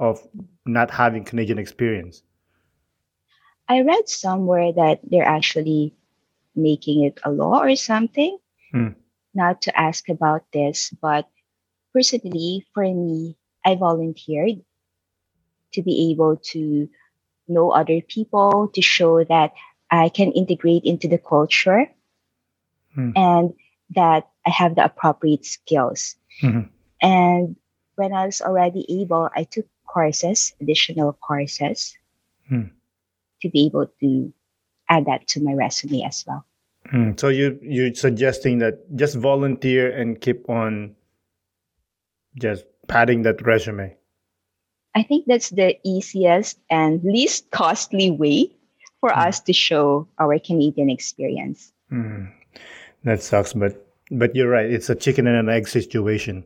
of 0.00 0.26
not 0.66 0.90
having 0.90 1.24
Canadian 1.24 1.58
experience? 1.58 2.22
I 3.68 3.82
read 3.82 4.08
somewhere 4.08 4.72
that 4.72 5.00
they're 5.04 5.26
actually 5.26 5.94
making 6.56 7.04
it 7.04 7.20
a 7.24 7.30
law 7.30 7.60
or 7.60 7.76
something. 7.76 8.38
Hmm. 8.72 8.88
Not 9.34 9.62
to 9.62 9.78
ask 9.78 10.08
about 10.08 10.42
this, 10.52 10.90
but 10.90 11.28
personally, 11.92 12.66
for 12.74 12.82
me, 12.82 13.36
I 13.64 13.76
volunteered 13.76 14.64
to 15.72 15.82
be 15.82 16.10
able 16.12 16.36
to 16.52 16.88
know 17.48 17.70
other 17.70 18.00
people, 18.00 18.68
to 18.74 18.82
show 18.82 19.24
that 19.24 19.52
I 19.90 20.08
can 20.08 20.32
integrate 20.32 20.84
into 20.84 21.08
the 21.08 21.18
culture 21.18 21.86
Hmm. 22.94 23.10
and 23.16 23.54
that 23.94 24.28
I 24.46 24.50
have 24.50 24.74
the 24.74 24.84
appropriate 24.84 25.44
skills. 25.44 26.16
Mhm. 26.42 26.68
And 27.00 27.56
when 27.96 28.12
I 28.12 28.26
was 28.26 28.40
already 28.40 28.84
able, 29.00 29.28
I 29.34 29.44
took 29.44 29.66
courses, 29.86 30.54
additional 30.60 31.12
courses, 31.12 31.96
Hmm. 32.48 32.72
to 33.42 33.48
be 33.48 33.66
able 33.66 33.86
to 34.00 34.32
add 34.88 35.06
that 35.06 35.26
to 35.28 35.42
my 35.42 35.52
resume 35.52 36.02
as 36.02 36.24
well. 36.26 36.44
Mm, 36.92 37.20
So 37.20 37.28
you 37.28 37.58
you're 37.60 37.92
suggesting 37.94 38.58
that 38.58 38.80
just 38.96 39.16
volunteer 39.16 39.92
and 39.92 40.20
keep 40.20 40.48
on 40.48 40.96
just 42.40 42.64
padding 42.88 43.22
that 43.22 43.44
resume. 43.44 43.96
I 44.94 45.02
think 45.02 45.26
that's 45.26 45.50
the 45.50 45.76
easiest 45.84 46.58
and 46.70 47.02
least 47.04 47.50
costly 47.50 48.10
way 48.10 48.50
for 49.00 49.12
Hmm. 49.12 49.20
us 49.28 49.40
to 49.40 49.52
show 49.52 50.08
our 50.18 50.38
Canadian 50.38 50.90
experience. 50.90 51.72
Mm, 51.92 52.32
that 53.04 53.22
sucks, 53.22 53.52
but 53.52 53.84
but 54.10 54.34
you're 54.34 54.48
right. 54.48 54.70
It's 54.70 54.88
a 54.88 54.94
chicken 54.94 55.26
and 55.26 55.36
an 55.36 55.48
egg 55.48 55.68
situation. 55.68 56.44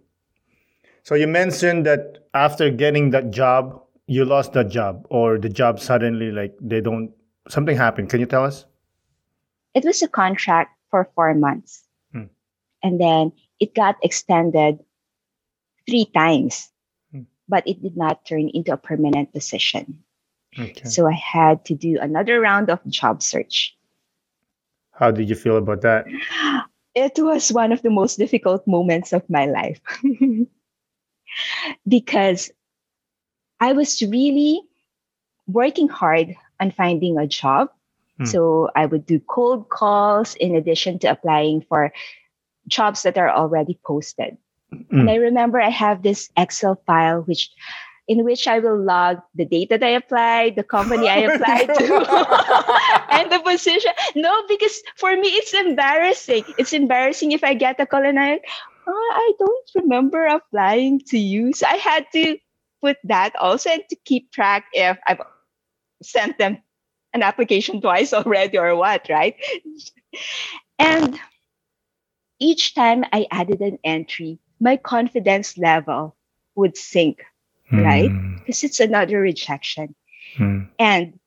So 1.03 1.14
you 1.14 1.26
mentioned 1.26 1.86
that 1.86 2.26
after 2.34 2.70
getting 2.70 3.11
that 3.11 3.30
job, 3.30 3.80
you 4.07 4.24
lost 4.24 4.53
that 4.55 4.68
job, 4.68 5.07
or 5.11 5.38
the 5.38 5.49
job 5.49 5.78
suddenly 5.80 6.30
like 6.30 6.55
they 6.61 6.80
don't 6.80 7.12
something 7.49 7.76
happened. 7.76 8.11
Can 8.11 8.20
you 8.20 8.26
tell 8.26 8.45
us? 8.45 8.66
It 9.74 9.84
was 9.84 10.03
a 10.03 10.09
contract 10.09 10.76
for 10.90 11.09
four 11.14 11.34
months. 11.34 11.86
Hmm. 12.12 12.28
And 12.82 13.01
then 13.01 13.32
it 13.61 13.74
got 13.74 13.97
extended 14.03 14.80
three 15.88 16.07
times. 16.12 16.71
But 17.53 17.68
it 17.68 17.82
did 17.82 17.98
not 17.98 18.24
turn 18.24 18.48
into 18.48 18.72
a 18.72 18.80
permanent 18.80 19.30
position. 19.30 20.00
Okay. 20.59 20.88
So 20.88 21.07
I 21.07 21.12
had 21.12 21.66
to 21.66 21.74
do 21.74 21.98
another 22.00 22.40
round 22.40 22.70
of 22.70 22.80
job 22.88 23.22
search. 23.22 23.76
How 24.92 25.11
did 25.11 25.28
you 25.28 25.36
feel 25.36 25.59
about 25.59 25.82
that? 25.82 26.07
It 26.94 27.12
was 27.18 27.53
one 27.53 27.72
of 27.72 27.82
the 27.82 27.90
most 27.92 28.16
difficult 28.16 28.66
moments 28.66 29.12
of 29.12 29.28
my 29.28 29.44
life 29.44 29.80
because 31.88 32.50
I 33.61 33.72
was 33.72 34.00
really 34.00 34.61
working 35.46 35.88
hard 35.88 36.34
on 36.59 36.70
finding 36.72 37.18
a 37.18 37.26
job. 37.26 37.68
Hmm. 38.16 38.24
So 38.24 38.70
I 38.74 38.86
would 38.86 39.05
do 39.05 39.20
cold 39.20 39.68
calls 39.68 40.36
in 40.36 40.55
addition 40.57 40.98
to 41.00 41.12
applying 41.12 41.61
for 41.68 41.92
jobs 42.66 43.03
that 43.05 43.18
are 43.18 43.30
already 43.30 43.78
posted. 43.84 44.36
And 44.72 45.08
Mm. 45.08 45.10
I 45.10 45.16
remember 45.16 45.60
I 45.60 45.70
have 45.70 46.02
this 46.02 46.30
Excel 46.36 46.80
file 46.86 47.22
which 47.22 47.50
in 48.08 48.24
which 48.24 48.48
I 48.48 48.58
will 48.58 48.82
log 48.82 49.18
the 49.34 49.44
date 49.44 49.70
that 49.70 49.82
I 49.82 49.90
applied, 49.90 50.56
the 50.56 50.64
company 50.64 51.08
I 51.08 51.18
applied 51.30 51.68
to, 51.68 51.84
and 53.14 53.30
the 53.30 53.38
position. 53.44 53.92
No, 54.16 54.42
because 54.48 54.82
for 54.96 55.14
me 55.16 55.28
it's 55.28 55.54
embarrassing. 55.54 56.44
It's 56.58 56.72
embarrassing 56.72 57.32
if 57.32 57.44
I 57.44 57.54
get 57.54 57.80
a 57.80 57.86
call 57.86 58.04
and 58.04 58.18
I, 58.18 58.40
oh, 58.88 59.10
I 59.14 59.32
don't 59.38 59.70
remember 59.76 60.26
applying 60.26 61.00
to 61.08 61.18
you. 61.18 61.52
So 61.52 61.66
I 61.68 61.76
had 61.76 62.06
to 62.12 62.36
put 62.82 62.98
that 63.04 63.36
also 63.36 63.70
and 63.70 63.82
to 63.90 63.96
keep 64.04 64.32
track 64.32 64.64
if 64.72 64.98
I've 65.06 65.20
sent 66.02 66.38
them 66.38 66.58
an 67.14 67.22
application 67.22 67.80
twice 67.80 68.12
already 68.18 68.58
or 68.58 68.74
what, 68.74 69.06
right? 69.08 69.36
And 70.78 71.18
each 72.40 72.74
time 72.74 73.04
I 73.12 73.26
added 73.30 73.60
an 73.60 73.78
entry, 73.84 74.40
my 74.62 74.76
confidence 74.76 75.58
level 75.58 76.16
would 76.54 76.76
sink 76.76 77.22
right? 77.72 78.10
Mm, 78.10 78.38
because 78.38 78.64
it's 78.64 78.80
another 78.80 79.20
rejection. 79.20 79.94
mm. 80.36 80.68
And 80.78 81.18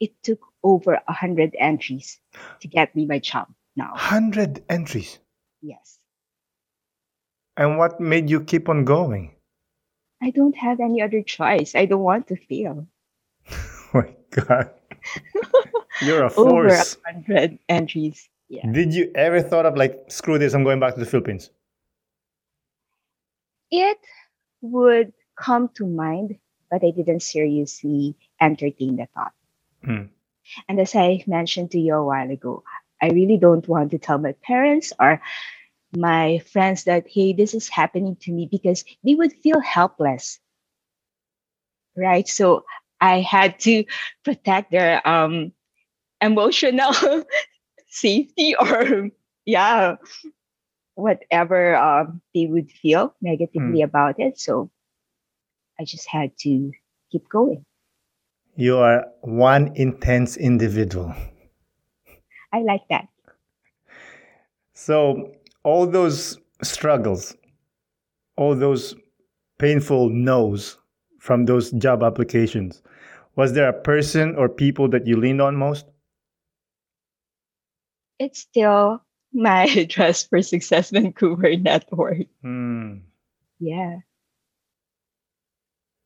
it 0.00 0.12
took 0.22 0.40
over 0.62 1.00
a 1.06 1.12
hundred 1.12 1.56
entries 1.58 2.20
to 2.60 2.68
get 2.68 2.94
me 2.94 3.06
my 3.06 3.18
job 3.18 3.48
now. 3.76 3.92
Hundred 3.94 4.62
entries. 4.68 5.18
Yes. 5.62 5.98
And 7.56 7.78
what 7.78 8.00
made 8.00 8.28
you 8.30 8.40
keep 8.40 8.68
on 8.68 8.84
going? 8.84 9.34
I 10.22 10.30
don't 10.30 10.56
have 10.56 10.80
any 10.80 11.02
other 11.02 11.22
choice. 11.22 11.74
I 11.74 11.86
don't 11.86 12.02
want 12.02 12.28
to 12.28 12.36
fail. 12.36 12.86
Oh 13.94 14.00
my 14.00 14.10
God. 14.30 14.70
You're 16.02 16.24
a 16.24 16.30
force. 16.30 16.96
Over 16.96 17.06
a 17.06 17.12
hundred 17.12 17.60
entries. 17.68 18.28
Yeah. 18.48 18.66
Did 18.72 18.92
you 18.92 19.12
ever 19.14 19.40
thought 19.40 19.66
of 19.66 19.76
like, 19.76 20.06
screw 20.08 20.36
this, 20.36 20.52
I'm 20.52 20.64
going 20.64 20.80
back 20.80 20.94
to 20.94 20.98
the 21.00 21.06
Philippines? 21.06 21.50
It 23.74 23.98
would 24.60 25.12
come 25.36 25.68
to 25.74 25.84
mind, 25.84 26.38
but 26.70 26.84
I 26.84 26.90
didn't 26.90 27.20
seriously 27.20 28.16
entertain 28.40 28.96
the 28.96 29.08
thought. 29.12 29.32
Mm. 29.84 30.10
And 30.68 30.80
as 30.80 30.94
I 30.94 31.24
mentioned 31.26 31.72
to 31.72 31.80
you 31.80 31.94
a 31.94 32.04
while 32.04 32.30
ago, 32.30 32.62
I 33.02 33.08
really 33.08 33.36
don't 33.36 33.66
want 33.66 33.90
to 33.90 33.98
tell 33.98 34.18
my 34.18 34.32
parents 34.46 34.92
or 35.00 35.20
my 35.96 36.38
friends 36.52 36.84
that, 36.84 37.06
hey, 37.08 37.32
this 37.32 37.52
is 37.52 37.68
happening 37.68 38.16
to 38.22 38.32
me 38.32 38.48
because 38.50 38.84
they 39.02 39.16
would 39.16 39.32
feel 39.32 39.60
helpless. 39.60 40.38
Right. 41.96 42.28
So 42.28 42.64
I 43.00 43.20
had 43.20 43.58
to 43.60 43.84
protect 44.24 44.70
their 44.70 45.06
um, 45.06 45.52
emotional 46.20 46.94
safety 47.88 48.54
or, 48.54 49.10
yeah, 49.44 49.96
whatever 50.94 51.76
um, 51.76 52.20
they 52.34 52.46
would 52.46 52.70
feel 52.70 53.14
negatively 53.20 53.82
about 53.82 54.18
it. 54.18 54.38
So 54.38 54.70
I 55.78 55.84
just 55.84 56.08
had 56.08 56.36
to 56.38 56.72
keep 57.10 57.28
going. 57.28 57.64
You 58.56 58.78
are 58.78 59.06
one 59.22 59.72
intense 59.74 60.36
individual. 60.36 61.14
I 62.52 62.62
like 62.62 62.82
that. 62.88 63.08
So, 64.74 65.32
all 65.64 65.86
those 65.86 66.38
struggles, 66.62 67.34
all 68.36 68.54
those 68.54 68.94
painful 69.58 70.10
no's 70.10 70.78
from 71.18 71.46
those 71.46 71.72
job 71.72 72.02
applications, 72.02 72.82
was 73.34 73.54
there 73.54 73.68
a 73.68 73.72
person 73.72 74.36
or 74.36 74.48
people 74.48 74.88
that 74.90 75.06
you 75.06 75.16
leaned 75.16 75.40
on 75.40 75.56
most? 75.56 75.86
it's 78.18 78.40
still 78.40 79.03
my 79.34 79.84
Dress 79.88 80.24
for 80.26 80.40
Success 80.42 80.90
Vancouver 80.90 81.56
network. 81.58 82.26
Hmm. 82.42 82.98
Yeah. 83.58 83.98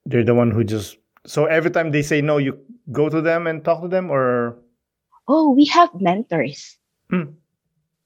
They're 0.06 0.24
the 0.24 0.34
one 0.34 0.50
who 0.50 0.64
just 0.64 0.96
so 1.26 1.44
every 1.44 1.70
time 1.70 1.90
they 1.90 2.02
say 2.02 2.20
no, 2.22 2.38
you 2.38 2.58
go 2.90 3.08
to 3.08 3.20
them 3.20 3.46
and 3.46 3.62
talk 3.64 3.82
to 3.82 3.88
them, 3.88 4.10
or 4.10 4.56
Oh, 5.28 5.50
we 5.52 5.66
have 5.66 5.90
mentors. 6.00 6.78
Hmm. 7.10 7.36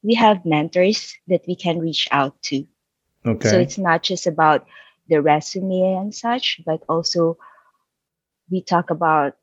We 0.02 0.14
have 0.14 0.44
mentors 0.44 1.14
that 1.28 1.42
we 1.46 1.54
can 1.54 1.78
reach 1.78 2.08
out 2.10 2.34
to. 2.50 2.66
okay, 3.24 3.48
So 3.48 3.60
it's 3.60 3.78
not 3.78 4.02
just 4.02 4.26
about 4.26 4.66
the 5.08 5.22
resume 5.22 5.94
and 6.02 6.12
such, 6.14 6.60
but 6.66 6.82
also 6.88 7.38
we 8.50 8.62
talk 8.62 8.90
about 8.90 9.36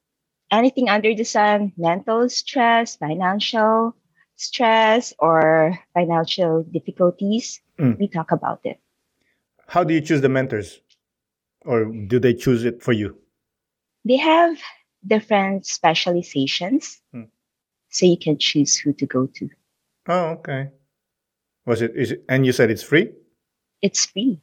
anything 0.51 0.89
under 0.89 1.15
the 1.15 1.23
sun 1.23 1.71
mental 1.77 2.27
stress, 2.27 2.97
financial 2.97 3.95
stress, 4.40 5.14
or 5.20 5.78
financial 5.94 6.64
difficulties. 6.64 7.62
Mm. 7.78 8.00
We 8.00 8.08
talk 8.08 8.32
about 8.32 8.62
it. 8.64 8.80
how 9.68 9.84
do 9.84 9.94
you 9.94 10.02
choose 10.02 10.22
the 10.22 10.30
mentors, 10.30 10.82
or 11.62 11.86
do 11.86 12.18
they 12.20 12.34
choose 12.34 12.66
it 12.66 12.82
for 12.82 12.92
you? 12.92 13.16
They 14.06 14.18
have 14.18 14.58
different 15.06 15.66
specializations, 15.68 17.02
Hmm. 17.14 17.30
so 17.90 18.06
you 18.08 18.18
can 18.18 18.38
choose 18.40 18.76
who 18.82 18.94
to 18.94 19.06
go 19.06 19.28
to. 19.38 19.50
Oh, 20.08 20.26
okay. 20.42 20.72
Was 21.68 21.82
it 21.86 21.94
is 21.96 22.12
it, 22.18 22.24
and 22.28 22.46
you 22.48 22.52
said 22.52 22.72
it's 22.72 22.82
free? 22.82 23.14
It's 23.82 24.06
free. 24.10 24.42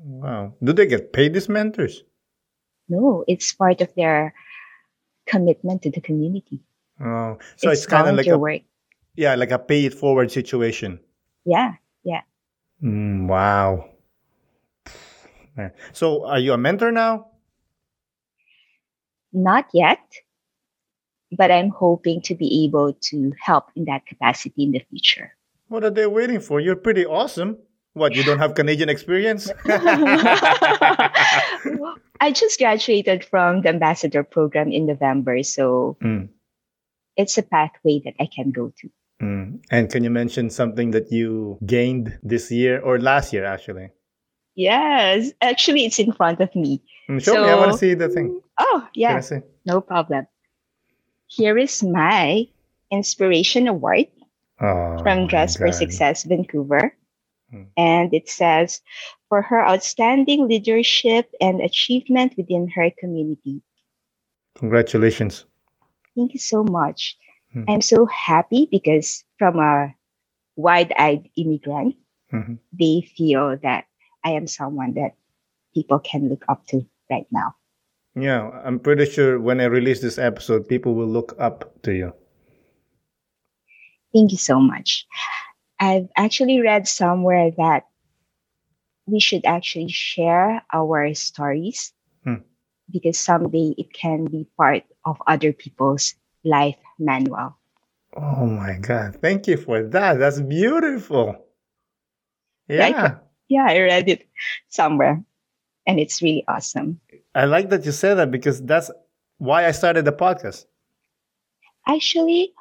Wow. 0.00 0.54
Do 0.64 0.72
they 0.72 0.86
get 0.86 1.12
paid 1.12 1.34
these 1.34 1.48
mentors? 1.52 2.02
No, 2.88 3.24
it's 3.28 3.52
part 3.52 3.80
of 3.82 3.92
their 3.94 4.32
commitment 5.26 5.82
to 5.82 5.90
the 5.90 6.00
community. 6.00 6.60
Oh, 7.00 7.36
so 7.56 7.68
it's, 7.70 7.84
kind 7.84 8.08
of 8.08 8.16
like 8.16 8.26
a 8.26 8.38
work. 8.38 8.62
Yeah, 9.16 9.34
like 9.34 9.50
a 9.50 9.58
pay 9.58 9.84
it 9.86 9.94
forward 9.94 10.30
situation. 10.30 11.00
Yeah. 11.44 11.74
Mm, 12.82 13.26
wow. 13.28 13.90
So 15.92 16.26
are 16.26 16.38
you 16.38 16.52
a 16.52 16.58
mentor 16.58 16.92
now? 16.92 17.28
Not 19.32 19.66
yet, 19.72 20.00
but 21.32 21.50
I'm 21.50 21.70
hoping 21.70 22.20
to 22.22 22.34
be 22.34 22.64
able 22.64 22.92
to 23.10 23.32
help 23.40 23.70
in 23.74 23.86
that 23.86 24.06
capacity 24.06 24.64
in 24.64 24.72
the 24.72 24.80
future. 24.90 25.32
What 25.68 25.82
are 25.84 25.90
they 25.90 26.06
waiting 26.06 26.40
for? 26.40 26.60
You're 26.60 26.76
pretty 26.76 27.06
awesome. 27.06 27.58
What, 27.94 28.14
you 28.14 28.22
don't 28.22 28.38
have 28.38 28.54
Canadian 28.54 28.90
experience? 28.90 29.50
I 32.20 32.32
just 32.32 32.58
graduated 32.58 33.24
from 33.24 33.62
the 33.62 33.70
ambassador 33.70 34.22
program 34.22 34.70
in 34.70 34.86
November, 34.86 35.42
so 35.42 35.96
Mm, 36.02 36.28
it's 37.16 37.38
a 37.38 37.42
pathway 37.42 38.02
that 38.04 38.14
I 38.20 38.26
can 38.26 38.50
go 38.50 38.72
to. 38.80 38.90
Mm. 39.22 39.60
And 39.70 39.90
can 39.90 40.04
you 40.04 40.10
mention 40.10 40.50
something 40.50 40.90
that 40.92 41.10
you 41.10 41.58
gained 41.64 42.18
this 42.22 42.50
year 42.50 42.80
or 42.80 42.98
last 42.98 43.32
year, 43.32 43.44
actually? 43.44 43.90
Yes, 44.54 45.32
actually, 45.42 45.84
it's 45.84 45.98
in 45.98 46.12
front 46.12 46.40
of 46.40 46.54
me. 46.54 46.82
Mm, 47.10 47.22
show 47.22 47.34
me. 47.34 47.48
I 47.48 47.56
want 47.56 47.72
to 47.72 47.78
see 47.78 47.94
the 47.94 48.08
thing. 48.08 48.40
Oh, 48.58 48.88
yeah, 48.94 49.20
no 49.66 49.80
problem. 49.80 50.26
Here 51.26 51.58
is 51.58 51.82
my 51.82 52.46
inspiration 52.90 53.68
award 53.68 54.06
Oh, 54.60 54.96
from 55.02 55.26
Dress 55.26 55.56
for 55.56 55.70
Success 55.70 56.24
Vancouver. 56.24 56.96
Hmm. 57.50 57.62
And 57.76 58.14
it 58.14 58.28
says, 58.28 58.80
for 59.28 59.42
her 59.42 59.60
outstanding 59.60 60.48
leadership 60.48 61.30
and 61.40 61.60
achievement 61.60 62.34
within 62.36 62.68
her 62.74 62.90
community. 62.98 63.60
Congratulations. 64.54 65.44
Thank 66.16 66.32
you 66.32 66.40
so 66.40 66.64
much. 66.64 67.18
Hmm. 67.56 67.64
I'm 67.68 67.80
so 67.80 68.04
happy 68.04 68.68
because 68.70 69.24
from 69.38 69.58
a 69.58 69.94
wide 70.56 70.92
eyed 70.98 71.30
immigrant, 71.36 71.96
Mhm. 72.32 72.58
they 72.72 73.00
feel 73.16 73.56
that 73.64 73.86
I 74.24 74.32
am 74.36 74.46
someone 74.46 74.92
that 75.00 75.16
people 75.72 75.98
can 75.98 76.28
look 76.28 76.44
up 76.48 76.66
to 76.68 76.84
right 77.08 77.26
now. 77.32 77.56
Yeah, 78.14 78.50
I'm 78.64 78.78
pretty 78.78 79.06
sure 79.08 79.40
when 79.40 79.60
I 79.60 79.72
release 79.72 80.00
this 80.02 80.18
episode, 80.18 80.68
people 80.68 80.94
will 80.94 81.08
look 81.08 81.34
up 81.38 81.80
to 81.82 81.94
you. 81.96 82.12
Thank 84.12 84.32
you 84.32 84.38
so 84.38 84.60
much. 84.60 85.06
I've 85.80 86.08
actually 86.16 86.60
read 86.60 86.88
somewhere 86.88 87.50
that 87.56 87.88
we 89.06 89.20
should 89.20 89.44
actually 89.44 89.88
share 89.88 90.60
our 90.72 91.14
stories 91.14 91.92
Hmm. 92.24 92.44
because 92.90 93.18
someday 93.18 93.72
it 93.78 93.92
can 93.92 94.24
be 94.24 94.44
part 94.56 94.84
of 95.04 95.20
other 95.26 95.52
people's 95.52 96.16
life 96.44 96.80
manual. 96.98 97.56
Oh 98.16 98.46
my 98.46 98.78
God. 98.80 99.16
Thank 99.20 99.46
you 99.46 99.56
for 99.56 99.82
that. 99.82 100.18
That's 100.18 100.40
beautiful. 100.40 101.36
Yeah, 102.68 102.84
I 102.84 102.88
Yeah. 102.88 103.14
Yeah, 103.48 103.66
I 103.68 103.78
read 103.78 104.08
it 104.08 104.26
somewhere 104.70 105.22
and 105.86 106.00
it's 106.00 106.20
really 106.20 106.44
awesome. 106.48 106.98
I 107.34 107.44
like 107.44 107.70
that 107.70 107.84
you 107.84 107.92
said 107.92 108.14
that 108.14 108.32
because 108.32 108.60
that's 108.60 108.90
why 109.38 109.66
I 109.66 109.70
started 109.70 110.04
the 110.04 110.12
podcast. 110.12 110.66
Actually, 111.86 112.52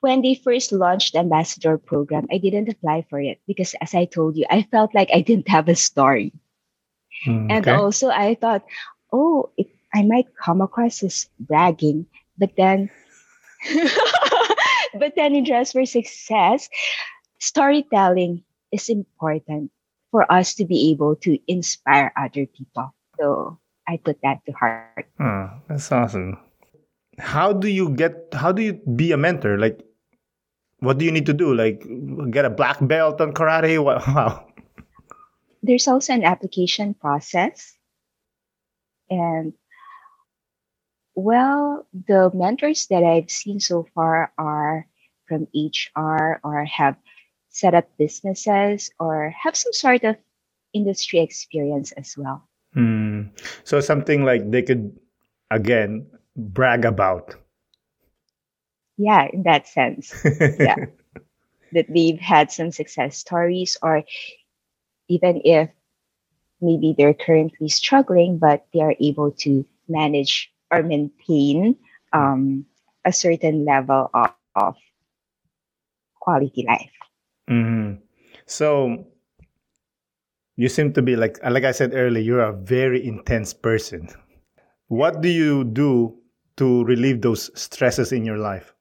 when 0.00 0.22
they 0.22 0.34
first 0.36 0.70
launched 0.70 1.14
the 1.14 1.18
ambassador 1.18 1.76
program, 1.76 2.26
I 2.30 2.38
didn't 2.38 2.68
apply 2.68 3.04
for 3.10 3.20
it 3.20 3.40
because, 3.46 3.74
as 3.80 3.94
I 3.94 4.04
told 4.04 4.36
you, 4.36 4.46
I 4.48 4.62
felt 4.70 4.94
like 4.94 5.10
I 5.12 5.22
didn't 5.22 5.48
have 5.48 5.68
a 5.68 5.74
story. 5.74 6.32
Mm, 7.26 7.50
And 7.50 7.66
okay. 7.66 7.72
also, 7.72 8.10
I 8.10 8.36
thought, 8.36 8.64
oh, 9.12 9.50
it, 9.56 9.66
I 9.92 10.04
might 10.04 10.26
come 10.36 10.60
across 10.60 11.02
as 11.02 11.28
bragging, 11.40 12.06
but 12.38 12.50
then, 12.56 12.90
but 14.98 15.14
then 15.16 15.34
in 15.34 15.44
Dress 15.44 15.72
for 15.72 15.84
Success, 15.84 16.68
storytelling 17.38 18.44
is 18.72 18.88
important 18.88 19.70
for 20.10 20.30
us 20.32 20.54
to 20.54 20.64
be 20.64 20.90
able 20.90 21.16
to 21.16 21.38
inspire 21.46 22.12
other 22.16 22.46
people. 22.46 22.94
So 23.18 23.58
I 23.86 23.98
put 23.98 24.18
that 24.22 24.44
to 24.46 24.52
heart. 24.52 25.06
Oh, 25.20 25.50
that's 25.68 25.90
awesome. 25.92 26.38
How 27.18 27.52
do 27.52 27.68
you 27.68 27.90
get? 27.90 28.28
How 28.32 28.52
do 28.52 28.62
you 28.62 28.74
be 28.94 29.10
a 29.12 29.16
mentor? 29.16 29.58
Like, 29.58 29.82
what 30.78 30.98
do 30.98 31.04
you 31.04 31.10
need 31.10 31.26
to 31.26 31.34
do? 31.34 31.52
Like, 31.52 31.82
get 32.30 32.44
a 32.44 32.50
black 32.50 32.78
belt 32.80 33.20
on 33.20 33.32
karate? 33.32 33.82
What? 33.82 34.06
Wow. 34.06 34.46
there's 35.62 35.88
also 35.88 36.14
an 36.14 36.22
application 36.22 36.94
process 36.94 37.74
and 39.10 39.52
well 41.18 41.86
the 42.06 42.30
mentors 42.34 42.86
that 42.86 43.02
i've 43.02 43.30
seen 43.30 43.58
so 43.60 43.86
far 43.94 44.30
are 44.38 44.86
from 45.26 45.46
hr 45.54 46.38
or 46.44 46.64
have 46.64 46.96
set 47.50 47.74
up 47.74 47.90
businesses 47.98 48.90
or 49.00 49.34
have 49.34 49.56
some 49.56 49.72
sort 49.72 50.04
of 50.04 50.16
industry 50.72 51.18
experience 51.20 51.92
as 51.92 52.14
well 52.16 52.44
Hmm. 52.74 53.32
So 53.64 53.80
something 53.80 54.24
like 54.24 54.50
they 54.50 54.62
could 54.62 54.92
again 55.50 56.06
brag 56.36 56.84
about. 56.84 57.34
yeah 58.96 59.26
in 59.32 59.42
that 59.44 59.66
sense 59.66 60.12
Yeah. 60.60 60.76
that 61.72 61.86
they've 61.88 62.20
had 62.20 62.52
some 62.52 62.70
success 62.72 63.16
stories 63.16 63.76
or 63.82 64.04
even 65.08 65.40
if 65.44 65.70
maybe 66.60 66.94
they're 66.96 67.14
currently 67.14 67.68
struggling 67.68 68.38
but 68.38 68.66
they 68.74 68.80
are 68.80 68.94
able 69.00 69.30
to 69.32 69.64
manage 69.88 70.52
or 70.70 70.82
maintain 70.82 71.76
um, 72.12 72.64
a 73.04 73.12
certain 73.12 73.64
level 73.64 74.10
of, 74.14 74.32
of 74.56 74.76
quality 76.20 76.64
life 76.66 76.92
hmm 77.48 77.94
So 78.46 79.04
you 80.56 80.68
seem 80.68 80.92
to 80.94 81.02
be 81.02 81.16
like 81.16 81.38
like 81.44 81.64
I 81.64 81.72
said 81.72 81.92
earlier, 81.94 82.20
you're 82.24 82.44
a 82.44 82.56
very 82.56 83.04
intense 83.04 83.52
person. 83.54 84.08
What 84.88 85.20
do 85.20 85.28
you 85.28 85.64
do 85.64 86.16
to 86.56 86.82
relieve 86.84 87.20
those 87.22 87.52
stresses 87.54 88.10
in 88.12 88.24
your 88.24 88.38
life? 88.38 88.72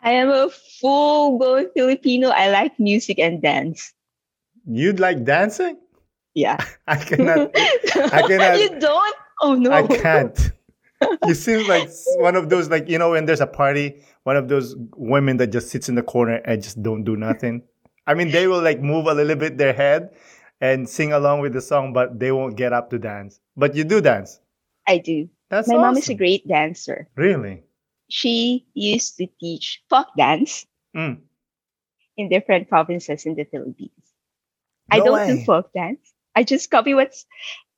i 0.00 0.12
am 0.14 0.30
a 0.30 0.46
full-blown 0.78 1.66
filipino 1.74 2.30
i 2.30 2.46
like 2.54 2.70
music 2.78 3.18
and 3.18 3.42
dance 3.42 3.92
You'd 4.64 5.00
like 5.02 5.24
dancing? 5.26 5.78
yeah 6.34 6.56
I 6.86 6.96
cannot. 7.02 7.50
I 7.56 8.22
cannot- 8.30 8.60
you 8.62 8.78
don't 8.78 9.16
oh 9.40 9.54
no 9.54 9.70
I 9.72 9.86
can't. 9.86 10.52
You 11.26 11.34
seem 11.34 11.66
like 11.68 11.88
one 12.16 12.34
of 12.34 12.48
those 12.50 12.68
like 12.70 12.88
you 12.88 12.98
know 12.98 13.10
when 13.10 13.24
there's 13.26 13.40
a 13.40 13.46
party, 13.46 14.02
one 14.24 14.36
of 14.36 14.48
those 14.48 14.74
women 14.96 15.36
that 15.38 15.48
just 15.48 15.68
sits 15.70 15.88
in 15.88 15.94
the 15.94 16.02
corner 16.02 16.36
and 16.44 16.62
just 16.62 16.82
don't 16.82 17.04
do 17.04 17.16
nothing. 17.16 17.62
I 18.06 18.14
mean, 18.14 18.30
they 18.30 18.46
will 18.48 18.62
like 18.62 18.80
move 18.80 19.06
a 19.06 19.14
little 19.14 19.36
bit 19.36 19.58
their 19.58 19.72
head 19.72 20.10
and 20.60 20.88
sing 20.88 21.12
along 21.12 21.40
with 21.40 21.52
the 21.52 21.60
song, 21.60 21.92
but 21.92 22.18
they 22.18 22.32
won't 22.32 22.56
get 22.56 22.72
up 22.72 22.90
to 22.90 22.98
dance. 22.98 23.38
But 23.56 23.76
you 23.76 23.84
do 23.84 24.00
dance. 24.00 24.40
i 24.88 24.98
do 24.98 25.28
That's 25.50 25.68
my 25.68 25.76
mom 25.76 25.96
is 25.96 26.08
a 26.08 26.14
great 26.14 26.48
dancer 26.48 27.06
Really? 27.14 27.62
she 28.08 28.66
used 28.74 29.18
to 29.18 29.26
teach 29.38 29.82
folk 29.88 30.08
dance 30.16 30.66
Mm. 30.96 31.20
in 32.16 32.28
different 32.28 32.68
provinces 32.68 33.26
in 33.26 33.34
the 33.36 33.44
Philippines. 33.44 33.92
No 34.90 34.96
I 34.96 34.98
don't 35.04 35.26
do 35.28 35.44
folk 35.44 35.70
dance. 35.74 36.00
I 36.34 36.42
just 36.42 36.70
copy 36.72 36.94
what's 36.94 37.26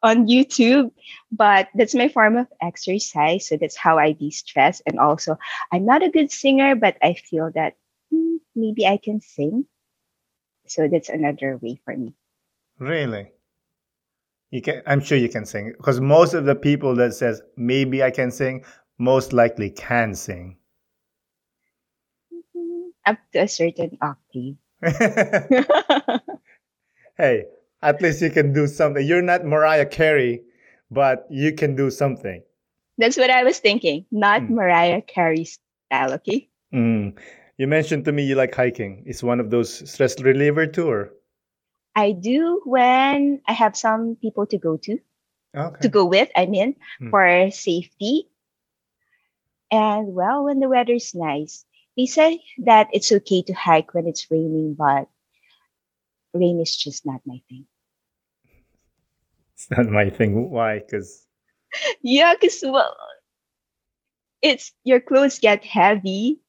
on 0.03 0.27
YouTube, 0.27 0.93
but 1.31 1.69
that's 1.75 1.95
my 1.95 2.09
form 2.09 2.37
of 2.37 2.47
exercise. 2.63 3.49
So 3.49 3.57
that's 3.57 3.77
how 3.77 3.99
I 3.99 4.13
de-stress. 4.13 4.81
And 4.87 4.99
also, 4.99 5.37
I'm 5.73 5.85
not 5.85 6.03
a 6.03 6.11
good 6.11 6.31
singer, 6.31 6.75
but 6.75 6.97
I 7.03 7.15
feel 7.15 7.51
that 7.55 7.77
mm, 8.13 8.21
mm, 8.21 8.39
maybe 8.55 8.87
I 8.87 8.97
can 8.97 9.21
sing. 9.21 9.67
So 10.67 10.89
that's 10.89 11.09
another 11.09 11.57
way 11.61 11.81
for 11.85 11.97
me. 11.97 12.15
Really? 12.79 13.33
You 14.51 14.63
can 14.63 14.83
I'm 14.87 15.01
sure 15.01 15.19
you 15.19 15.29
can 15.29 15.47
sing 15.47 15.75
because 15.77 16.01
most 16.01 16.35
of 16.35 16.45
the 16.45 16.55
people 16.57 16.95
that 16.97 17.15
says 17.15 17.41
maybe 17.57 18.03
I 18.03 18.11
can 18.11 18.31
sing 18.31 18.65
most 18.99 19.33
likely 19.33 19.71
can 19.71 20.15
sing. 20.15 20.57
Mhm. 22.33 22.91
Up 23.07 23.19
to 23.33 23.39
a 23.41 23.49
certain 23.49 23.99
octave. 24.03 24.57
hey, 27.17 27.45
at 27.83 28.01
least 28.03 28.21
you 28.23 28.31
can 28.31 28.53
do 28.53 28.67
something. 28.67 29.07
You're 29.07 29.23
not 29.23 29.45
Mariah 29.45 29.87
Carey, 29.87 30.43
but 30.91 31.27
you 31.31 31.53
can 31.55 31.77
do 31.77 31.91
something. 31.91 32.43
that's 33.01 33.17
what 33.17 33.31
I 33.33 33.45
was 33.45 33.57
thinking. 33.59 34.05
Not 34.13 34.43
Mm. 34.45 34.51
Mariah 34.61 35.01
Carey 35.01 35.49
style, 35.49 36.13
okay? 36.21 36.51
Mm. 36.75 37.17
You 37.57 37.67
mentioned 37.67 38.05
to 38.05 38.13
me 38.13 38.25
you 38.29 38.35
like 38.37 38.55
hiking. 38.55 39.05
It's 39.09 39.23
one 39.25 39.41
of 39.41 39.49
those 39.49 39.73
stress 39.91 40.21
reliever 40.21 40.67
tour. 40.69 41.09
I 41.97 42.13
do 42.13 42.61
when 42.69 43.41
I 43.49 43.53
have 43.57 43.73
some 43.77 44.17
people 44.21 44.45
to 44.53 44.59
go 44.59 44.77
to, 44.85 44.99
to 45.81 45.89
go 45.89 46.05
with, 46.05 46.29
I 46.37 46.45
mean, 46.45 46.77
Mm. 47.01 47.09
for 47.09 47.25
safety. 47.51 48.29
And 49.73 50.13
well, 50.13 50.45
when 50.45 50.61
the 50.61 50.69
weather's 50.69 51.15
nice, 51.15 51.65
they 51.97 52.05
say 52.05 52.43
that 52.69 52.89
it's 52.93 53.11
okay 53.25 53.41
to 53.49 53.55
hike 53.57 53.95
when 53.95 54.07
it's 54.07 54.29
raining, 54.31 54.75
but 54.77 55.09
rain 56.37 56.61
is 56.61 56.77
just 56.77 57.07
not 57.07 57.25
my 57.25 57.41
thing. 57.49 57.65
It's 59.61 59.71
not 59.71 59.87
my 59.89 60.09
thing. 60.09 60.49
Why? 60.51 60.79
Because 60.79 61.27
Yeah, 62.03 62.33
because 62.35 62.63
well, 62.67 62.97
it's 64.43 64.73
your 64.85 65.01
clothes 65.01 65.39
get 65.39 65.65
heavy 65.65 66.41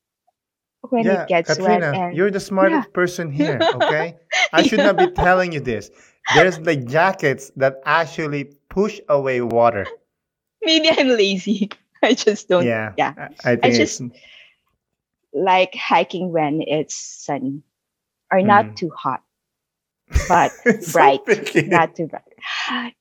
when 0.89 1.05
yeah, 1.05 1.23
it 1.23 1.27
gets 1.27 1.49
Katrina, 1.53 1.91
wet, 1.91 1.95
and 1.95 2.17
you're 2.17 2.31
the 2.31 2.39
smartest 2.39 2.93
person 2.93 3.31
here. 3.31 3.59
Okay, 3.75 4.15
I 4.53 4.61
should 4.63 4.79
not 4.79 4.97
be 4.97 5.07
telling 5.11 5.51
you 5.51 5.59
this. 5.59 5.91
There's 6.35 6.57
the 6.57 6.75
jackets 6.75 7.51
that 7.57 7.81
actually 7.85 8.55
push 8.69 8.99
away 9.09 9.41
water. 9.41 9.85
maybe 10.63 10.89
I'm 10.89 11.09
lazy. 11.09 11.69
I 12.03 12.13
just 12.15 12.47
don't 12.47 12.65
Yeah, 12.65 12.93
yeah. 12.97 13.13
I, 13.43 13.51
I 13.51 13.55
think 13.57 13.75
just- 13.75 14.01
it's 14.01 14.15
like 15.33 15.75
hiking 15.75 16.31
when 16.31 16.61
it's 16.61 16.95
sunny 16.95 17.61
or 18.31 18.41
not 18.41 18.65
Mm. 18.65 18.75
too 18.75 18.89
hot, 18.95 19.21
but 20.27 20.51
it's 20.65 20.87
so 20.87 20.93
bright, 20.99 21.25
picky. 21.25 21.67
not 21.67 21.95
too 21.95 22.07
bright. 22.07 22.95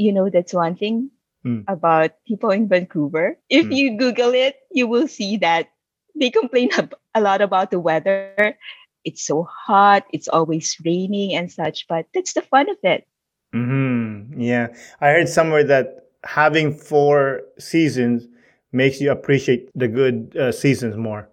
You 0.00 0.12
know, 0.16 0.30
that's 0.32 0.56
one 0.56 0.76
thing 0.80 1.12
Mm. 1.44 1.64
about 1.68 2.16
people 2.24 2.48
in 2.50 2.68
Vancouver. 2.68 3.36
If 3.52 3.68
Mm. 3.68 3.76
you 3.76 3.86
Google 4.00 4.32
it, 4.32 4.56
you 4.72 4.88
will 4.88 5.08
see 5.08 5.36
that 5.44 5.68
they 6.16 6.30
complain 6.32 6.72
a 7.14 7.20
lot 7.20 7.40
about 7.44 7.70
the 7.70 7.80
weather. 7.80 8.56
It's 9.04 9.24
so 9.24 9.44
hot, 9.44 10.04
it's 10.12 10.28
always 10.28 10.76
raining 10.84 11.32
and 11.36 11.52
such, 11.52 11.88
but 11.88 12.08
that's 12.12 12.32
the 12.32 12.42
fun 12.44 12.68
of 12.68 12.76
it. 12.82 13.04
hmm 13.52 14.32
Yeah, 14.40 14.72
I 15.00 15.10
heard 15.16 15.28
somewhere 15.28 15.64
that 15.64 16.08
having 16.24 16.72
four 16.72 17.42
seasons 17.58 18.28
makes 18.72 19.00
you 19.00 19.10
appreciate 19.10 19.68
the 19.74 19.88
good 19.88 20.36
uh, 20.36 20.52
seasons 20.52 20.96
more. 20.96 21.28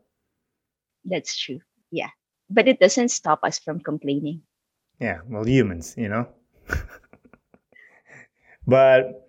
That's 1.05 1.37
true. 1.37 1.59
Yeah. 1.91 2.09
But 2.49 2.67
it 2.67 2.79
doesn't 2.79 3.09
stop 3.09 3.43
us 3.43 3.59
from 3.59 3.79
complaining. 3.79 4.41
Yeah, 4.99 5.19
well, 5.27 5.47
humans, 5.47 5.93
you 5.97 6.09
know. 6.09 6.27
but 8.67 9.27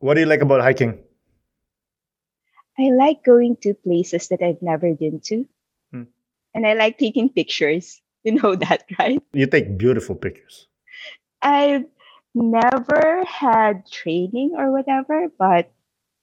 what 0.00 0.14
do 0.14 0.20
you 0.20 0.26
like 0.26 0.42
about 0.42 0.60
hiking? 0.60 0.98
I 2.78 2.90
like 2.90 3.24
going 3.24 3.56
to 3.62 3.72
places 3.74 4.28
that 4.28 4.42
I've 4.42 4.60
never 4.60 4.92
been 4.94 5.20
to. 5.26 5.46
Hmm. 5.92 6.02
And 6.54 6.66
I 6.66 6.74
like 6.74 6.98
taking 6.98 7.30
pictures. 7.30 8.00
You 8.26 8.42
know 8.42 8.56
that, 8.56 8.82
right? 8.98 9.22
You 9.34 9.46
take 9.46 9.78
beautiful 9.78 10.16
pictures. 10.16 10.66
I've 11.40 11.84
never 12.34 13.22
had 13.24 13.86
training 13.86 14.56
or 14.58 14.72
whatever, 14.72 15.28
but 15.38 15.70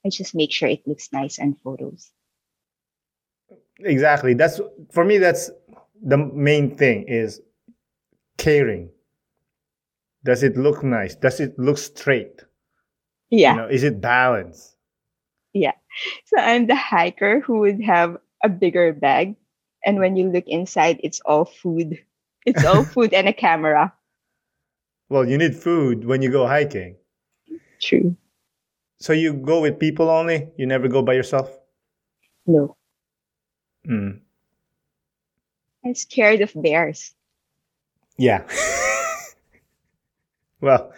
I 0.06 0.10
just 0.10 0.36
make 0.36 0.51
sure 0.51 0.68
it 0.68 0.86
looks 0.86 1.14
nice 1.14 1.39
on 1.39 1.56
photos. 1.64 2.12
Exactly. 3.80 4.34
That's 4.34 4.60
for 4.91 5.06
me. 5.06 5.18
That's 5.18 5.49
the 6.04 6.18
main 6.18 6.76
thing 6.76 7.06
is 7.08 7.39
caring. 8.38 8.89
Does 10.24 10.44
it 10.44 10.56
look 10.56 10.84
nice? 10.84 11.16
Does 11.16 11.40
it 11.40 11.58
look 11.60 11.78
straight? 11.78 12.44
Yeah. 13.30 13.52
You 13.52 13.58
know, 13.62 13.68
is 13.68 13.84
it 13.84 14.00
balanced? 14.00 14.76
Yeah. 15.54 15.74
So 16.26 16.38
I'm 16.38 16.68
the 16.68 16.76
hiker 16.76 17.42
who 17.42 17.60
would 17.60 17.82
have 17.84 18.18
a 18.44 18.50
bigger 18.50 18.94
bag. 18.94 19.36
And 19.86 20.00
when 20.00 20.16
you 20.16 20.30
look 20.30 20.46
inside, 20.48 21.00
it's 21.04 21.20
all 21.26 21.46
food. 21.46 22.00
It's 22.46 22.64
all 22.64 22.84
food 22.94 23.14
and 23.14 23.28
a 23.28 23.34
camera. 23.34 23.94
Well, 25.10 25.28
you 25.28 25.38
need 25.38 25.56
food 25.56 26.06
when 26.06 26.22
you 26.22 26.32
go 26.32 26.48
hiking. 26.48 26.96
True. 27.82 28.16
So 29.00 29.12
you 29.12 29.34
go 29.34 29.62
with 29.62 29.80
people 29.80 30.10
only. 30.10 30.50
You 30.58 30.66
never 30.66 30.88
go 30.88 31.02
by 31.02 31.14
yourself. 31.14 31.50
No. 32.48 32.78
Mm. 33.88 34.20
I'm 35.86 35.96
scared 35.96 36.42
of 36.42 36.54
bears. 36.56 37.14
Yeah. 38.18 38.48
well, 40.64 40.91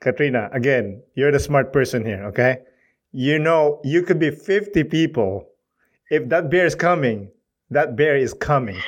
Katrina, 0.00 0.48
again, 0.52 1.02
you're 1.14 1.30
the 1.30 1.38
smart 1.38 1.72
person 1.72 2.04
here, 2.04 2.24
okay? 2.24 2.58
You 3.12 3.38
know, 3.38 3.80
you 3.84 4.02
could 4.02 4.18
be 4.18 4.30
50 4.30 4.82
people. 4.84 5.48
If 6.10 6.28
that 6.30 6.50
bear 6.50 6.66
is 6.66 6.74
coming, 6.74 7.30
that 7.70 7.96
bear 7.96 8.16
is 8.16 8.34
coming. 8.34 8.80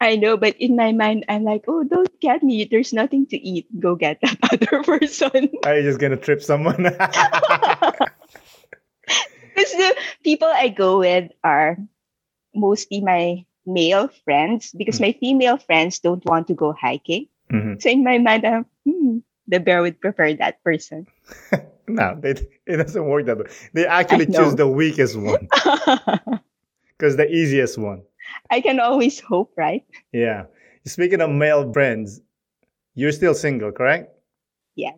I 0.00 0.16
know, 0.16 0.36
but 0.36 0.56
in 0.58 0.74
my 0.74 0.92
mind, 0.92 1.24
I'm 1.28 1.44
like, 1.44 1.64
oh, 1.68 1.84
don't 1.84 2.10
get 2.20 2.42
me. 2.42 2.64
There's 2.64 2.92
nothing 2.92 3.26
to 3.26 3.36
eat. 3.36 3.66
Go 3.78 3.94
get 3.94 4.18
that 4.22 4.38
other 4.52 4.82
person. 4.82 5.50
Are 5.64 5.76
you 5.76 5.82
just 5.82 6.00
gonna 6.00 6.16
trip 6.16 6.42
someone? 6.42 6.86
Because 9.54 9.72
the 9.72 9.94
people 10.24 10.48
I 10.48 10.68
go 10.68 10.98
with 11.00 11.30
are 11.44 11.76
mostly 12.54 13.00
my 13.00 13.44
male 13.66 14.08
friends 14.24 14.72
because 14.72 15.00
my 15.00 15.12
female 15.12 15.58
friends 15.58 15.98
don't 16.00 16.24
want 16.24 16.48
to 16.48 16.54
go 16.54 16.72
hiking. 16.72 17.28
Mhm. 17.52 17.80
So 17.80 17.90
in 17.90 18.02
my 18.02 18.18
mind, 18.18 18.46
I'm, 18.46 18.66
hmm, 18.84 19.18
the 19.48 19.60
bear 19.60 19.82
would 19.82 20.00
prefer 20.00 20.34
that 20.34 20.62
person. 20.62 21.06
No, 21.88 22.16
they, 22.18 22.30
it 22.66 22.76
doesn't 22.76 23.04
work 23.04 23.26
that 23.26 23.38
way. 23.38 23.46
They 23.74 23.86
actually 23.86 24.26
choose 24.26 24.54
the 24.54 24.68
weakest 24.68 25.18
one 25.18 25.48
because 26.96 27.16
the 27.16 27.28
easiest 27.28 27.76
one. 27.76 28.02
I 28.50 28.60
can 28.60 28.78
always 28.80 29.20
hope, 29.20 29.52
right? 29.56 29.84
Yeah. 30.12 30.44
Speaking 30.86 31.20
of 31.20 31.30
male 31.30 31.72
friends, 31.72 32.20
you're 32.94 33.12
still 33.12 33.34
single, 33.34 33.72
correct? 33.72 34.14
Yes. 34.76 34.96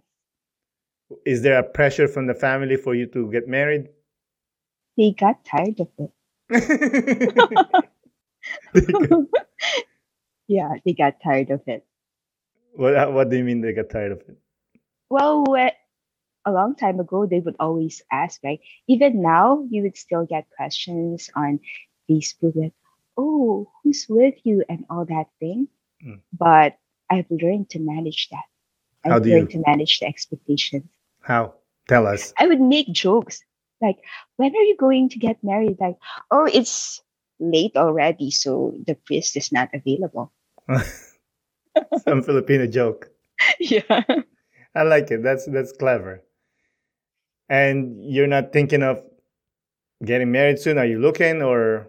Is 1.25 1.43
there 1.43 1.59
a 1.59 1.63
pressure 1.63 2.07
from 2.07 2.27
the 2.27 2.35
family 2.35 2.77
for 2.77 2.95
you 2.95 3.07
to 3.07 3.31
get 3.33 3.49
married? 3.49 3.89
They 4.97 5.13
got 5.13 5.45
tired 5.45 5.81
of 5.81 5.89
it. 5.99 6.11
yeah, 10.47 10.75
they 10.85 10.93
got 10.93 11.21
tired 11.23 11.51
of 11.51 11.63
it. 11.67 11.85
What, 12.75 13.13
what 13.13 13.31
do 13.31 13.37
you 13.37 13.45
mean 13.45 13.61
they 13.61 13.73
got 13.73 13.91
tired 13.91 14.13
of 14.13 14.21
it? 14.21 14.37
Well, 15.11 15.45
a 16.47 16.53
long 16.53 16.75
time 16.75 17.01
ago, 17.01 17.27
they 17.27 17.41
would 17.41 17.57
always 17.59 18.03
ask, 18.11 18.41
right? 18.45 18.61
Even 18.89 19.23
now, 19.23 19.67
you 19.71 19.83
would 19.83 19.97
still 19.97 20.27
get 20.27 20.47
questions 20.57 21.31
on 21.35 21.61
Facebook 22.11 22.55
like, 22.55 22.73
oh, 23.17 23.71
who's 23.83 24.07
with 24.09 24.35
you 24.45 24.65
and 24.69 24.85
all 24.91 25.05
that 25.07 25.27
thing. 25.41 25.69
Mm. 26.05 26.21
But 26.33 26.77
I've 27.09 27.31
learned 27.31 27.71
to 27.71 27.79
manage 27.79 28.29
that. 28.31 28.45
How 29.05 29.17
I've 29.17 29.23
do 29.23 29.31
you? 29.31 29.47
to 29.47 29.63
manage 29.67 30.01
the 30.01 30.07
expectations. 30.07 30.85
How? 31.21 31.55
Tell 31.89 32.07
us. 32.07 32.33
I 32.39 32.47
would 32.47 32.61
make 32.61 32.93
jokes 32.93 33.43
like, 33.81 33.99
when 34.37 34.55
are 34.57 34.63
you 34.63 34.77
going 34.77 35.11
to 35.11 35.19
get 35.19 35.45
married? 35.45 35.77
Like, 35.79 35.97
oh, 36.31 36.49
it's 36.51 37.03
late 37.39 37.77
already, 37.77 38.31
so 38.31 38.75
the 38.87 38.95
priest 38.95 39.37
is 39.37 39.53
not 39.53 39.69
available. 39.75 40.33
Some 42.05 42.23
Filipino 42.23 42.67
joke. 42.67 43.11
yeah. 43.61 44.05
I 44.75 44.83
like 44.83 45.11
it. 45.11 45.23
That's 45.23 45.47
that's 45.47 45.73
clever. 45.73 46.23
And 47.49 48.03
you're 48.03 48.27
not 48.27 48.53
thinking 48.53 48.83
of 48.83 49.03
getting 50.05 50.31
married 50.33 50.59
soon? 50.59 50.79
Are 50.79 50.87
you 50.87 50.99
looking 51.01 51.43
or 51.43 51.89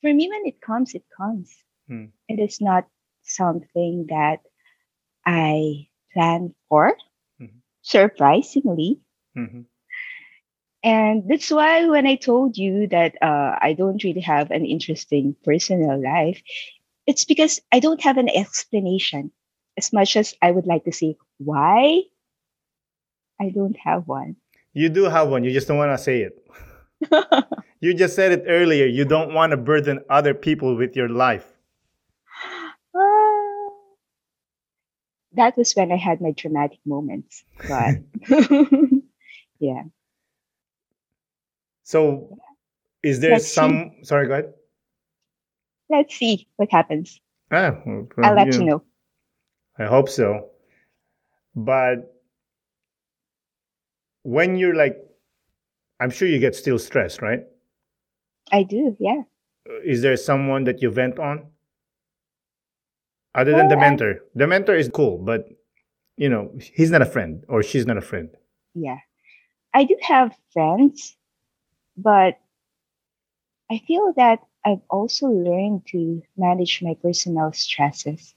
For 0.00 0.12
me, 0.12 0.28
when 0.28 0.46
it 0.46 0.60
comes, 0.60 0.94
it 0.94 1.04
comes. 1.16 1.54
Hmm. 1.88 2.06
It 2.28 2.40
is 2.40 2.60
not 2.60 2.86
something 3.22 4.06
that 4.08 4.40
I 5.26 5.88
plan 6.12 6.54
for, 6.68 6.96
Mhm. 7.40 7.62
surprisingly. 7.82 9.00
Mhm. 9.36 9.66
And 10.84 11.28
that's 11.28 11.50
why 11.50 11.86
when 11.88 12.06
I 12.06 12.16
told 12.16 12.56
you 12.56 12.88
that 12.88 13.14
uh, 13.22 13.56
I 13.60 13.74
don't 13.78 14.02
really 14.02 14.20
have 14.22 14.50
an 14.50 14.64
interesting 14.64 15.36
personal 15.44 16.02
life, 16.02 16.42
it's 17.06 17.24
because 17.24 17.60
I 17.72 17.80
don't 17.80 18.00
have 18.02 18.16
an 18.18 18.28
explanation. 18.28 19.32
As 19.78 19.92
much 19.92 20.16
as 20.16 20.34
I 20.42 20.50
would 20.50 20.66
like 20.66 20.84
to 20.84 20.92
say 20.92 21.16
why, 21.38 22.02
I 23.40 23.48
don't 23.48 23.76
have 23.82 24.06
one. 24.06 24.36
you 24.74 24.88
do 24.88 25.04
have 25.04 25.28
one, 25.28 25.44
you 25.44 25.52
just 25.52 25.66
don't 25.68 25.78
want 25.78 25.96
to 25.96 26.02
say 26.02 26.22
it. 26.22 26.38
you 27.80 27.94
just 27.94 28.14
said 28.14 28.32
it 28.32 28.44
earlier. 28.46 28.86
You 28.86 29.04
don't 29.04 29.34
want 29.34 29.50
to 29.50 29.56
burden 29.56 30.00
other 30.08 30.34
people 30.34 30.76
with 30.76 30.94
your 30.94 31.08
life. 31.08 31.46
Uh, 32.94 33.00
that 35.34 35.56
was 35.56 35.72
when 35.72 35.90
I 35.90 35.96
had 35.96 36.20
my 36.20 36.32
dramatic 36.32 36.78
moments. 36.84 37.44
But 37.66 37.96
yeah. 39.58 39.84
So, 41.82 42.38
is 43.02 43.20
there 43.20 43.32
Let's 43.32 43.46
see. 43.46 43.54
some? 43.54 43.92
Sorry, 44.02 44.26
go 44.26 44.34
ahead. 44.34 44.52
Let's 45.92 46.16
see 46.16 46.48
what 46.56 46.70
happens. 46.72 47.20
Ah, 47.50 47.76
well, 47.84 48.08
I'll 48.24 48.34
let 48.34 48.54
you 48.54 48.64
know. 48.64 48.82
I 49.78 49.84
hope 49.84 50.08
so. 50.08 50.48
But 51.54 52.16
when 54.22 54.56
you're 54.56 54.74
like, 54.74 54.96
I'm 56.00 56.08
sure 56.10 56.26
you 56.26 56.38
get 56.38 56.54
still 56.56 56.78
stressed, 56.78 57.20
right? 57.20 57.40
I 58.50 58.62
do, 58.62 58.96
yeah. 58.98 59.22
Is 59.84 60.00
there 60.00 60.16
someone 60.16 60.64
that 60.64 60.80
you 60.80 60.90
vent 60.90 61.18
on? 61.18 61.46
Other 63.34 63.52
than 63.52 63.68
the 63.68 63.76
Well, 63.76 63.84
I- 63.84 63.90
mentor. 63.90 64.14
The 64.34 64.46
mentor 64.46 64.74
is 64.74 64.88
cool, 64.88 65.18
but 65.18 65.46
you 66.16 66.28
know, 66.28 66.52
he's 66.74 66.90
not 66.90 67.02
a 67.02 67.06
friend 67.06 67.44
or 67.48 67.62
she's 67.62 67.86
not 67.86 67.96
a 67.98 68.02
friend. 68.02 68.30
Yeah. 68.74 68.98
I 69.74 69.84
do 69.84 69.96
have 70.02 70.34
friends, 70.52 71.16
but 71.96 72.38
I 73.70 73.78
feel 73.86 74.12
that 74.16 74.40
I've 74.64 74.82
also 74.88 75.26
learned 75.26 75.86
to 75.88 76.22
manage 76.36 76.82
my 76.82 76.94
personal 76.94 77.52
stresses. 77.52 78.34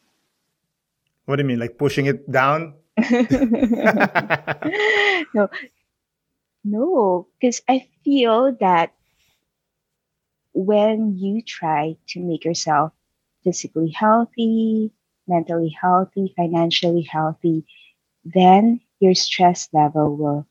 What 1.26 1.38
do 1.38 1.44
you 1.44 1.48
mean? 1.48 1.60
Like 1.60 1.78
pushing 1.78 2.08
it 2.08 2.30
down? 2.30 2.74
no, 5.34 5.50
no, 6.64 7.28
because 7.40 7.62
I 7.68 7.88
feel 8.04 8.56
that 8.60 8.94
when 10.54 11.18
you 11.18 11.42
try 11.42 11.98
to 12.08 12.20
make 12.20 12.46
yourself 12.46 12.94
physically 13.44 13.92
healthy, 13.92 14.92
mentally 15.28 15.70
healthy, 15.70 16.34
financially 16.36 17.04
healthy, 17.04 17.66
then 18.24 18.80
your 19.00 19.14
stress 19.14 19.70
level 19.74 20.16
will 20.16 20.48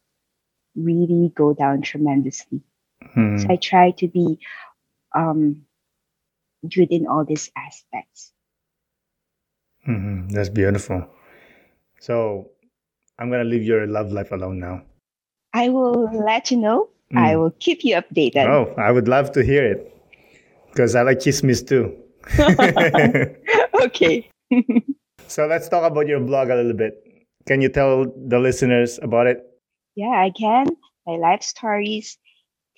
really 0.76 1.32
go 1.34 1.54
down 1.54 1.82
tremendously. 1.82 2.60
Hmm. 3.02 3.38
So 3.38 3.46
I 3.50 3.56
try 3.56 3.92
to 3.92 4.08
be 4.08 4.38
um, 5.14 5.63
good 6.68 6.90
in 6.90 7.06
all 7.06 7.24
these 7.24 7.50
aspects. 7.56 8.32
Mhm, 9.86 10.30
That's 10.32 10.48
beautiful. 10.48 11.06
So 12.00 12.50
I'm 13.18 13.30
gonna 13.30 13.44
leave 13.44 13.62
your 13.64 13.86
love 13.86 14.12
life 14.12 14.32
alone 14.32 14.58
now. 14.58 14.82
I 15.52 15.68
will 15.68 16.10
let 16.24 16.50
you 16.50 16.58
know. 16.58 16.88
I 17.14 17.34
Mm. 17.34 17.38
will 17.40 17.52
keep 17.60 17.84
you 17.84 17.96
updated. 17.96 18.46
Oh, 18.48 18.74
I 18.76 18.90
would 18.90 19.08
love 19.08 19.32
to 19.32 19.44
hear 19.44 19.64
it 19.64 19.92
because 20.70 20.94
I 20.96 21.02
like 21.02 21.18
chismis 21.20 21.62
too. 21.66 21.94
okay. 23.84 24.28
so 25.28 25.46
let's 25.46 25.68
talk 25.68 25.84
about 25.90 26.06
your 26.06 26.20
blog 26.20 26.50
a 26.50 26.56
little 26.56 26.74
bit. 26.74 26.94
Can 27.46 27.60
you 27.60 27.68
tell 27.68 28.06
the 28.06 28.38
listeners 28.38 28.98
about 29.02 29.26
it? 29.26 29.44
Yeah, 29.94 30.10
I 30.16 30.30
can. 30.30 30.66
My 31.06 31.16
life 31.16 31.42
stories, 31.42 32.18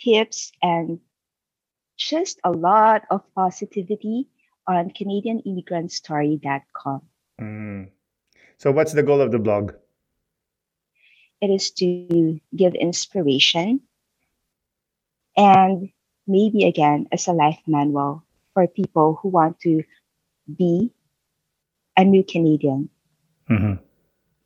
tips, 0.01 0.53
and 0.63 1.01
just 1.97 2.39
a 2.45 2.51
lot 2.51 3.03
of 3.11 3.23
positivity 3.35 4.29
on 4.67 4.91
CanadianImmigrantStory.com. 4.91 7.03
Mm. 7.41 7.89
So 8.59 8.73
what's 8.73 8.93
the 8.93 9.03
goal 9.03 9.21
of 9.21 9.33
the 9.33 9.39
blog? 9.39 9.73
It 11.41 11.51
is 11.51 11.71
to 11.73 12.41
give 12.55 12.75
inspiration 12.75 13.81
and 15.37 15.91
maybe 16.27 16.65
again 16.65 17.09
as 17.13 17.29
a 17.29 17.33
life 17.33 17.61
manual 17.67 18.25
for 18.55 18.67
people 18.67 19.19
who 19.21 19.29
want 19.29 19.61
to 19.61 19.85
be 20.47 20.93
a 21.97 22.05
new 22.05 22.25
Canadian 22.25 22.89
Mhm. 23.51 23.81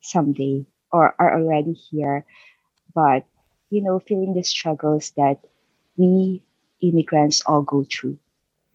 someday 0.01 0.65
or 0.91 1.15
are 1.19 1.39
already 1.39 1.73
here, 1.73 2.25
but 2.93 3.25
you 3.69 3.81
know, 3.81 3.99
feeling 3.99 4.33
the 4.33 4.43
struggles 4.43 5.11
that 5.11 5.39
we 5.95 6.43
immigrants 6.81 7.41
all 7.45 7.61
go 7.61 7.83
through. 7.83 8.17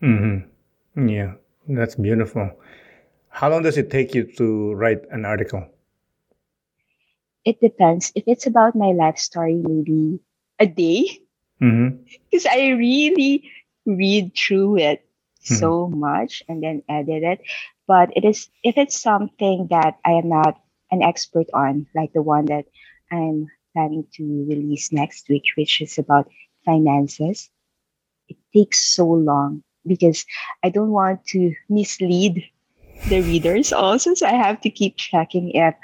Mhm. 0.03 0.49
Yeah, 0.97 1.35
that's 1.69 1.95
beautiful. 1.97 2.51
How 3.29 3.51
long 3.51 3.63
does 3.63 3.79
it 3.79 3.91
take 3.91 4.15
you 4.15 4.25
to 4.39 4.75
write 4.75 5.03
an 5.11 5.25
article? 5.25 5.67
It 7.45 7.61
depends. 7.61 8.13
If 8.15 8.25
it's 8.27 8.47
about 8.47 8.75
my 8.77 8.93
life 8.93 9.19
story, 9.19 9.55
maybe 9.55 10.21
a 10.59 10.67
day, 10.67 11.21
because 11.61 12.47
I 12.47 12.71
really 12.71 13.51
read 13.87 14.33
through 14.37 14.79
it 14.79 15.05
so 15.41 15.89
much 15.89 16.43
and 16.49 16.63
then 16.63 16.83
edit 16.89 17.23
it. 17.23 17.41
But 17.87 18.11
it 18.17 18.25
is 18.25 18.49
if 18.63 18.77
it's 18.77 19.01
something 19.01 19.69
that 19.71 19.99
I 20.05 20.13
am 20.13 20.29
not 20.29 20.61
an 20.91 21.03
expert 21.03 21.47
on, 21.55 21.87
like 21.95 22.13
the 22.13 22.23
one 22.23 22.47
that 22.47 22.67
I'm 23.11 23.49
planning 23.73 24.07
to 24.15 24.47
release 24.49 24.93
next 24.93 25.29
week, 25.29 25.45
which 25.57 25.81
is 25.81 25.99
about 25.99 26.31
finances, 26.65 27.51
takes 28.55 28.81
so 28.95 29.07
long 29.07 29.63
because 29.87 30.25
I 30.63 30.71
don't 30.71 30.91
want 30.91 31.25
to 31.29 31.55
mislead 31.69 32.45
the 33.09 33.21
readers 33.23 33.73
also. 33.73 34.15
So 34.15 34.27
I 34.27 34.33
have 34.35 34.61
to 34.63 34.71
keep 34.71 34.97
checking 34.97 35.51
if 35.53 35.75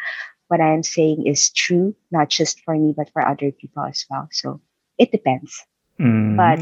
what 0.48 0.60
I 0.60 0.72
am 0.74 0.82
saying 0.82 1.26
is 1.26 1.50
true, 1.50 1.94
not 2.10 2.28
just 2.28 2.60
for 2.60 2.74
me, 2.76 2.92
but 2.96 3.10
for 3.12 3.26
other 3.26 3.52
people 3.52 3.84
as 3.84 4.04
well. 4.10 4.28
So 4.32 4.60
it 4.98 5.10
depends. 5.12 5.64
Mhm. 5.98 6.36
But- 6.36 6.60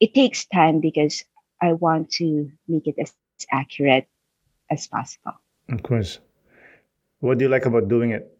It 0.00 0.14
takes 0.14 0.46
time 0.46 0.78
because 0.78 1.24
I 1.60 1.72
want 1.72 2.12
to 2.22 2.52
make 2.68 2.86
it 2.86 2.94
as 3.02 3.12
accurate 3.50 4.06
as 4.70 4.86
possible. 4.86 5.34
of 5.68 5.82
course. 5.82 6.20
What 7.18 7.38
do 7.38 7.44
you 7.44 7.50
like 7.50 7.66
about 7.66 7.88
doing 7.88 8.10
it? 8.14 8.30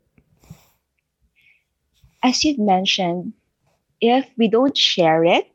As 2.23 2.45
you've 2.45 2.59
mentioned, 2.59 3.33
if 4.01 4.27
we 4.37 4.49
don't 4.49 4.77
share 4.77 5.25
it, 5.25 5.47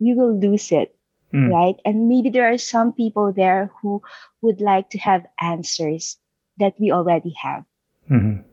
we 0.00 0.14
will 0.14 0.34
lose 0.38 0.72
it, 0.72 0.94
Mm. 1.32 1.52
right? 1.52 1.76
And 1.84 2.08
maybe 2.08 2.30
there 2.30 2.48
are 2.48 2.58
some 2.58 2.92
people 2.92 3.32
there 3.32 3.70
who 3.80 4.02
would 4.42 4.60
like 4.60 4.90
to 4.90 4.98
have 4.98 5.26
answers 5.40 6.16
that 6.58 6.74
we 6.80 6.90
already 6.90 7.34
have. 7.40 7.64
Mhm. 8.10 8.44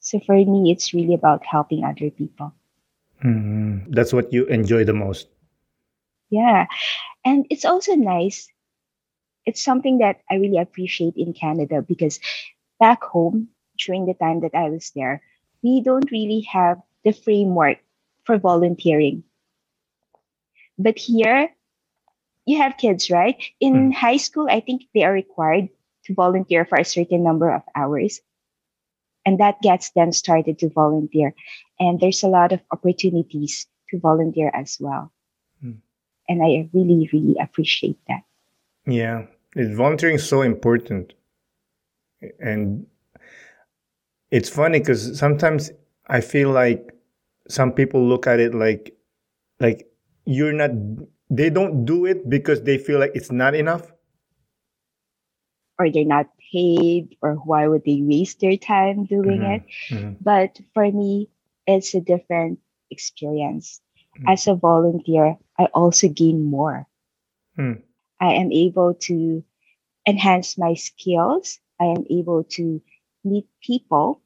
So 0.00 0.18
for 0.20 0.34
me, 0.36 0.70
it's 0.70 0.92
really 0.94 1.14
about 1.14 1.44
helping 1.44 1.84
other 1.84 2.10
people. 2.10 2.52
Mhm. 3.22 3.86
That's 3.90 4.12
what 4.12 4.32
you 4.32 4.46
enjoy 4.46 4.84
the 4.84 4.94
most. 4.94 5.28
Yeah. 6.30 6.66
And 7.24 7.46
it's 7.50 7.64
also 7.64 7.94
nice. 7.94 8.48
It's 9.46 9.62
something 9.62 9.98
that 9.98 10.20
I 10.30 10.36
really 10.36 10.58
appreciate 10.58 11.16
in 11.16 11.32
Canada 11.32 11.82
because 11.82 12.20
back 12.78 13.02
home, 13.02 13.48
during 13.78 14.06
the 14.06 14.14
time 14.14 14.40
that 14.40 14.54
I 14.54 14.70
was 14.70 14.90
there, 14.94 15.22
we 15.62 15.80
don't 15.80 16.10
really 16.10 16.40
have 16.50 16.80
the 17.04 17.12
framework 17.12 17.78
for 18.24 18.38
volunteering. 18.38 19.24
But 20.78 20.98
here, 20.98 21.50
you 22.46 22.58
have 22.58 22.78
kids, 22.78 23.10
right? 23.10 23.36
In 23.60 23.92
high 23.92 24.16
school, 24.16 24.46
I 24.48 24.60
think 24.60 24.84
they 24.94 25.02
are 25.02 25.12
required 25.12 25.68
to 26.04 26.14
volunteer 26.14 26.64
for 26.64 26.78
a 26.78 26.84
certain 26.84 27.22
number 27.22 27.50
of 27.52 27.62
hours. 27.74 28.20
And 29.26 29.40
that 29.40 29.60
gets 29.60 29.90
them 29.90 30.12
started 30.12 30.58
to 30.60 30.70
volunteer. 30.70 31.34
And 31.78 32.00
there's 32.00 32.22
a 32.22 32.28
lot 32.28 32.52
of 32.52 32.60
opportunities 32.72 33.66
to 33.90 33.98
volunteer 33.98 34.50
as 34.54 34.78
well. 34.80 35.12
Hmm. 35.60 35.72
And 36.28 36.42
I 36.42 36.68
really, 36.72 37.10
really 37.12 37.36
appreciate 37.40 37.98
that. 38.08 38.22
Yeah, 38.86 39.26
it, 39.54 39.74
volunteering 39.74 40.16
is 40.16 40.26
so 40.26 40.42
important, 40.42 41.12
and 42.40 42.86
it's 44.30 44.48
funny 44.48 44.78
because 44.78 45.18
sometimes 45.18 45.70
I 46.06 46.20
feel 46.22 46.50
like 46.50 46.94
some 47.48 47.72
people 47.72 48.06
look 48.06 48.26
at 48.26 48.40
it 48.40 48.54
like, 48.54 48.96
like 49.60 49.86
you're 50.28 50.52
not. 50.52 50.70
They 51.30 51.50
don't 51.50 51.84
do 51.84 52.04
it 52.06 52.28
because 52.28 52.62
they 52.62 52.78
feel 52.78 53.00
like 53.00 53.12
it's 53.14 53.32
not 53.32 53.54
enough. 53.54 53.90
Or 55.78 55.90
they're 55.90 56.04
not 56.04 56.28
paid, 56.52 57.16
or 57.22 57.34
why 57.36 57.66
would 57.68 57.84
they 57.84 58.02
waste 58.02 58.40
their 58.40 58.56
time 58.56 59.04
doing 59.06 59.40
Mhm. 59.42 59.54
it? 59.56 59.62
Mhm. 59.90 60.16
But 60.20 60.60
for 60.74 60.90
me, 60.90 61.30
it's 61.66 61.94
a 61.94 62.00
different 62.00 62.60
experience. 62.90 63.80
Mm. 64.18 64.32
As 64.32 64.46
a 64.48 64.54
volunteer, 64.54 65.38
I 65.58 65.66
also 65.74 66.08
gain 66.08 66.44
more. 66.44 66.86
Mm. 67.58 67.82
I 68.20 68.34
am 68.34 68.52
able 68.52 68.94
to 69.10 69.44
enhance 70.06 70.58
my 70.58 70.74
skills. 70.74 71.60
I 71.80 71.86
am 71.86 72.04
able 72.10 72.44
to 72.58 72.82
meet 73.24 73.48
people. 73.60 74.20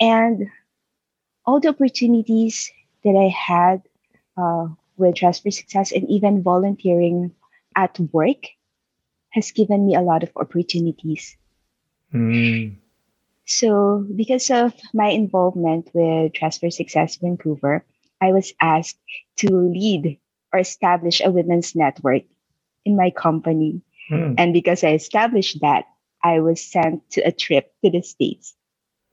And 0.00 0.50
all 1.46 1.60
the 1.60 1.68
opportunities 1.68 2.72
that 3.04 3.16
I 3.16 3.28
had 3.28 3.82
uh, 4.36 4.68
with 4.96 5.16
Dress 5.16 5.40
for 5.40 5.50
Success 5.50 5.92
and 5.92 6.08
even 6.08 6.42
volunteering 6.42 7.32
at 7.76 7.98
work 8.12 8.46
has 9.30 9.50
given 9.50 9.86
me 9.86 9.94
a 9.94 10.00
lot 10.00 10.22
of 10.22 10.30
opportunities. 10.36 11.36
Mm. 12.12 12.76
So, 13.46 14.06
because 14.14 14.50
of 14.50 14.72
my 14.94 15.08
involvement 15.08 15.90
with 15.92 16.32
Dress 16.32 16.58
for 16.58 16.70
Success 16.70 17.16
Vancouver, 17.16 17.84
I 18.20 18.32
was 18.32 18.54
asked 18.60 18.98
to 19.38 19.50
lead 19.50 20.18
or 20.52 20.60
establish 20.60 21.20
a 21.20 21.30
women's 21.30 21.74
network 21.74 22.22
in 22.84 22.96
my 22.96 23.10
company. 23.10 23.82
Mm. 24.10 24.36
And 24.38 24.52
because 24.52 24.84
I 24.84 24.92
established 24.92 25.60
that, 25.60 25.84
I 26.22 26.40
was 26.40 26.64
sent 26.64 27.10
to 27.10 27.20
a 27.22 27.32
trip 27.32 27.72
to 27.84 27.90
the 27.90 28.02
States 28.02 28.54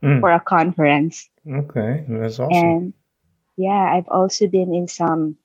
Mm. 0.04 0.20
for 0.20 0.32
a 0.32 0.40
conference. 0.40 1.30
Okay, 1.48 2.06
that's 2.08 2.40
awesome. 2.40 2.54
And 2.54 2.94
yeah, 3.58 3.94
I've 3.94 4.08
also 4.08 4.48
been 4.48 4.74
in 4.74 4.88
some 4.88 5.38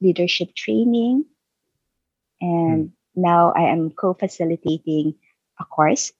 leadership 0.00 0.54
training. 0.54 1.24
And 2.40 2.92
now 3.14 3.52
I 3.56 3.72
am 3.72 3.90
co 3.90 4.14
facilitating 4.14 5.14
a 5.58 5.64
course 5.64 6.12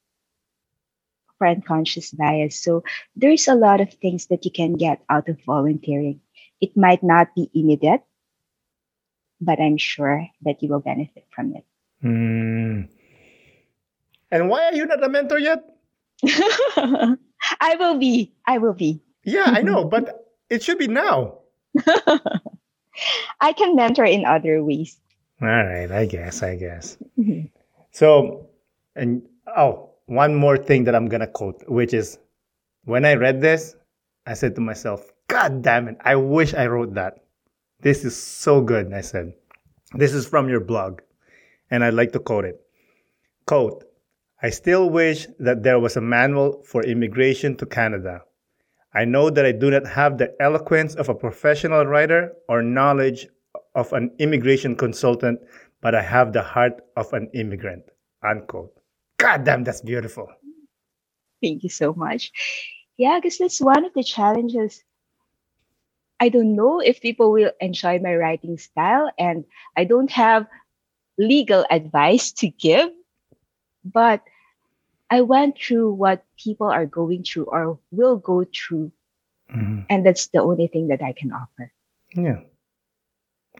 for 1.39 1.47
unconscious 1.47 2.11
bias. 2.11 2.61
So 2.61 2.83
there's 3.15 3.47
a 3.47 3.55
lot 3.55 3.81
of 3.81 3.95
things 3.95 4.27
that 4.27 4.45
you 4.45 4.51
can 4.51 4.75
get 4.75 5.01
out 5.09 5.29
of 5.29 5.39
volunteering. 5.47 6.21
It 6.61 6.77
might 6.77 7.03
not 7.03 7.35
be 7.37 7.49
immediate, 7.55 8.03
but 9.41 9.61
I'm 9.61 9.79
sure 9.79 10.27
that 10.43 10.61
you 10.63 10.69
will 10.69 10.81
benefit 10.81 11.27
from 11.31 11.55
it. 11.55 11.65
Mm. 12.03 12.89
And 14.31 14.49
why 14.51 14.65
are 14.67 14.75
you 14.75 14.87
not 14.87 15.03
a 15.03 15.09
mentor 15.09 15.39
yet? 15.39 15.63
I 16.27 17.77
will 17.79 17.99
be. 17.99 18.35
I 18.45 18.59
will 18.59 18.75
be. 18.75 19.01
Yeah, 19.25 19.45
I 19.47 19.63
know, 19.63 19.85
but 19.85 20.25
it 20.51 20.63
should 20.63 20.79
be 20.79 20.89
now. 20.89 21.39
I 23.41 23.53
can 23.53 23.77
mentor 23.77 24.05
in 24.05 24.25
other 24.25 24.65
ways. 24.65 24.99
All 25.41 25.49
right, 25.49 25.91
I 25.91 26.07
guess, 26.07 26.43
I 26.43 26.57
guess. 26.57 26.97
Mm-hmm. 27.19 27.47
So, 27.93 28.49
and 28.97 29.23
oh, 29.57 29.91
one 30.07 30.35
more 30.35 30.57
thing 30.57 30.85
that 30.85 30.95
I'm 30.95 31.07
gonna 31.09 31.29
quote, 31.29 31.63
which 31.69 31.95
is 31.95 32.19
when 32.85 33.05
I 33.05 33.15
read 33.15 33.41
this, 33.41 33.77
I 34.27 34.35
said 34.35 34.55
to 34.57 34.61
myself, 34.61 35.13
God 35.29 35.63
damn 35.63 35.89
it, 35.89 35.99
I 36.01 36.17
wish 36.17 36.55
I 36.55 36.67
wrote 36.67 36.95
that. 36.95 37.25
This 37.81 38.05
is 38.05 38.17
so 38.17 38.61
good, 38.61 38.93
I 38.93 39.03
said. 39.03 39.35
This 39.95 40.13
is 40.13 40.27
from 40.27 40.49
your 40.49 40.61
blog, 40.61 41.01
and 41.71 41.85
I'd 41.85 41.95
like 41.95 42.13
to 42.13 42.19
quote 42.19 42.45
it. 42.45 42.61
Quote, 43.47 43.85
I 44.43 44.51
still 44.51 44.91
wish 44.91 45.27
that 45.39 45.63
there 45.63 45.79
was 45.79 45.97
a 45.97 46.01
manual 46.01 46.63
for 46.65 46.83
immigration 46.83 47.57
to 47.57 47.67
Canada. 47.67 48.23
I 48.95 49.05
know 49.05 49.31
that 49.31 49.47
I 49.47 49.53
do 49.53 49.71
not 49.71 49.87
have 49.87 50.19
the 50.19 50.35
eloquence 50.41 50.95
of 50.95 51.09
a 51.09 51.15
professional 51.15 51.87
writer 51.87 52.33
or 52.49 52.63
knowledge 52.63 53.29
of 53.75 53.93
an 53.93 54.11
immigration 54.19 54.77
consultant, 54.77 55.41
but 55.83 55.95
I 55.95 56.03
have 56.03 56.33
the 56.33 56.43
heart 56.43 56.81
of 56.97 57.13
an 57.13 57.31
immigrant. 57.35 57.85
Unquote. 58.23 58.73
God 59.19 59.45
damn, 59.45 59.65
that's 59.65 59.83
beautiful. 59.83 60.29
Thank 61.43 61.63
you 61.63 61.69
so 61.71 61.95
much. 61.95 62.33
Yeah, 62.97 63.19
because 63.21 63.39
that's 63.39 63.61
one 63.61 63.85
of 63.85 63.95
the 63.95 64.05
challenges. 64.05 64.83
I 66.21 66.31
don't 66.31 66.57
know 66.57 66.81
if 66.81 67.01
people 67.01 67.33
will 67.33 67.53
enjoy 67.61 68.01
my 68.01 68.17
writing 68.17 68.59
style, 68.59 69.11
and 69.19 69.45
I 69.77 69.85
don't 69.85 70.11
have 70.11 70.47
legal 71.19 71.65
advice 71.71 72.33
to 72.33 72.49
give, 72.49 72.91
but 73.85 74.23
I 75.11 75.23
went 75.23 75.59
through 75.59 75.93
what 75.95 76.25
people 76.39 76.67
are 76.69 76.87
going 76.87 77.23
through 77.25 77.45
or 77.47 77.79
will 77.91 78.17
go 78.17 78.45
through, 78.45 78.93
Mhm. 79.51 79.87
and 79.89 80.05
that's 80.05 80.29
the 80.29 80.41
only 80.43 80.67
thing 80.69 80.89
that 80.89 81.03
I 81.03 81.13
can 81.13 81.33
offer. 81.33 81.73
Yeah. 82.15 82.41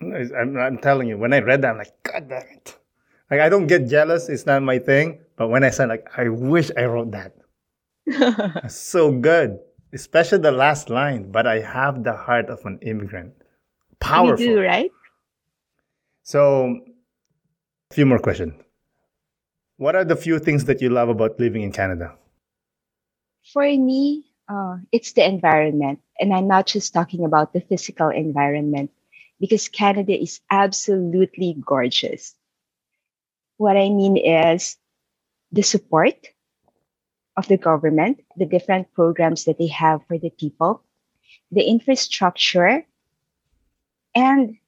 I'm, 0.01 0.57
I'm 0.57 0.79
telling 0.79 1.09
you, 1.09 1.17
when 1.19 1.33
I 1.33 1.41
read 1.41 1.63
that, 1.63 1.71
I'm 1.73 1.79
like, 1.79 1.93
God 2.05 2.29
damn 2.29 2.47
it. 2.49 2.77
Like, 3.31 3.41
I 3.41 3.49
don't 3.49 3.67
get 3.67 3.89
jealous. 3.89 4.29
It's 4.29 4.47
not 4.47 4.63
my 4.63 4.79
thing. 4.79 5.21
But 5.37 5.49
when 5.49 5.65
I 5.65 5.71
said, 5.71 5.89
like, 5.89 6.07
I 6.17 6.29
wish 6.29 6.71
I 6.77 6.85
wrote 6.85 7.11
that. 7.13 7.35
So 8.71 9.11
good. 9.13 9.59
Especially 9.93 10.39
the 10.39 10.53
last 10.53 10.89
line. 10.89 11.31
But 11.33 11.47
I 11.47 11.61
have 11.61 12.05
the 12.05 12.13
heart 12.15 12.47
of 12.49 12.65
an 12.65 12.79
immigrant. 12.83 13.35
Powerful. 14.01 14.45
You 14.45 14.55
do, 14.57 14.63
right? 14.63 14.91
So, 16.23 16.79
a 17.91 17.95
few 17.95 18.07
more 18.07 18.19
questions. 18.19 18.55
What 19.79 19.95
are 19.95 20.05
the 20.05 20.17
few 20.17 20.41
things 20.41 20.65
that 20.65 20.83
you 20.83 20.91
love 20.91 21.09
about 21.09 21.39
living 21.39 21.63
in 21.63 21.71
Canada? 21.71 22.17
For 23.53 23.63
me, 23.63 24.27
uh, 24.49 24.79
it's 24.91 25.13
the 25.13 25.25
environment. 25.25 26.01
And 26.19 26.35
I'm 26.35 26.49
not 26.49 26.67
just 26.67 26.93
talking 26.93 27.25
about 27.25 27.53
the 27.53 27.61
physical 27.61 28.09
environment 28.11 28.91
because 29.39 29.69
Canada 29.69 30.21
is 30.21 30.41
absolutely 30.51 31.57
gorgeous. 31.65 32.35
What 33.57 33.77
I 33.77 33.89
mean 33.89 34.17
is 34.17 34.77
the 35.53 35.63
support 35.63 36.27
of 37.37 37.47
the 37.47 37.57
government, 37.57 38.21
the 38.37 38.47
different 38.47 38.93
programs 38.95 39.45
that 39.45 39.59
they 39.59 39.69
have 39.69 40.05
for 40.09 40.19
the 40.19 40.31
people, 40.31 40.83
the 41.53 41.63
infrastructure, 41.63 42.85
and 44.17 44.59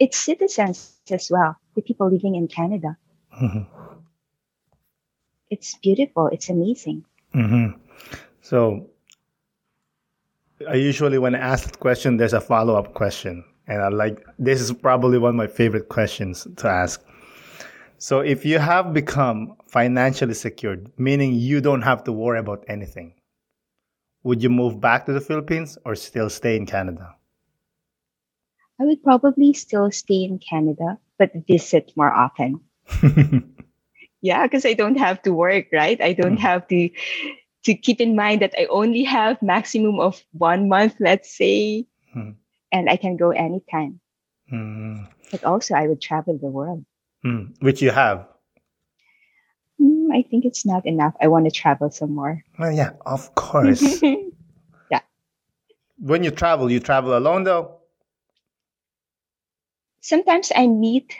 its 0.00 0.18
citizens 0.18 0.98
as 1.10 1.30
well, 1.30 1.54
the 1.76 1.82
people 1.82 2.10
living 2.10 2.34
in 2.34 2.48
Canada. 2.48 2.98
Mhm. 3.40 3.87
It's 5.50 5.76
beautiful. 5.76 6.28
It's 6.28 6.48
amazing. 6.48 7.04
hmm 7.32 7.68
So, 8.42 8.90
I 10.68 10.74
usually, 10.74 11.18
when 11.18 11.34
I 11.34 11.38
ask 11.38 11.70
that 11.70 11.80
question, 11.80 12.16
there's 12.16 12.32
a 12.32 12.40
follow 12.40 12.74
up 12.74 12.94
question. 12.94 13.44
And 13.66 13.82
I 13.82 13.88
like, 13.88 14.24
this 14.38 14.60
is 14.60 14.72
probably 14.72 15.18
one 15.18 15.30
of 15.30 15.34
my 15.36 15.46
favorite 15.46 15.88
questions 15.88 16.46
to 16.56 16.68
ask. 16.68 17.04
So, 17.98 18.20
if 18.20 18.44
you 18.44 18.58
have 18.58 18.92
become 18.92 19.54
financially 19.66 20.34
secured, 20.34 20.90
meaning 20.98 21.34
you 21.34 21.60
don't 21.60 21.82
have 21.82 22.04
to 22.04 22.12
worry 22.12 22.38
about 22.38 22.64
anything, 22.68 23.14
would 24.22 24.42
you 24.42 24.50
move 24.50 24.80
back 24.80 25.06
to 25.06 25.12
the 25.12 25.20
Philippines 25.20 25.78
or 25.84 25.94
still 25.94 26.30
stay 26.30 26.56
in 26.56 26.66
Canada? 26.66 27.14
I 28.80 28.84
would 28.84 29.02
probably 29.02 29.52
still 29.52 29.90
stay 29.90 30.22
in 30.24 30.38
Canada, 30.38 30.98
but 31.18 31.32
visit 31.46 31.92
more 31.96 32.12
often. 32.12 32.60
Yeah, 34.20 34.46
because 34.46 34.66
I 34.66 34.74
don't 34.74 34.98
have 34.98 35.22
to 35.22 35.32
work, 35.32 35.66
right? 35.72 36.00
I 36.00 36.12
don't 36.12 36.36
Mm. 36.38 36.46
have 36.48 36.66
to 36.68 36.90
to 37.64 37.74
keep 37.74 38.00
in 38.00 38.16
mind 38.16 38.40
that 38.42 38.54
I 38.58 38.66
only 38.70 39.02
have 39.04 39.42
maximum 39.42 40.00
of 40.00 40.22
one 40.32 40.68
month, 40.68 40.96
let's 41.00 41.28
say, 41.30 41.86
Hmm. 42.14 42.38
and 42.72 42.88
I 42.88 42.96
can 42.96 43.16
go 43.16 43.30
anytime. 43.30 44.00
Mm, 44.52 45.06
But 45.30 45.44
also, 45.44 45.74
I 45.74 45.86
would 45.88 46.00
travel 46.00 46.38
the 46.38 46.48
world. 46.48 46.84
mm, 47.24 47.52
which 47.60 47.82
you 47.82 47.90
have. 47.90 48.26
Hmm, 49.78 50.10
I 50.12 50.22
think 50.22 50.44
it's 50.44 50.64
not 50.66 50.86
enough. 50.86 51.14
I 51.20 51.28
want 51.28 51.44
to 51.46 51.50
travel 51.50 51.90
some 51.90 52.14
more. 52.14 52.42
Well, 52.58 52.72
yeah, 52.72 52.92
of 53.06 53.34
course. 53.34 54.02
Yeah. 54.90 55.02
When 55.98 56.24
you 56.24 56.30
travel, 56.30 56.70
you 56.70 56.80
travel 56.80 57.16
alone 57.16 57.44
though? 57.44 57.82
Sometimes 60.00 60.52
I 60.54 60.66
meet 60.66 61.14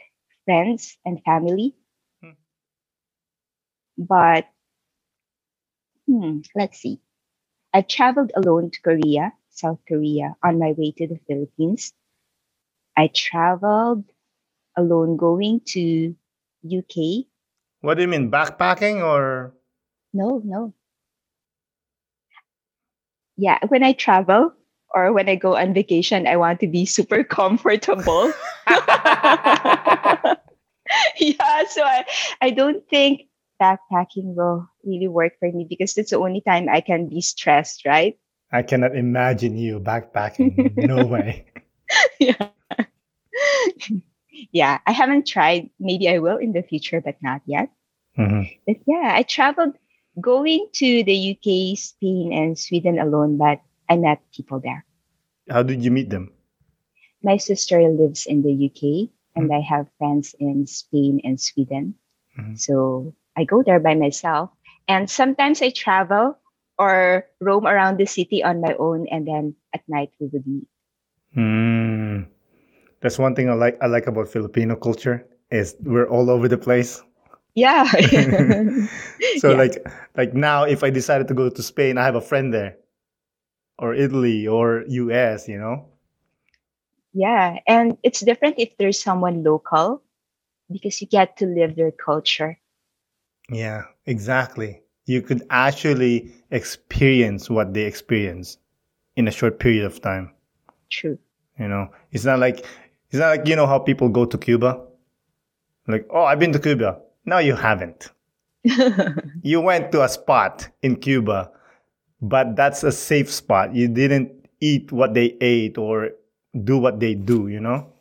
friends 0.45 0.97
and 1.05 1.23
family, 1.25 1.75
Hmm. 1.75 1.88
But 3.99 4.47
hmm, 6.07 6.39
let's 6.55 6.79
see. 6.79 7.01
I've 7.75 7.89
traveled 7.89 8.33
alone 8.35 8.71
to 8.71 8.81
Korea, 8.81 9.33
South 9.51 9.81
Korea, 9.87 10.37
on 10.43 10.59
my 10.59 10.73
way 10.79 10.93
to 10.97 11.07
the 11.07 11.19
Philippines. 11.27 11.93
I 12.97 13.11
traveled 13.15 14.05
alone 14.77 15.17
going 15.17 15.61
to 15.75 16.15
UK. 16.65 17.27
What 17.81 17.95
do 17.95 18.03
you 18.03 18.09
mean, 18.09 18.31
backpacking 18.31 19.05
or? 19.05 19.55
No, 20.13 20.41
no. 20.45 20.73
Yeah, 23.37 23.59
when 23.69 23.85
I 23.85 23.93
travel 23.93 24.53
or 24.95 25.13
when 25.13 25.29
I 25.29 25.37
go 25.37 25.57
on 25.57 25.75
vacation, 25.75 26.27
I 26.27 26.37
want 26.37 26.61
to 26.61 26.67
be 26.67 26.87
super 26.87 27.23
comfortable. 27.39 28.33
yeah, 31.19 31.65
so 31.69 31.83
I, 31.83 32.05
I 32.41 32.51
don't 32.51 32.87
think 32.89 33.28
backpacking 33.61 34.35
will 34.35 34.69
really 34.85 35.09
work 35.09 35.35
for 35.39 35.51
me 35.51 35.67
because 35.69 35.95
that's 35.95 36.11
the 36.11 36.19
only 36.19 36.41
time 36.41 36.69
I 36.69 36.81
can 36.81 37.09
be 37.09 37.21
stressed, 37.21 37.85
right? 37.87 38.19
I 38.53 38.63
cannot 38.63 38.97
imagine 38.97 39.57
you 39.59 39.81
backpacking. 39.81 40.77
No 40.77 41.05
way. 41.13 41.47
yeah. 42.19 42.49
yeah, 44.53 44.79
I 44.87 44.93
haven't 44.93 45.27
tried. 45.27 45.71
Maybe 45.79 46.09
I 46.09 46.19
will 46.19 46.37
in 46.39 46.53
the 46.53 46.63
future, 46.63 47.01
but 47.01 47.17
not 47.23 47.43
yet. 47.47 47.71
Mhm. 48.19 48.49
But 48.67 48.77
yeah, 48.87 49.13
I 49.15 49.23
traveled 49.23 49.75
going 50.21 50.67
to 50.83 51.05
the 51.05 51.17
UK, 51.37 51.79
Spain, 51.79 52.33
and 52.33 52.59
Sweden 52.59 52.99
alone, 52.99 53.37
but 53.37 53.61
I 53.89 53.97
met 53.97 54.21
people 54.35 54.61
there. 54.61 54.85
How 55.49 55.63
did 55.63 55.85
you 55.85 55.91
meet 55.91 56.11
them? 56.11 56.33
My 57.23 57.37
sister 57.37 57.81
lives 57.89 58.27
in 58.27 58.43
the 58.43 58.53
UK, 58.53 59.11
and 59.37 59.53
I 59.53 59.61
have 59.61 59.91
friends 59.99 60.35
in 60.39 60.67
Spain 60.67 61.21
and 61.25 61.41
Sweden. 61.41 61.95
Mhm. 62.39 62.59
So 62.59 63.15
I 63.39 63.45
go 63.45 63.63
there 63.63 63.79
by 63.79 63.95
myself. 63.95 64.51
And 64.89 65.09
sometimes 65.09 65.63
I 65.63 65.71
travel 65.71 66.37
or 66.79 67.27
roam 67.41 67.67
around 67.67 67.99
the 67.99 68.07
city 68.07 68.43
on 68.43 68.61
my 68.61 68.75
own, 68.75 69.07
and 69.11 69.27
then 69.27 69.55
at 69.75 69.83
night 69.87 70.11
we 70.19 70.27
would 70.33 70.47
meet. 70.47 70.67
Hmm. 71.35 72.23
That's 73.01 73.19
one 73.19 73.35
thing 73.35 73.49
I 73.51 73.55
like. 73.55 73.79
I 73.81 73.87
like 73.87 74.07
about 74.07 74.29
Filipino 74.29 74.75
culture 74.75 75.27
is 75.51 75.77
we're 75.81 76.09
all 76.09 76.31
over 76.31 76.49
the 76.49 76.59
place. 76.59 77.03
Yeah. 77.55 77.87
So 79.39 79.51
Yeah. 79.51 79.59
like 79.59 79.87
like 80.17 80.35
now, 80.35 80.65
if 80.65 80.83
I 80.83 80.91
decided 80.91 81.29
to 81.29 81.35
go 81.35 81.49
to 81.51 81.63
Spain, 81.63 81.99
I 81.99 82.05
have 82.05 82.15
a 82.15 82.21
friend 82.21 82.55
there, 82.55 82.79
or 83.79 83.95
Italy, 83.95 84.47
or 84.47 84.83
U.S. 84.89 85.47
You 85.47 85.59
know. 85.59 85.87
Yeah, 87.15 87.59
and 87.67 87.99
it's 88.03 88.21
different 88.21 88.59
if 88.59 88.77
there's 88.79 89.01
someone 89.03 89.43
local 89.43 90.03
because 90.71 91.01
you 91.01 91.07
get 91.07 91.39
to 91.39 91.47
live 91.47 91.75
their 91.75 91.91
culture. 91.91 92.59
Yeah, 93.51 93.85
exactly. 94.07 94.83
You 95.07 95.23
could 95.23 95.43
actually 95.51 96.33
experience 96.51 97.49
what 97.49 97.73
they 97.73 97.83
experience 97.83 98.59
in 99.17 99.27
a 99.29 99.31
short 99.31 99.59
period 99.59 99.85
of 99.85 100.01
time. 100.01 100.33
True. 100.91 101.19
You 101.59 101.69
know, 101.69 101.89
it's 102.13 102.25
not 102.25 102.39
like 102.39 102.59
it's 103.11 103.19
not 103.19 103.29
like 103.39 103.49
you 103.49 103.57
know 103.57 103.67
how 103.67 103.79
people 103.79 104.09
go 104.09 104.27
to 104.27 104.39
Cuba. 104.39 104.85
Like, 105.87 106.07
oh, 106.11 106.25
I've 106.25 106.39
been 106.39 106.53
to 106.53 106.59
Cuba. 106.59 107.01
No, 107.25 107.39
you 107.39 107.55
haven't. 107.55 108.11
you 109.43 109.61
went 109.61 109.93
to 109.93 110.03
a 110.03 110.09
spot 110.09 110.69
in 110.83 110.97
Cuba, 110.97 111.51
but 112.21 112.55
that's 112.57 112.83
a 112.85 112.93
safe 112.93 113.33
spot. 113.33 113.75
You 113.75 113.89
didn't 113.89 114.49
eat 114.61 114.93
what 114.93 115.15
they 115.15 115.37
ate 115.41 115.79
or 115.79 116.11
do 116.65 116.79
what 116.79 117.01
they 117.01 117.15
do, 117.15 117.49
you 117.49 117.61
know? 117.61 117.93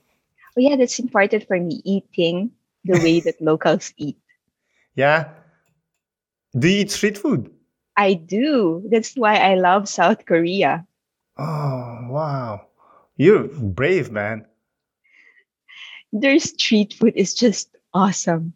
Oh, 0.57 0.61
yeah, 0.61 0.75
that's 0.75 0.99
important 0.99 1.47
for 1.47 1.59
me 1.59 1.81
eating 1.85 2.51
the 2.83 2.99
way 2.99 3.19
that 3.21 3.41
locals 3.41 3.93
eat. 3.97 4.17
Yeah. 4.97 5.29
Do 6.57 6.67
you 6.67 6.81
eat 6.81 6.91
street 6.91 7.17
food? 7.19 7.51
I 7.97 8.15
do. 8.15 8.83
That's 8.89 9.13
why 9.15 9.35
I 9.35 9.53
love 9.53 9.87
South 9.87 10.25
Korea. 10.25 10.85
Oh, 11.37 11.99
wow. 12.09 12.65
You're 13.15 13.43
brave, 13.43 14.11
man. 14.11 14.45
Their 16.11 16.39
street 16.39 16.93
food 16.93 17.13
is 17.15 17.35
just 17.35 17.69
awesome. 17.93 18.53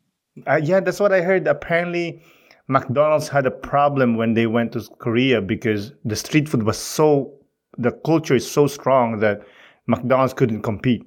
Uh, 0.48 0.60
yeah, 0.64 0.80
that's 0.80 1.00
what 1.00 1.14
I 1.14 1.22
heard. 1.22 1.48
Apparently, 1.48 2.24
McDonald's 2.68 3.28
had 3.28 3.46
a 3.46 3.52
problem 3.52 4.18
when 4.18 4.34
they 4.34 4.48
went 4.48 4.72
to 4.72 4.82
Korea 4.98 5.42
because 5.42 5.94
the 6.06 6.16
street 6.16 6.50
food 6.50 6.64
was 6.64 6.78
so, 6.78 7.34
the 7.78 7.92
culture 8.04 8.36
is 8.36 8.50
so 8.50 8.66
strong 8.66 9.20
that 9.20 9.42
McDonald's 9.86 10.34
couldn't 10.34 10.64
compete. 10.64 11.04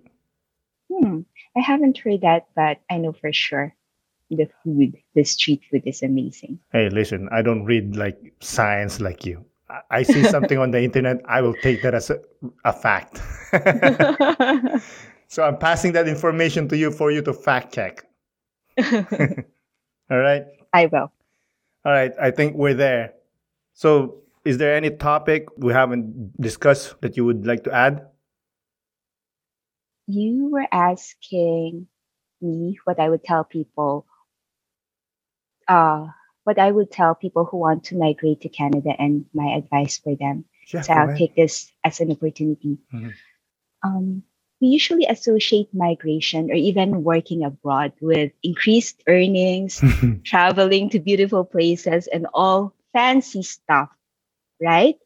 Hmm. 0.93 1.21
I 1.57 1.61
haven't 1.61 1.99
heard 1.99 2.21
that, 2.21 2.47
but 2.55 2.79
I 2.89 2.99
know 2.99 3.13
for 3.13 3.33
sure 3.33 3.75
the 4.31 4.49
food, 4.63 4.97
the 5.15 5.25
street 5.25 5.63
food 5.71 5.83
is 5.87 6.03
amazing. 6.03 6.59
Hey, 6.73 6.89
listen, 6.89 7.29
I 7.33 7.43
don't 7.43 7.65
read 7.65 7.97
like 7.97 8.19
science 8.41 9.01
like 9.01 9.25
you. 9.25 9.45
I 9.91 10.03
see 10.03 10.25
something 10.25 10.59
on 10.59 10.71
the 10.71 10.83
internet, 10.85 11.21
I 11.27 11.41
will 11.41 11.55
take 11.63 11.83
that 11.83 11.95
as 11.95 12.11
a, 12.11 12.21
a 12.65 12.73
fact. 12.73 13.21
so 15.29 15.43
I'm 15.43 15.59
passing 15.59 15.93
that 15.93 16.09
information 16.09 16.69
to 16.69 16.77
you 16.77 16.91
for 16.91 17.11
you 17.11 17.23
to 17.23 17.33
fact 17.33 17.75
check. 17.75 18.05
All 20.11 20.19
right. 20.19 20.45
I 20.73 20.87
will. 20.87 21.13
All 21.85 21.93
right. 21.93 22.13
I 22.21 22.31
think 22.31 22.57
we're 22.57 22.75
there. 22.75 23.15
So, 23.73 24.17
is 24.45 24.59
there 24.59 24.75
any 24.75 24.91
topic 24.91 25.47
we 25.57 25.73
haven't 25.73 26.41
discussed 26.41 27.01
that 27.01 27.17
you 27.17 27.25
would 27.25 27.47
like 27.47 27.65
to 27.65 27.73
add? 27.73 28.07
You 30.07 30.51
were 30.53 30.67
asking 30.71 31.87
me 32.43 32.79
what 32.85 33.01
I 33.01 33.09
would 33.09 33.25
tell 33.25 33.45
people. 33.45 34.07
Uh, 35.69 36.09
what 36.45 36.59
I 36.59 36.71
would 36.71 36.91
tell 36.91 37.15
people 37.15 37.45
who 37.45 37.57
want 37.57 37.85
to 37.85 37.97
migrate 37.97 38.43
to 38.43 38.49
Canada 38.49 38.95
and 38.99 39.25
my 39.33 39.55
advice 39.57 39.99
for 39.99 40.15
them. 40.15 40.45
Yeah, 40.73 40.83
so 40.83 40.93
I'll 40.93 41.09
ahead. 41.09 41.19
take 41.19 41.37
this 41.37 41.73
as 41.85 42.01
an 42.01 42.11
opportunity. 42.11 42.79
Mhm. 42.93 43.13
Um, 43.83 44.23
we 44.61 44.69
usually 44.69 45.05
associate 45.07 45.69
migration 45.73 46.51
or 46.51 46.55
even 46.55 47.03
working 47.03 47.45
abroad 47.45 47.93
with 48.01 48.33
increased 48.43 49.03
earnings, 49.07 49.81
traveling 50.25 50.91
to 50.91 51.01
beautiful 51.01 51.45
places, 51.45 52.07
and 52.07 52.27
all 52.33 52.73
fancy 52.93 53.43
stuff, 53.43 53.91
right? 54.61 54.97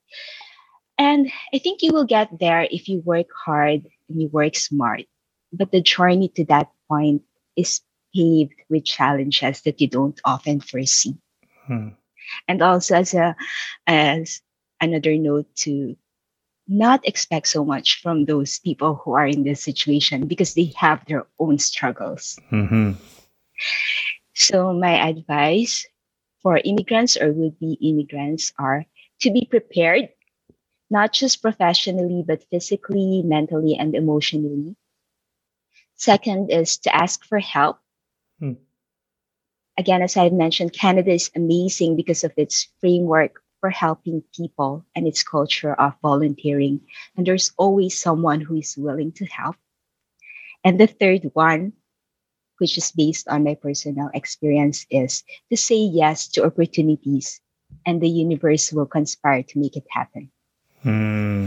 And 0.99 1.31
I 1.55 1.59
think 1.59 1.83
you 1.83 1.93
will 1.93 2.05
get 2.05 2.39
there 2.39 2.67
if 2.71 2.89
you 2.89 3.01
work 3.01 3.29
hard 3.33 3.87
and 4.09 4.21
you 4.21 4.29
work 4.29 4.57
smart. 4.57 5.07
But 5.53 5.73
the 5.73 5.81
journey 5.81 6.29
to 6.37 6.45
that 6.47 6.71
point 6.89 7.23
is 7.57 7.81
paved 8.15 8.55
with 8.69 8.85
challenges 8.85 9.63
that 9.63 9.81
you 9.81 9.89
don't 9.89 10.21
often 10.25 10.61
foresee. 10.61 11.17
Hmm. 11.67 11.89
And 12.49 12.63
also 12.63 12.97
as 12.97 13.15
a 13.15 13.37
as 13.87 14.43
another 14.81 15.17
note 15.17 15.47
to 15.67 15.97
not 16.69 17.07
expect 17.07 17.49
so 17.49 17.65
much 17.65 18.01
from 18.03 18.25
those 18.25 18.59
people 18.61 18.95
who 18.97 19.13
are 19.13 19.27
in 19.27 19.43
this 19.45 19.63
situation 19.63 20.27
because 20.27 20.55
they 20.55 20.73
have 20.77 21.05
their 21.07 21.27
own 21.39 21.59
struggles. 21.59 22.39
Mhm. 22.53 22.97
So 24.35 24.73
my 24.73 25.09
advice 25.09 25.87
for 26.43 26.59
immigrants 26.59 27.17
or 27.17 27.33
would-be 27.33 27.75
immigrants 27.83 28.53
are 28.59 28.87
to 29.21 29.31
be 29.31 29.45
prepared, 29.47 30.11
not 30.91 31.13
just 31.13 31.43
professionally, 31.43 32.23
but 32.27 32.45
physically, 32.51 33.23
mentally, 33.23 33.77
and 33.77 33.95
emotionally. 33.95 34.77
Second 35.97 36.51
is 36.51 36.79
to 36.79 36.95
ask 36.95 37.25
for 37.25 37.39
help. 37.41 37.79
Again, 39.79 40.03
as 40.03 40.16
I 40.16 40.29
mentioned, 40.31 40.72
Canada 40.72 41.12
is 41.12 41.31
amazing 41.37 41.95
because 41.95 42.24
of 42.24 42.33
its 42.37 42.66
framework 42.81 43.41
for 43.61 43.70
helping 43.70 44.24
people 44.35 44.85
and 44.97 45.07
its 45.07 45.22
culture 45.22 45.72
of 45.74 45.95
volunteering. 46.03 46.81
And 47.16 47.24
there's 47.24 47.53
always 47.57 47.99
someone 47.99 48.41
who 48.41 48.57
is 48.57 48.76
willing 48.76 49.12
to 49.12 49.24
help. 49.26 49.55
And 50.64 50.81
the 50.81 50.89
third 50.89 51.31
one, 51.33 51.74
which 52.59 52.76
is 52.76 52.91
based 52.91 53.29
on 53.29 53.45
my 53.45 53.55
personal 53.55 54.11
experience, 54.14 54.85
is 54.91 55.22
to 55.51 55.57
say 55.57 55.76
yes 55.76 56.26
to 56.35 56.45
opportunities, 56.45 57.41
and 57.87 58.03
the 58.03 58.09
universe 58.09 58.72
will 58.72 58.87
conspire 58.87 59.45
to 59.45 59.59
make 59.61 59.76
it 59.76 59.87
happen. 59.91 60.31
Hmm. 60.83 61.47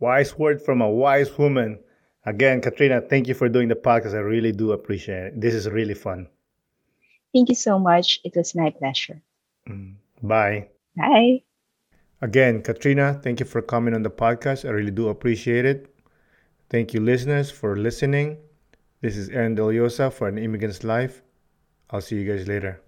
Wise 0.00 0.36
word 0.36 0.60
from 0.60 0.80
a 0.80 0.90
wise 0.90 1.38
woman. 1.38 1.78
Again, 2.26 2.60
Katrina, 2.60 3.00
thank 3.00 3.28
you 3.28 3.34
for 3.34 3.48
doing 3.48 3.68
the 3.68 3.76
podcast. 3.76 4.14
I 4.14 4.26
really 4.26 4.50
do 4.50 4.72
appreciate 4.72 5.26
it. 5.26 5.40
This 5.40 5.54
is 5.54 5.68
really 5.70 5.94
fun. 5.94 6.26
Thank 7.32 7.48
you 7.48 7.54
so 7.54 7.78
much. 7.78 8.20
It 8.24 8.34
was 8.36 8.54
my 8.54 8.70
pleasure. 8.70 9.22
Mm. 9.68 9.94
Bye. 10.22 10.68
Bye. 10.96 11.42
Again, 12.20 12.62
Katrina, 12.62 13.18
thank 13.22 13.40
you 13.40 13.46
for 13.46 13.62
coming 13.62 13.94
on 13.94 14.02
the 14.02 14.10
podcast. 14.10 14.68
I 14.68 14.70
really 14.70 14.90
do 14.90 15.08
appreciate 15.08 15.64
it. 15.64 15.94
Thank 16.68 16.92
you, 16.92 17.00
listeners, 17.00 17.50
for 17.50 17.76
listening. 17.76 18.36
This 19.00 19.16
is 19.16 19.30
Aaron 19.30 19.56
Deliosa 19.56 20.12
for 20.12 20.28
An 20.28 20.36
Immigrant's 20.36 20.84
Life. 20.84 21.22
I'll 21.88 22.02
see 22.02 22.16
you 22.16 22.30
guys 22.30 22.46
later. 22.46 22.82